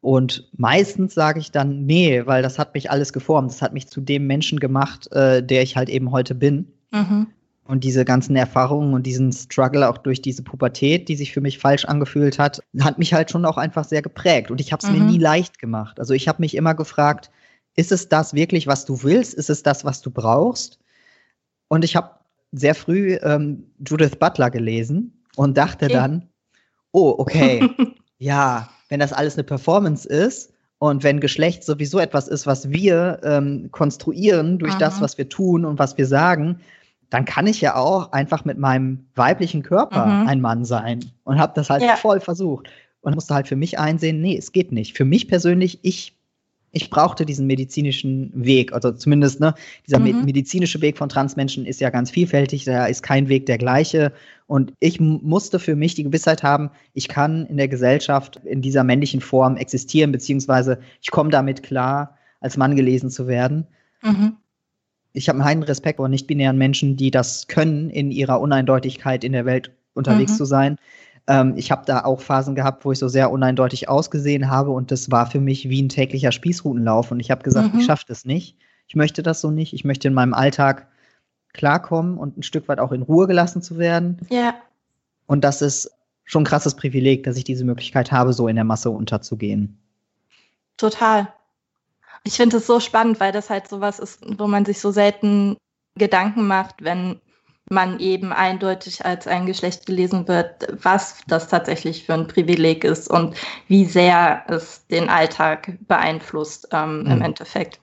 Und 0.02 0.46
meistens 0.54 1.14
sage 1.14 1.40
ich 1.40 1.52
dann, 1.52 1.86
nee, 1.86 2.26
weil 2.26 2.42
das 2.42 2.58
hat 2.58 2.74
mich 2.74 2.90
alles 2.90 3.14
geformt. 3.14 3.50
Das 3.50 3.62
hat 3.62 3.72
mich 3.72 3.88
zu 3.88 4.02
dem 4.02 4.26
Menschen 4.26 4.60
gemacht, 4.60 5.10
äh, 5.12 5.42
der 5.42 5.62
ich 5.62 5.74
halt 5.74 5.88
eben 5.88 6.12
heute 6.12 6.34
bin. 6.34 6.66
Mhm. 6.92 7.28
Und 7.66 7.82
diese 7.82 8.04
ganzen 8.04 8.36
Erfahrungen 8.36 8.94
und 8.94 9.04
diesen 9.04 9.32
Struggle 9.32 9.88
auch 9.88 9.98
durch 9.98 10.22
diese 10.22 10.42
Pubertät, 10.42 11.08
die 11.08 11.16
sich 11.16 11.32
für 11.32 11.40
mich 11.40 11.58
falsch 11.58 11.84
angefühlt 11.84 12.38
hat, 12.38 12.62
hat 12.80 12.98
mich 12.98 13.12
halt 13.12 13.30
schon 13.30 13.44
auch 13.44 13.56
einfach 13.56 13.84
sehr 13.84 14.02
geprägt. 14.02 14.50
Und 14.50 14.60
ich 14.60 14.72
habe 14.72 14.84
es 14.84 14.90
mhm. 14.90 14.98
mir 14.98 15.04
nie 15.10 15.18
leicht 15.18 15.58
gemacht. 15.58 15.98
Also 15.98 16.14
ich 16.14 16.28
habe 16.28 16.40
mich 16.40 16.54
immer 16.54 16.74
gefragt, 16.74 17.30
ist 17.74 17.92
es 17.92 18.08
das 18.08 18.34
wirklich, 18.34 18.66
was 18.66 18.84
du 18.84 19.02
willst? 19.02 19.34
Ist 19.34 19.50
es 19.50 19.62
das, 19.62 19.84
was 19.84 20.00
du 20.00 20.10
brauchst? 20.10 20.78
Und 21.68 21.84
ich 21.84 21.96
habe 21.96 22.10
sehr 22.52 22.74
früh 22.74 23.18
ähm, 23.22 23.64
Judith 23.86 24.16
Butler 24.18 24.50
gelesen 24.50 25.24
und 25.36 25.56
dachte 25.56 25.86
okay. 25.86 25.94
dann, 25.94 26.28
oh, 26.92 27.14
okay, 27.18 27.68
ja, 28.18 28.68
wenn 28.88 29.00
das 29.00 29.12
alles 29.12 29.34
eine 29.34 29.44
Performance 29.44 30.08
ist 30.08 30.52
und 30.78 31.02
wenn 31.02 31.20
Geschlecht 31.20 31.64
sowieso 31.64 31.98
etwas 31.98 32.28
ist, 32.28 32.46
was 32.46 32.70
wir 32.70 33.20
ähm, 33.24 33.70
konstruieren 33.72 34.58
durch 34.58 34.72
Aha. 34.72 34.78
das, 34.78 35.00
was 35.00 35.18
wir 35.18 35.28
tun 35.28 35.64
und 35.64 35.78
was 35.78 35.98
wir 35.98 36.06
sagen, 36.06 36.60
dann 37.10 37.24
kann 37.24 37.46
ich 37.46 37.60
ja 37.60 37.76
auch 37.76 38.12
einfach 38.12 38.44
mit 38.44 38.58
meinem 38.58 39.06
weiblichen 39.14 39.62
Körper 39.62 40.06
mhm. 40.06 40.28
ein 40.28 40.40
Mann 40.40 40.64
sein 40.64 41.04
und 41.24 41.38
habe 41.38 41.52
das 41.54 41.70
halt 41.70 41.82
ja. 41.82 41.96
voll 41.96 42.20
versucht 42.20 42.68
und 43.00 43.14
musste 43.14 43.34
halt 43.34 43.46
für 43.46 43.56
mich 43.56 43.78
einsehen, 43.78 44.20
nee, 44.20 44.36
es 44.36 44.52
geht 44.52 44.72
nicht. 44.72 44.96
Für 44.96 45.04
mich 45.04 45.28
persönlich, 45.28 45.78
ich 45.82 46.14
ich 46.72 46.90
brauchte 46.90 47.24
diesen 47.24 47.46
medizinischen 47.46 48.30
Weg, 48.34 48.74
also 48.74 48.92
zumindest 48.92 49.40
ne, 49.40 49.54
dieser 49.86 49.98
mhm. 49.98 50.26
medizinische 50.26 50.82
Weg 50.82 50.98
von 50.98 51.08
Transmenschen 51.08 51.64
ist 51.64 51.80
ja 51.80 51.88
ganz 51.88 52.10
vielfältig, 52.10 52.64
da 52.64 52.84
ist 52.84 53.02
kein 53.02 53.30
Weg 53.30 53.46
der 53.46 53.56
gleiche 53.56 54.12
und 54.46 54.74
ich 54.78 55.00
musste 55.00 55.58
für 55.58 55.74
mich 55.74 55.94
die 55.94 56.04
Gewissheit 56.04 56.42
haben, 56.42 56.70
ich 56.92 57.08
kann 57.08 57.46
in 57.46 57.56
der 57.56 57.68
Gesellschaft 57.68 58.40
in 58.44 58.60
dieser 58.60 58.84
männlichen 58.84 59.22
Form 59.22 59.56
existieren, 59.56 60.12
beziehungsweise 60.12 60.78
ich 61.00 61.10
komme 61.10 61.30
damit 61.30 61.62
klar, 61.62 62.18
als 62.40 62.58
Mann 62.58 62.76
gelesen 62.76 63.08
zu 63.08 63.26
werden. 63.26 63.66
Mhm 64.02 64.36
ich 65.16 65.30
habe 65.30 65.42
einen 65.42 65.62
Respekt 65.62 65.96
vor 65.96 66.08
nicht-binären 66.08 66.58
Menschen, 66.58 66.96
die 66.96 67.10
das 67.10 67.48
können, 67.48 67.88
in 67.88 68.10
ihrer 68.10 68.38
Uneindeutigkeit 68.38 69.24
in 69.24 69.32
der 69.32 69.46
Welt 69.46 69.72
unterwegs 69.94 70.32
mhm. 70.32 70.36
zu 70.36 70.44
sein. 70.44 70.76
Ähm, 71.26 71.54
ich 71.56 71.70
habe 71.70 71.84
da 71.86 72.04
auch 72.04 72.20
Phasen 72.20 72.54
gehabt, 72.54 72.84
wo 72.84 72.92
ich 72.92 72.98
so 72.98 73.08
sehr 73.08 73.30
uneindeutig 73.30 73.88
ausgesehen 73.88 74.50
habe 74.50 74.70
und 74.72 74.90
das 74.90 75.10
war 75.10 75.26
für 75.26 75.40
mich 75.40 75.70
wie 75.70 75.82
ein 75.82 75.88
täglicher 75.88 76.32
Spießrutenlauf 76.32 77.10
und 77.10 77.20
ich 77.20 77.30
habe 77.30 77.42
gesagt, 77.42 77.72
mhm. 77.72 77.80
ich 77.80 77.86
schaffe 77.86 78.04
das 78.06 78.26
nicht. 78.26 78.58
Ich 78.88 78.94
möchte 78.94 79.22
das 79.22 79.40
so 79.40 79.50
nicht. 79.50 79.72
Ich 79.72 79.84
möchte 79.84 80.06
in 80.06 80.14
meinem 80.14 80.34
Alltag 80.34 80.86
klarkommen 81.54 82.18
und 82.18 82.36
ein 82.36 82.42
Stück 82.42 82.68
weit 82.68 82.78
auch 82.78 82.92
in 82.92 83.00
Ruhe 83.00 83.26
gelassen 83.26 83.62
zu 83.62 83.78
werden. 83.78 84.18
Ja. 84.28 84.54
Und 85.26 85.44
das 85.44 85.62
ist 85.62 85.90
schon 86.24 86.42
ein 86.42 86.46
krasses 86.46 86.74
Privileg, 86.74 87.24
dass 87.24 87.38
ich 87.38 87.44
diese 87.44 87.64
Möglichkeit 87.64 88.12
habe, 88.12 88.34
so 88.34 88.48
in 88.48 88.56
der 88.56 88.64
Masse 88.64 88.90
unterzugehen. 88.90 89.78
Total. 90.76 91.28
Ich 92.26 92.34
finde 92.34 92.56
es 92.56 92.66
so 92.66 92.80
spannend, 92.80 93.20
weil 93.20 93.30
das 93.30 93.50
halt 93.50 93.68
sowas 93.68 94.00
ist, 94.00 94.20
wo 94.38 94.48
man 94.48 94.64
sich 94.64 94.80
so 94.80 94.90
selten 94.90 95.56
Gedanken 95.96 96.48
macht, 96.48 96.82
wenn 96.82 97.20
man 97.70 98.00
eben 98.00 98.32
eindeutig 98.32 99.04
als 99.04 99.28
ein 99.28 99.46
Geschlecht 99.46 99.86
gelesen 99.86 100.26
wird, 100.26 100.66
was 100.82 101.20
das 101.28 101.46
tatsächlich 101.46 102.04
für 102.04 102.14
ein 102.14 102.26
Privileg 102.26 102.82
ist 102.82 103.08
und 103.08 103.36
wie 103.68 103.84
sehr 103.84 104.42
es 104.48 104.84
den 104.88 105.08
Alltag 105.08 105.78
beeinflusst 105.86 106.68
ähm, 106.72 107.04
mhm. 107.04 107.10
im 107.12 107.22
Endeffekt. 107.22 107.80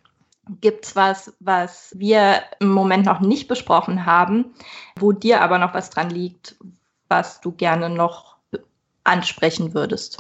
Gibt 0.60 0.86
es 0.86 0.96
was, 0.98 1.34
was 1.40 1.96
wir 1.98 2.42
im 2.60 2.70
Moment 2.70 3.06
noch 3.06 3.22
nicht 3.22 3.48
besprochen 3.48 4.06
haben, 4.06 4.54
wo 5.00 5.14
dir 5.14 5.42
aber 5.42 5.58
noch 5.58 5.74
was 5.74 5.90
dran 5.90 6.10
liegt, 6.10 6.58
was 7.08 7.40
du 7.40 7.54
gerne 7.54 7.90
noch 7.90 8.36
ansprechen 9.06 9.74
würdest? 9.74 10.18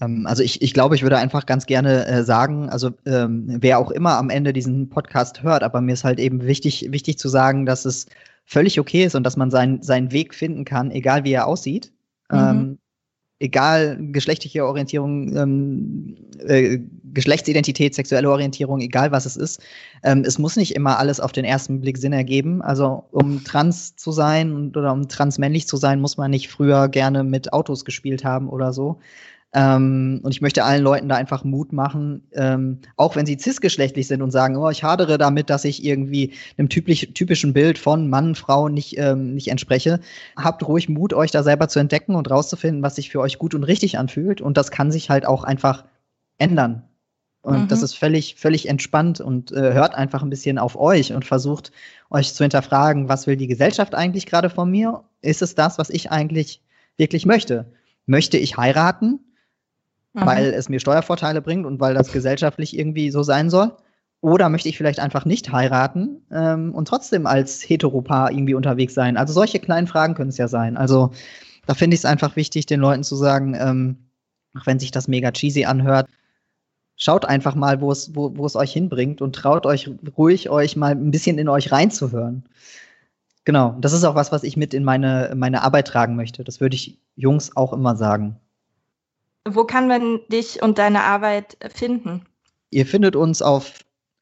Ähm, 0.00 0.26
also 0.26 0.42
ich, 0.42 0.62
ich 0.62 0.74
glaube, 0.74 0.94
ich 0.94 1.02
würde 1.02 1.18
einfach 1.18 1.46
ganz 1.46 1.66
gerne 1.66 2.06
äh, 2.06 2.24
sagen, 2.24 2.68
also 2.68 2.90
ähm, 3.06 3.44
wer 3.60 3.78
auch 3.78 3.90
immer 3.90 4.16
am 4.16 4.30
Ende 4.30 4.52
diesen 4.52 4.88
Podcast 4.88 5.42
hört, 5.42 5.62
aber 5.62 5.80
mir 5.80 5.92
ist 5.92 6.04
halt 6.04 6.18
eben 6.18 6.44
wichtig, 6.46 6.88
wichtig 6.90 7.18
zu 7.18 7.28
sagen, 7.28 7.66
dass 7.66 7.84
es 7.84 8.06
völlig 8.44 8.80
okay 8.80 9.04
ist 9.04 9.14
und 9.14 9.24
dass 9.24 9.36
man 9.36 9.50
seinen, 9.50 9.82
seinen 9.82 10.12
Weg 10.12 10.34
finden 10.34 10.64
kann, 10.64 10.90
egal 10.90 11.24
wie 11.24 11.32
er 11.32 11.46
aussieht. 11.46 11.92
Mhm. 12.30 12.38
Ähm, 12.38 12.78
egal 13.40 13.98
geschlechtliche 14.12 14.64
Orientierung, 14.64 15.36
ähm, 15.36 16.16
äh, 16.40 16.78
Geschlechtsidentität, 17.14 17.94
sexuelle 17.94 18.30
Orientierung, 18.30 18.80
egal 18.80 19.12
was 19.12 19.26
es 19.26 19.36
ist. 19.36 19.62
Ähm, 20.02 20.24
es 20.26 20.38
muss 20.38 20.56
nicht 20.56 20.74
immer 20.74 20.98
alles 20.98 21.20
auf 21.20 21.32
den 21.32 21.44
ersten 21.44 21.80
Blick 21.80 21.98
Sinn 21.98 22.12
ergeben. 22.12 22.62
Also 22.62 23.04
um 23.12 23.44
trans 23.44 23.96
zu 23.96 24.12
sein 24.12 24.72
oder 24.74 24.92
um 24.92 25.08
transmännlich 25.08 25.68
zu 25.68 25.76
sein, 25.76 26.00
muss 26.00 26.16
man 26.16 26.30
nicht 26.30 26.48
früher 26.48 26.88
gerne 26.88 27.22
mit 27.22 27.52
Autos 27.52 27.84
gespielt 27.84 28.24
haben 28.24 28.48
oder 28.48 28.72
so. 28.72 28.98
Ähm, 29.54 30.20
und 30.22 30.32
ich 30.32 30.42
möchte 30.42 30.62
allen 30.62 30.82
Leuten 30.82 31.08
da 31.08 31.16
einfach 31.16 31.42
Mut 31.42 31.72
machen, 31.72 32.28
ähm, 32.32 32.80
auch 32.96 33.16
wenn 33.16 33.24
sie 33.24 33.38
cisgeschlechtlich 33.38 34.06
sind 34.06 34.20
und 34.20 34.30
sagen, 34.30 34.56
oh, 34.56 34.68
ich 34.68 34.84
hadere 34.84 35.16
damit, 35.16 35.48
dass 35.48 35.64
ich 35.64 35.82
irgendwie 35.82 36.34
einem 36.58 36.68
typisch, 36.68 37.08
typischen 37.14 37.54
Bild 37.54 37.78
von 37.78 38.10
Mann, 38.10 38.34
Frau 38.34 38.68
nicht, 38.68 38.98
ähm, 38.98 39.34
nicht 39.34 39.48
entspreche. 39.48 40.00
Habt 40.36 40.66
ruhig 40.68 40.90
Mut, 40.90 41.14
euch 41.14 41.30
da 41.30 41.42
selber 41.42 41.68
zu 41.68 41.78
entdecken 41.78 42.14
und 42.14 42.30
rauszufinden, 42.30 42.82
was 42.82 42.96
sich 42.96 43.08
für 43.08 43.20
euch 43.20 43.38
gut 43.38 43.54
und 43.54 43.64
richtig 43.64 43.96
anfühlt. 43.98 44.42
Und 44.42 44.58
das 44.58 44.70
kann 44.70 44.90
sich 44.90 45.08
halt 45.08 45.24
auch 45.24 45.44
einfach 45.44 45.84
ändern. 46.36 46.84
Und 47.40 47.62
mhm. 47.62 47.68
das 47.68 47.82
ist 47.82 47.96
völlig, 47.96 48.34
völlig 48.34 48.68
entspannt 48.68 49.20
und 49.20 49.52
äh, 49.52 49.72
hört 49.72 49.94
einfach 49.94 50.22
ein 50.22 50.30
bisschen 50.30 50.58
auf 50.58 50.76
euch 50.78 51.14
und 51.14 51.24
versucht 51.24 51.72
euch 52.10 52.34
zu 52.34 52.44
hinterfragen, 52.44 53.08
was 53.08 53.26
will 53.26 53.36
die 53.36 53.46
Gesellschaft 53.46 53.94
eigentlich 53.94 54.26
gerade 54.26 54.50
von 54.50 54.70
mir? 54.70 55.04
Ist 55.22 55.40
es 55.40 55.54
das, 55.54 55.78
was 55.78 55.88
ich 55.88 56.10
eigentlich 56.10 56.60
wirklich 56.98 57.24
möchte? 57.24 57.72
Möchte 58.04 58.36
ich 58.36 58.58
heiraten? 58.58 59.20
Mhm. 60.20 60.26
weil 60.26 60.46
es 60.46 60.68
mir 60.68 60.80
Steuervorteile 60.80 61.42
bringt 61.42 61.66
und 61.66 61.80
weil 61.80 61.94
das 61.94 62.12
gesellschaftlich 62.12 62.78
irgendwie 62.78 63.10
so 63.10 63.22
sein 63.22 63.50
soll? 63.50 63.72
Oder 64.20 64.48
möchte 64.48 64.68
ich 64.68 64.76
vielleicht 64.76 64.98
einfach 64.98 65.24
nicht 65.24 65.52
heiraten 65.52 66.22
ähm, 66.32 66.74
und 66.74 66.88
trotzdem 66.88 67.26
als 67.26 67.62
Heteropaar 67.68 68.32
irgendwie 68.32 68.54
unterwegs 68.54 68.94
sein? 68.94 69.16
Also 69.16 69.32
solche 69.32 69.60
kleinen 69.60 69.86
Fragen 69.86 70.14
können 70.14 70.30
es 70.30 70.38
ja 70.38 70.48
sein. 70.48 70.76
Also 70.76 71.12
da 71.66 71.74
finde 71.74 71.94
ich 71.94 72.00
es 72.00 72.04
einfach 72.04 72.34
wichtig, 72.34 72.66
den 72.66 72.80
Leuten 72.80 73.04
zu 73.04 73.14
sagen, 73.14 73.54
ähm, 73.54 73.96
auch 74.58 74.66
wenn 74.66 74.80
sich 74.80 74.90
das 74.90 75.06
mega 75.06 75.30
cheesy 75.30 75.66
anhört, 75.66 76.08
schaut 76.96 77.24
einfach 77.24 77.54
mal, 77.54 77.80
wo 77.80 77.92
es, 77.92 78.14
wo, 78.14 78.44
es 78.44 78.56
euch 78.56 78.72
hinbringt 78.72 79.22
und 79.22 79.34
traut 79.34 79.66
euch 79.66 79.88
ruhig, 80.16 80.50
euch 80.50 80.76
mal 80.76 80.92
ein 80.92 81.12
bisschen 81.12 81.38
in 81.38 81.48
euch 81.48 81.70
reinzuhören. 81.70 82.44
Genau, 83.44 83.76
das 83.80 83.92
ist 83.92 84.04
auch 84.04 84.16
was, 84.16 84.32
was 84.32 84.42
ich 84.42 84.56
mit 84.56 84.74
in 84.74 84.84
meine, 84.84 85.32
meine 85.36 85.62
Arbeit 85.62 85.86
tragen 85.86 86.16
möchte. 86.16 86.42
Das 86.42 86.60
würde 86.60 86.74
ich 86.74 86.98
Jungs 87.14 87.56
auch 87.56 87.72
immer 87.72 87.96
sagen. 87.96 88.40
Wo 89.54 89.64
kann 89.64 89.88
man 89.88 90.20
dich 90.30 90.62
und 90.62 90.78
deine 90.78 91.02
Arbeit 91.02 91.56
finden? 91.74 92.24
Ihr 92.70 92.86
findet 92.86 93.16
uns 93.16 93.42
auf 93.42 93.80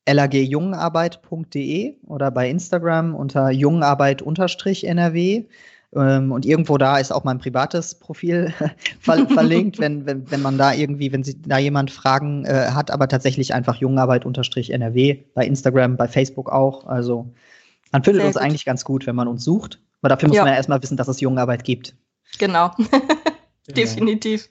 lagjungenarbeit.de 0.09 1.97
oder 2.07 2.31
bei 2.31 2.49
Instagram 2.49 3.15
unter 3.15 3.51
jungenarbeit-nrw. 3.51 5.45
Ähm, 5.95 6.33
und 6.33 6.45
irgendwo 6.45 6.79
da 6.79 6.99
ist 6.99 7.13
auch 7.13 7.25
mein 7.25 7.39
privates 7.39 7.95
Profil 7.95 8.53
ver 9.01 9.27
verlinkt, 9.29 9.79
wenn, 9.79 10.05
wenn, 10.07 10.31
wenn 10.31 10.43
man 10.43 10.59
da 10.59 10.73
irgendwie, 10.73 11.13
wenn 11.13 11.23
sie, 11.25 11.41
da 11.41 11.59
jemand 11.59 11.91
Fragen 11.91 12.45
äh, 12.45 12.71
hat, 12.73 12.91
aber 12.91 13.09
tatsächlich 13.09 13.55
einfach 13.55 13.77
jungenarbeit-nrw 13.77 15.25
bei 15.35 15.47
Instagram, 15.47 15.97
bei 15.97 16.09
Facebook 16.09 16.51
auch. 16.51 16.87
Also 16.87 17.33
man 17.93 18.05
findet 18.05 18.23
Sehr 18.23 18.29
uns 18.29 18.37
gut. 18.37 18.43
eigentlich 18.43 18.65
ganz 18.65 18.85
gut, 18.85 19.07
wenn 19.07 19.17
man 19.17 19.29
uns 19.29 19.45
sucht. 19.45 19.81
Aber 20.03 20.11
dafür 20.11 20.29
muss 20.29 20.37
ja. 20.37 20.43
man 20.43 20.53
ja 20.53 20.57
erstmal 20.57 20.83
wissen, 20.83 20.97
dass 20.97 21.09
es 21.09 21.21
Jungenarbeit 21.21 21.65
gibt. 21.65 21.97
Genau. 22.39 22.71
Definitiv. 23.69 24.49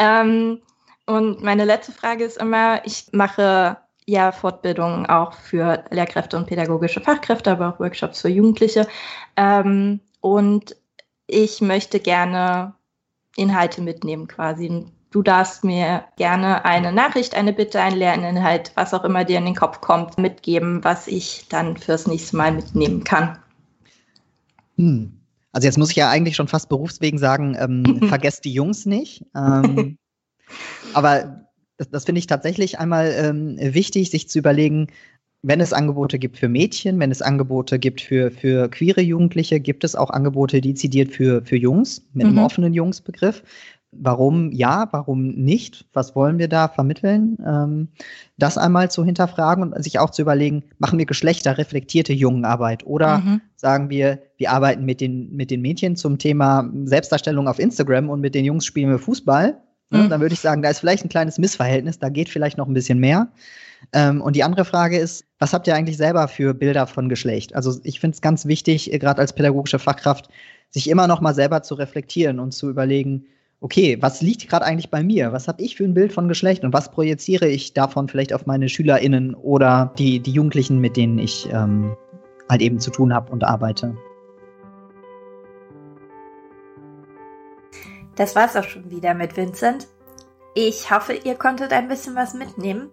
Ähm, 0.00 0.62
und 1.06 1.42
meine 1.42 1.64
letzte 1.64 1.92
Frage 1.92 2.24
ist 2.24 2.38
immer, 2.38 2.84
ich 2.86 3.08
mache 3.12 3.76
ja 4.06 4.32
Fortbildungen 4.32 5.06
auch 5.06 5.34
für 5.34 5.84
Lehrkräfte 5.90 6.36
und 6.36 6.46
pädagogische 6.46 7.00
Fachkräfte, 7.00 7.52
aber 7.52 7.68
auch 7.68 7.80
Workshops 7.80 8.22
für 8.22 8.28
Jugendliche. 8.28 8.88
Ähm, 9.36 10.00
und 10.20 10.74
ich 11.26 11.60
möchte 11.60 12.00
gerne 12.00 12.74
Inhalte 13.36 13.82
mitnehmen 13.82 14.26
quasi. 14.26 14.86
Du 15.10 15.22
darfst 15.22 15.64
mir 15.64 16.04
gerne 16.16 16.64
eine 16.64 16.92
Nachricht, 16.92 17.34
eine 17.34 17.52
Bitte, 17.52 17.80
einen 17.80 17.98
Lerninhalt, 17.98 18.72
was 18.76 18.94
auch 18.94 19.04
immer 19.04 19.24
dir 19.24 19.38
in 19.38 19.44
den 19.44 19.56
Kopf 19.56 19.80
kommt, 19.80 20.16
mitgeben, 20.16 20.82
was 20.82 21.08
ich 21.08 21.46
dann 21.48 21.76
fürs 21.76 22.06
nächste 22.06 22.36
Mal 22.36 22.52
mitnehmen 22.52 23.04
kann. 23.04 23.38
Hm. 24.76 25.19
Also 25.52 25.66
jetzt 25.66 25.78
muss 25.78 25.90
ich 25.90 25.96
ja 25.96 26.10
eigentlich 26.10 26.36
schon 26.36 26.48
fast 26.48 26.68
berufswegen 26.68 27.18
sagen, 27.18 27.56
ähm, 27.58 28.02
vergesst 28.08 28.44
die 28.44 28.52
Jungs 28.52 28.86
nicht. 28.86 29.24
Ähm, 29.34 29.98
aber 30.94 31.46
das, 31.76 31.90
das 31.90 32.04
finde 32.04 32.18
ich 32.18 32.26
tatsächlich 32.26 32.78
einmal 32.78 33.12
ähm, 33.16 33.56
wichtig, 33.58 34.10
sich 34.10 34.28
zu 34.28 34.38
überlegen, 34.38 34.88
wenn 35.42 35.60
es 35.60 35.72
Angebote 35.72 36.18
gibt 36.18 36.36
für 36.36 36.48
Mädchen, 36.48 36.98
wenn 37.00 37.10
es 37.10 37.22
Angebote 37.22 37.78
gibt 37.78 38.02
für, 38.02 38.30
für 38.30 38.68
queere 38.68 39.00
Jugendliche, 39.00 39.58
gibt 39.58 39.84
es 39.84 39.96
auch 39.96 40.10
Angebote 40.10 40.60
dezidiert 40.60 41.12
für, 41.12 41.42
für 41.42 41.56
Jungs, 41.56 42.04
mit 42.12 42.26
mhm. 42.26 42.38
einem 42.38 42.44
offenen 42.44 42.74
Jungsbegriff. 42.74 43.42
Warum 43.92 44.52
ja, 44.52 44.88
warum 44.92 45.28
nicht? 45.28 45.86
Was 45.92 46.14
wollen 46.14 46.38
wir 46.38 46.48
da 46.48 46.68
vermitteln? 46.68 47.38
Ähm, 47.44 47.88
das 48.38 48.56
einmal 48.56 48.90
zu 48.90 49.04
hinterfragen 49.04 49.64
und 49.64 49.82
sich 49.82 49.98
auch 49.98 50.10
zu 50.10 50.22
überlegen, 50.22 50.64
machen 50.78 50.98
wir 50.98 51.06
geschlechterreflektierte 51.06 52.12
Jungenarbeit 52.12 52.86
oder 52.86 53.18
mhm. 53.18 53.40
sagen 53.56 53.90
wir, 53.90 54.20
wir 54.36 54.52
arbeiten 54.52 54.84
mit 54.84 55.00
den, 55.00 55.34
mit 55.34 55.50
den 55.50 55.60
Mädchen 55.60 55.96
zum 55.96 56.18
Thema 56.18 56.70
Selbstdarstellung 56.84 57.48
auf 57.48 57.58
Instagram 57.58 58.08
und 58.10 58.20
mit 58.20 58.34
den 58.34 58.44
Jungs 58.44 58.64
spielen 58.64 58.90
wir 58.90 58.98
Fußball 58.98 59.60
Ne? 59.90 60.04
Mhm. 60.04 60.08
Dann 60.08 60.20
würde 60.20 60.34
ich 60.34 60.40
sagen, 60.40 60.62
da 60.62 60.70
ist 60.70 60.80
vielleicht 60.80 61.04
ein 61.04 61.08
kleines 61.08 61.38
Missverhältnis, 61.38 61.98
da 61.98 62.08
geht 62.08 62.28
vielleicht 62.28 62.56
noch 62.56 62.68
ein 62.68 62.74
bisschen 62.74 62.98
mehr. 62.98 63.28
Ähm, 63.92 64.20
und 64.20 64.36
die 64.36 64.44
andere 64.44 64.64
Frage 64.64 64.98
ist, 64.98 65.24
was 65.38 65.52
habt 65.52 65.66
ihr 65.66 65.74
eigentlich 65.74 65.96
selber 65.96 66.28
für 66.28 66.54
Bilder 66.54 66.86
von 66.86 67.08
Geschlecht? 67.08 67.54
Also 67.54 67.80
ich 67.82 67.98
finde 67.98 68.14
es 68.14 68.20
ganz 68.20 68.46
wichtig, 68.46 68.92
äh, 68.92 68.98
gerade 68.98 69.20
als 69.20 69.32
pädagogische 69.32 69.78
Fachkraft, 69.78 70.28
sich 70.70 70.88
immer 70.88 71.08
noch 71.08 71.20
mal 71.20 71.34
selber 71.34 71.62
zu 71.62 71.74
reflektieren 71.74 72.38
und 72.38 72.52
zu 72.52 72.70
überlegen, 72.70 73.26
okay, 73.60 73.98
was 74.00 74.22
liegt 74.22 74.48
gerade 74.48 74.64
eigentlich 74.64 74.90
bei 74.90 75.02
mir? 75.02 75.32
Was 75.32 75.46
habe 75.46 75.62
ich 75.62 75.76
für 75.76 75.84
ein 75.84 75.94
Bild 75.94 76.12
von 76.12 76.28
Geschlecht 76.28 76.64
und 76.64 76.72
was 76.72 76.90
projiziere 76.90 77.46
ich 77.46 77.74
davon 77.74 78.08
vielleicht 78.08 78.32
auf 78.32 78.46
meine 78.46 78.68
SchülerInnen 78.68 79.34
oder 79.34 79.92
die, 79.98 80.20
die 80.20 80.32
Jugendlichen, 80.32 80.78
mit 80.78 80.96
denen 80.96 81.18
ich 81.18 81.48
ähm, 81.52 81.96
halt 82.48 82.62
eben 82.62 82.80
zu 82.80 82.90
tun 82.90 83.14
habe 83.14 83.30
und 83.30 83.44
arbeite? 83.44 83.96
Das 88.16 88.34
war's 88.34 88.56
auch 88.56 88.64
schon 88.64 88.90
wieder 88.90 89.14
mit 89.14 89.36
Vincent. 89.36 89.86
Ich 90.54 90.90
hoffe, 90.90 91.12
ihr 91.12 91.36
konntet 91.36 91.72
ein 91.72 91.88
bisschen 91.88 92.16
was 92.16 92.34
mitnehmen. 92.34 92.90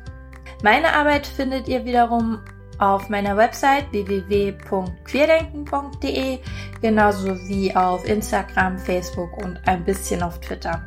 Meine 0.61 0.93
Arbeit 0.93 1.27
findet 1.27 1.67
ihr 1.67 1.85
wiederum 1.85 2.41
auf 2.83 3.09
meiner 3.09 3.35
Website 3.37 3.91
www.queerdenken.de, 3.91 6.39
genauso 6.81 7.35
wie 7.47 7.73
auf 7.75 8.05
Instagram, 8.05 8.77
Facebook 8.77 9.35
und 9.37 9.59
ein 9.65 9.83
bisschen 9.85 10.21
auf 10.21 10.39
Twitter. 10.41 10.83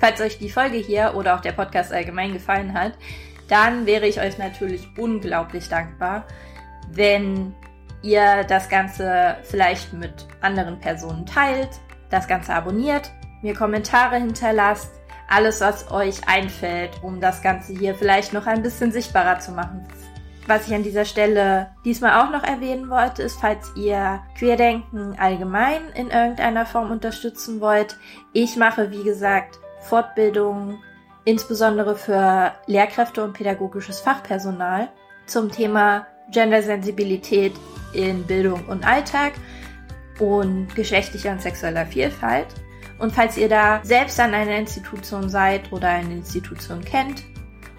Falls 0.00 0.20
euch 0.20 0.38
die 0.38 0.50
Folge 0.50 0.78
hier 0.78 1.14
oder 1.14 1.36
auch 1.36 1.40
der 1.40 1.52
Podcast 1.52 1.92
allgemein 1.92 2.32
gefallen 2.32 2.74
hat, 2.74 2.94
dann 3.48 3.86
wäre 3.86 4.08
ich 4.08 4.20
euch 4.20 4.38
natürlich 4.38 4.88
unglaublich 4.98 5.68
dankbar, 5.68 6.26
wenn 6.90 7.54
ihr 8.02 8.42
das 8.44 8.68
Ganze 8.68 9.36
vielleicht 9.44 9.92
mit 9.92 10.26
anderen 10.40 10.80
Personen 10.80 11.26
teilt, 11.26 11.70
das 12.10 12.26
Ganze 12.26 12.54
abonniert 12.54 13.12
mir 13.42 13.54
Kommentare 13.54 14.16
hinterlasst, 14.16 14.90
alles, 15.28 15.60
was 15.60 15.90
euch 15.90 16.28
einfällt, 16.28 17.02
um 17.02 17.20
das 17.20 17.42
Ganze 17.42 17.72
hier 17.72 17.94
vielleicht 17.94 18.32
noch 18.32 18.46
ein 18.46 18.62
bisschen 18.62 18.92
sichtbarer 18.92 19.40
zu 19.40 19.52
machen. 19.52 19.86
Was 20.46 20.68
ich 20.68 20.74
an 20.74 20.84
dieser 20.84 21.04
Stelle 21.04 21.70
diesmal 21.84 22.22
auch 22.22 22.30
noch 22.30 22.44
erwähnen 22.44 22.88
wollte, 22.88 23.22
ist, 23.24 23.40
falls 23.40 23.72
ihr 23.74 24.20
Querdenken 24.38 25.18
allgemein 25.18 25.88
in 25.94 26.10
irgendeiner 26.10 26.64
Form 26.64 26.92
unterstützen 26.92 27.60
wollt. 27.60 27.96
Ich 28.32 28.56
mache, 28.56 28.92
wie 28.92 29.02
gesagt, 29.02 29.58
Fortbildungen, 29.80 30.78
insbesondere 31.24 31.96
für 31.96 32.52
Lehrkräfte 32.66 33.24
und 33.24 33.32
pädagogisches 33.32 33.98
Fachpersonal 33.98 34.88
zum 35.26 35.50
Thema 35.50 36.06
Gendersensibilität 36.30 37.54
in 37.92 38.24
Bildung 38.24 38.64
und 38.66 38.86
Alltag 38.86 39.32
und 40.20 40.72
geschlechtlicher 40.76 41.32
und 41.32 41.42
sexueller 41.42 41.86
Vielfalt. 41.86 42.46
Und 43.00 43.12
falls 43.12 43.36
ihr 43.36 43.48
da 43.48 43.80
selbst 43.82 44.18
an 44.20 44.32
einer 44.32 44.56
Institution 44.56 45.28
seid 45.28 45.72
oder 45.72 45.88
eine 45.88 46.14
Institution 46.14 46.84
kennt, 46.84 47.24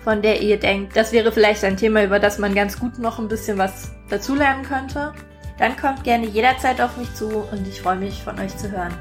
von 0.08 0.22
der 0.22 0.42
ihr 0.42 0.58
denkt, 0.58 0.96
das 0.96 1.12
wäre 1.12 1.34
vielleicht 1.34 1.66
ein 1.66 1.76
Thema, 1.76 2.02
über 2.02 2.18
das 2.18 2.38
man 2.38 2.56
ganz 2.56 2.80
gut 2.80 2.98
noch 2.98 3.20
ein 3.20 3.28
bisschen 3.28 3.58
was 3.58 3.92
dazulernen 4.08 4.64
könnte, 4.64 5.12
dann 5.60 5.76
kommt 5.76 6.06
gerne 6.06 6.28
jederzeit 6.28 6.80
auf 6.80 6.96
mich 6.96 7.14
zu 7.14 7.28
und 7.52 7.68
ich 7.68 7.82
freue 7.82 7.98
mich 7.98 8.24
von 8.24 8.40
euch 8.40 8.56
zu 8.56 8.72
hören. 8.72 8.98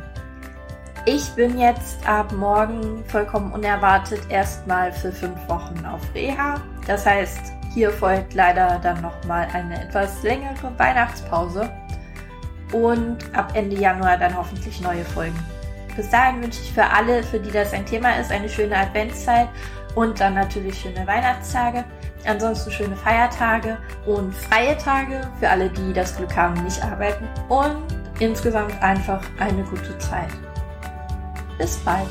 Ich 1.05 1.29
bin 1.37 1.61
jetzt 1.61 2.05
ab 2.09 2.33
morgen 2.33 3.05
vollkommen 3.07 3.53
unerwartet 3.53 4.19
erstmal 4.31 4.91
für 4.91 5.13
fünf 5.13 5.39
Wochen 5.49 5.87
auf 5.87 6.01
Reha. 6.13 6.61
Das 6.89 7.07
heißt, 7.07 7.53
hier 7.73 7.93
folgt 7.93 8.35
leider 8.35 8.81
dann 8.83 9.01
nochmal 9.01 9.47
eine 9.53 9.81
etwas 9.81 10.25
längere 10.25 10.77
Weihnachtspause 10.77 11.71
und 12.73 13.19
ab 13.33 13.53
Ende 13.55 13.77
Januar 13.77 14.19
dann 14.19 14.37
hoffentlich 14.37 14.81
neue 14.81 15.05
Folgen. 15.05 15.39
Bis 15.95 16.11
dahin 16.11 16.43
wünsche 16.43 16.61
ich 16.63 16.73
für 16.73 16.85
alle, 16.85 17.23
für 17.23 17.39
die 17.39 17.53
das 17.53 17.73
ein 17.73 17.87
Thema 17.87 18.19
ist, 18.19 18.33
eine 18.33 18.49
schöne 18.49 18.77
Adventszeit 18.77 19.49
und 19.97 20.21
dann 20.21 20.35
natürlich 20.35 20.79
schöne 20.79 21.05
Weihnachtstage. 21.07 21.85
Ansonsten 22.25 22.71
schöne 22.71 22.97
Feiertage 22.97 23.79
und 24.05 24.33
freie 24.33 24.77
Tage 24.79 25.29
für 25.41 25.49
alle, 25.49 25.71
die 25.71 25.93
das 25.93 26.17
Glück 26.17 26.37
haben, 26.37 26.63
nicht 26.63 26.83
arbeiten. 26.85 27.27
Und 27.49 27.83
insgesamt 28.21 28.81
einfach 28.83 29.21
eine 29.39 29.65
gute 29.65 29.99
Zeit. 29.99 30.31
Bis 31.59 31.77
bald. 31.79 32.07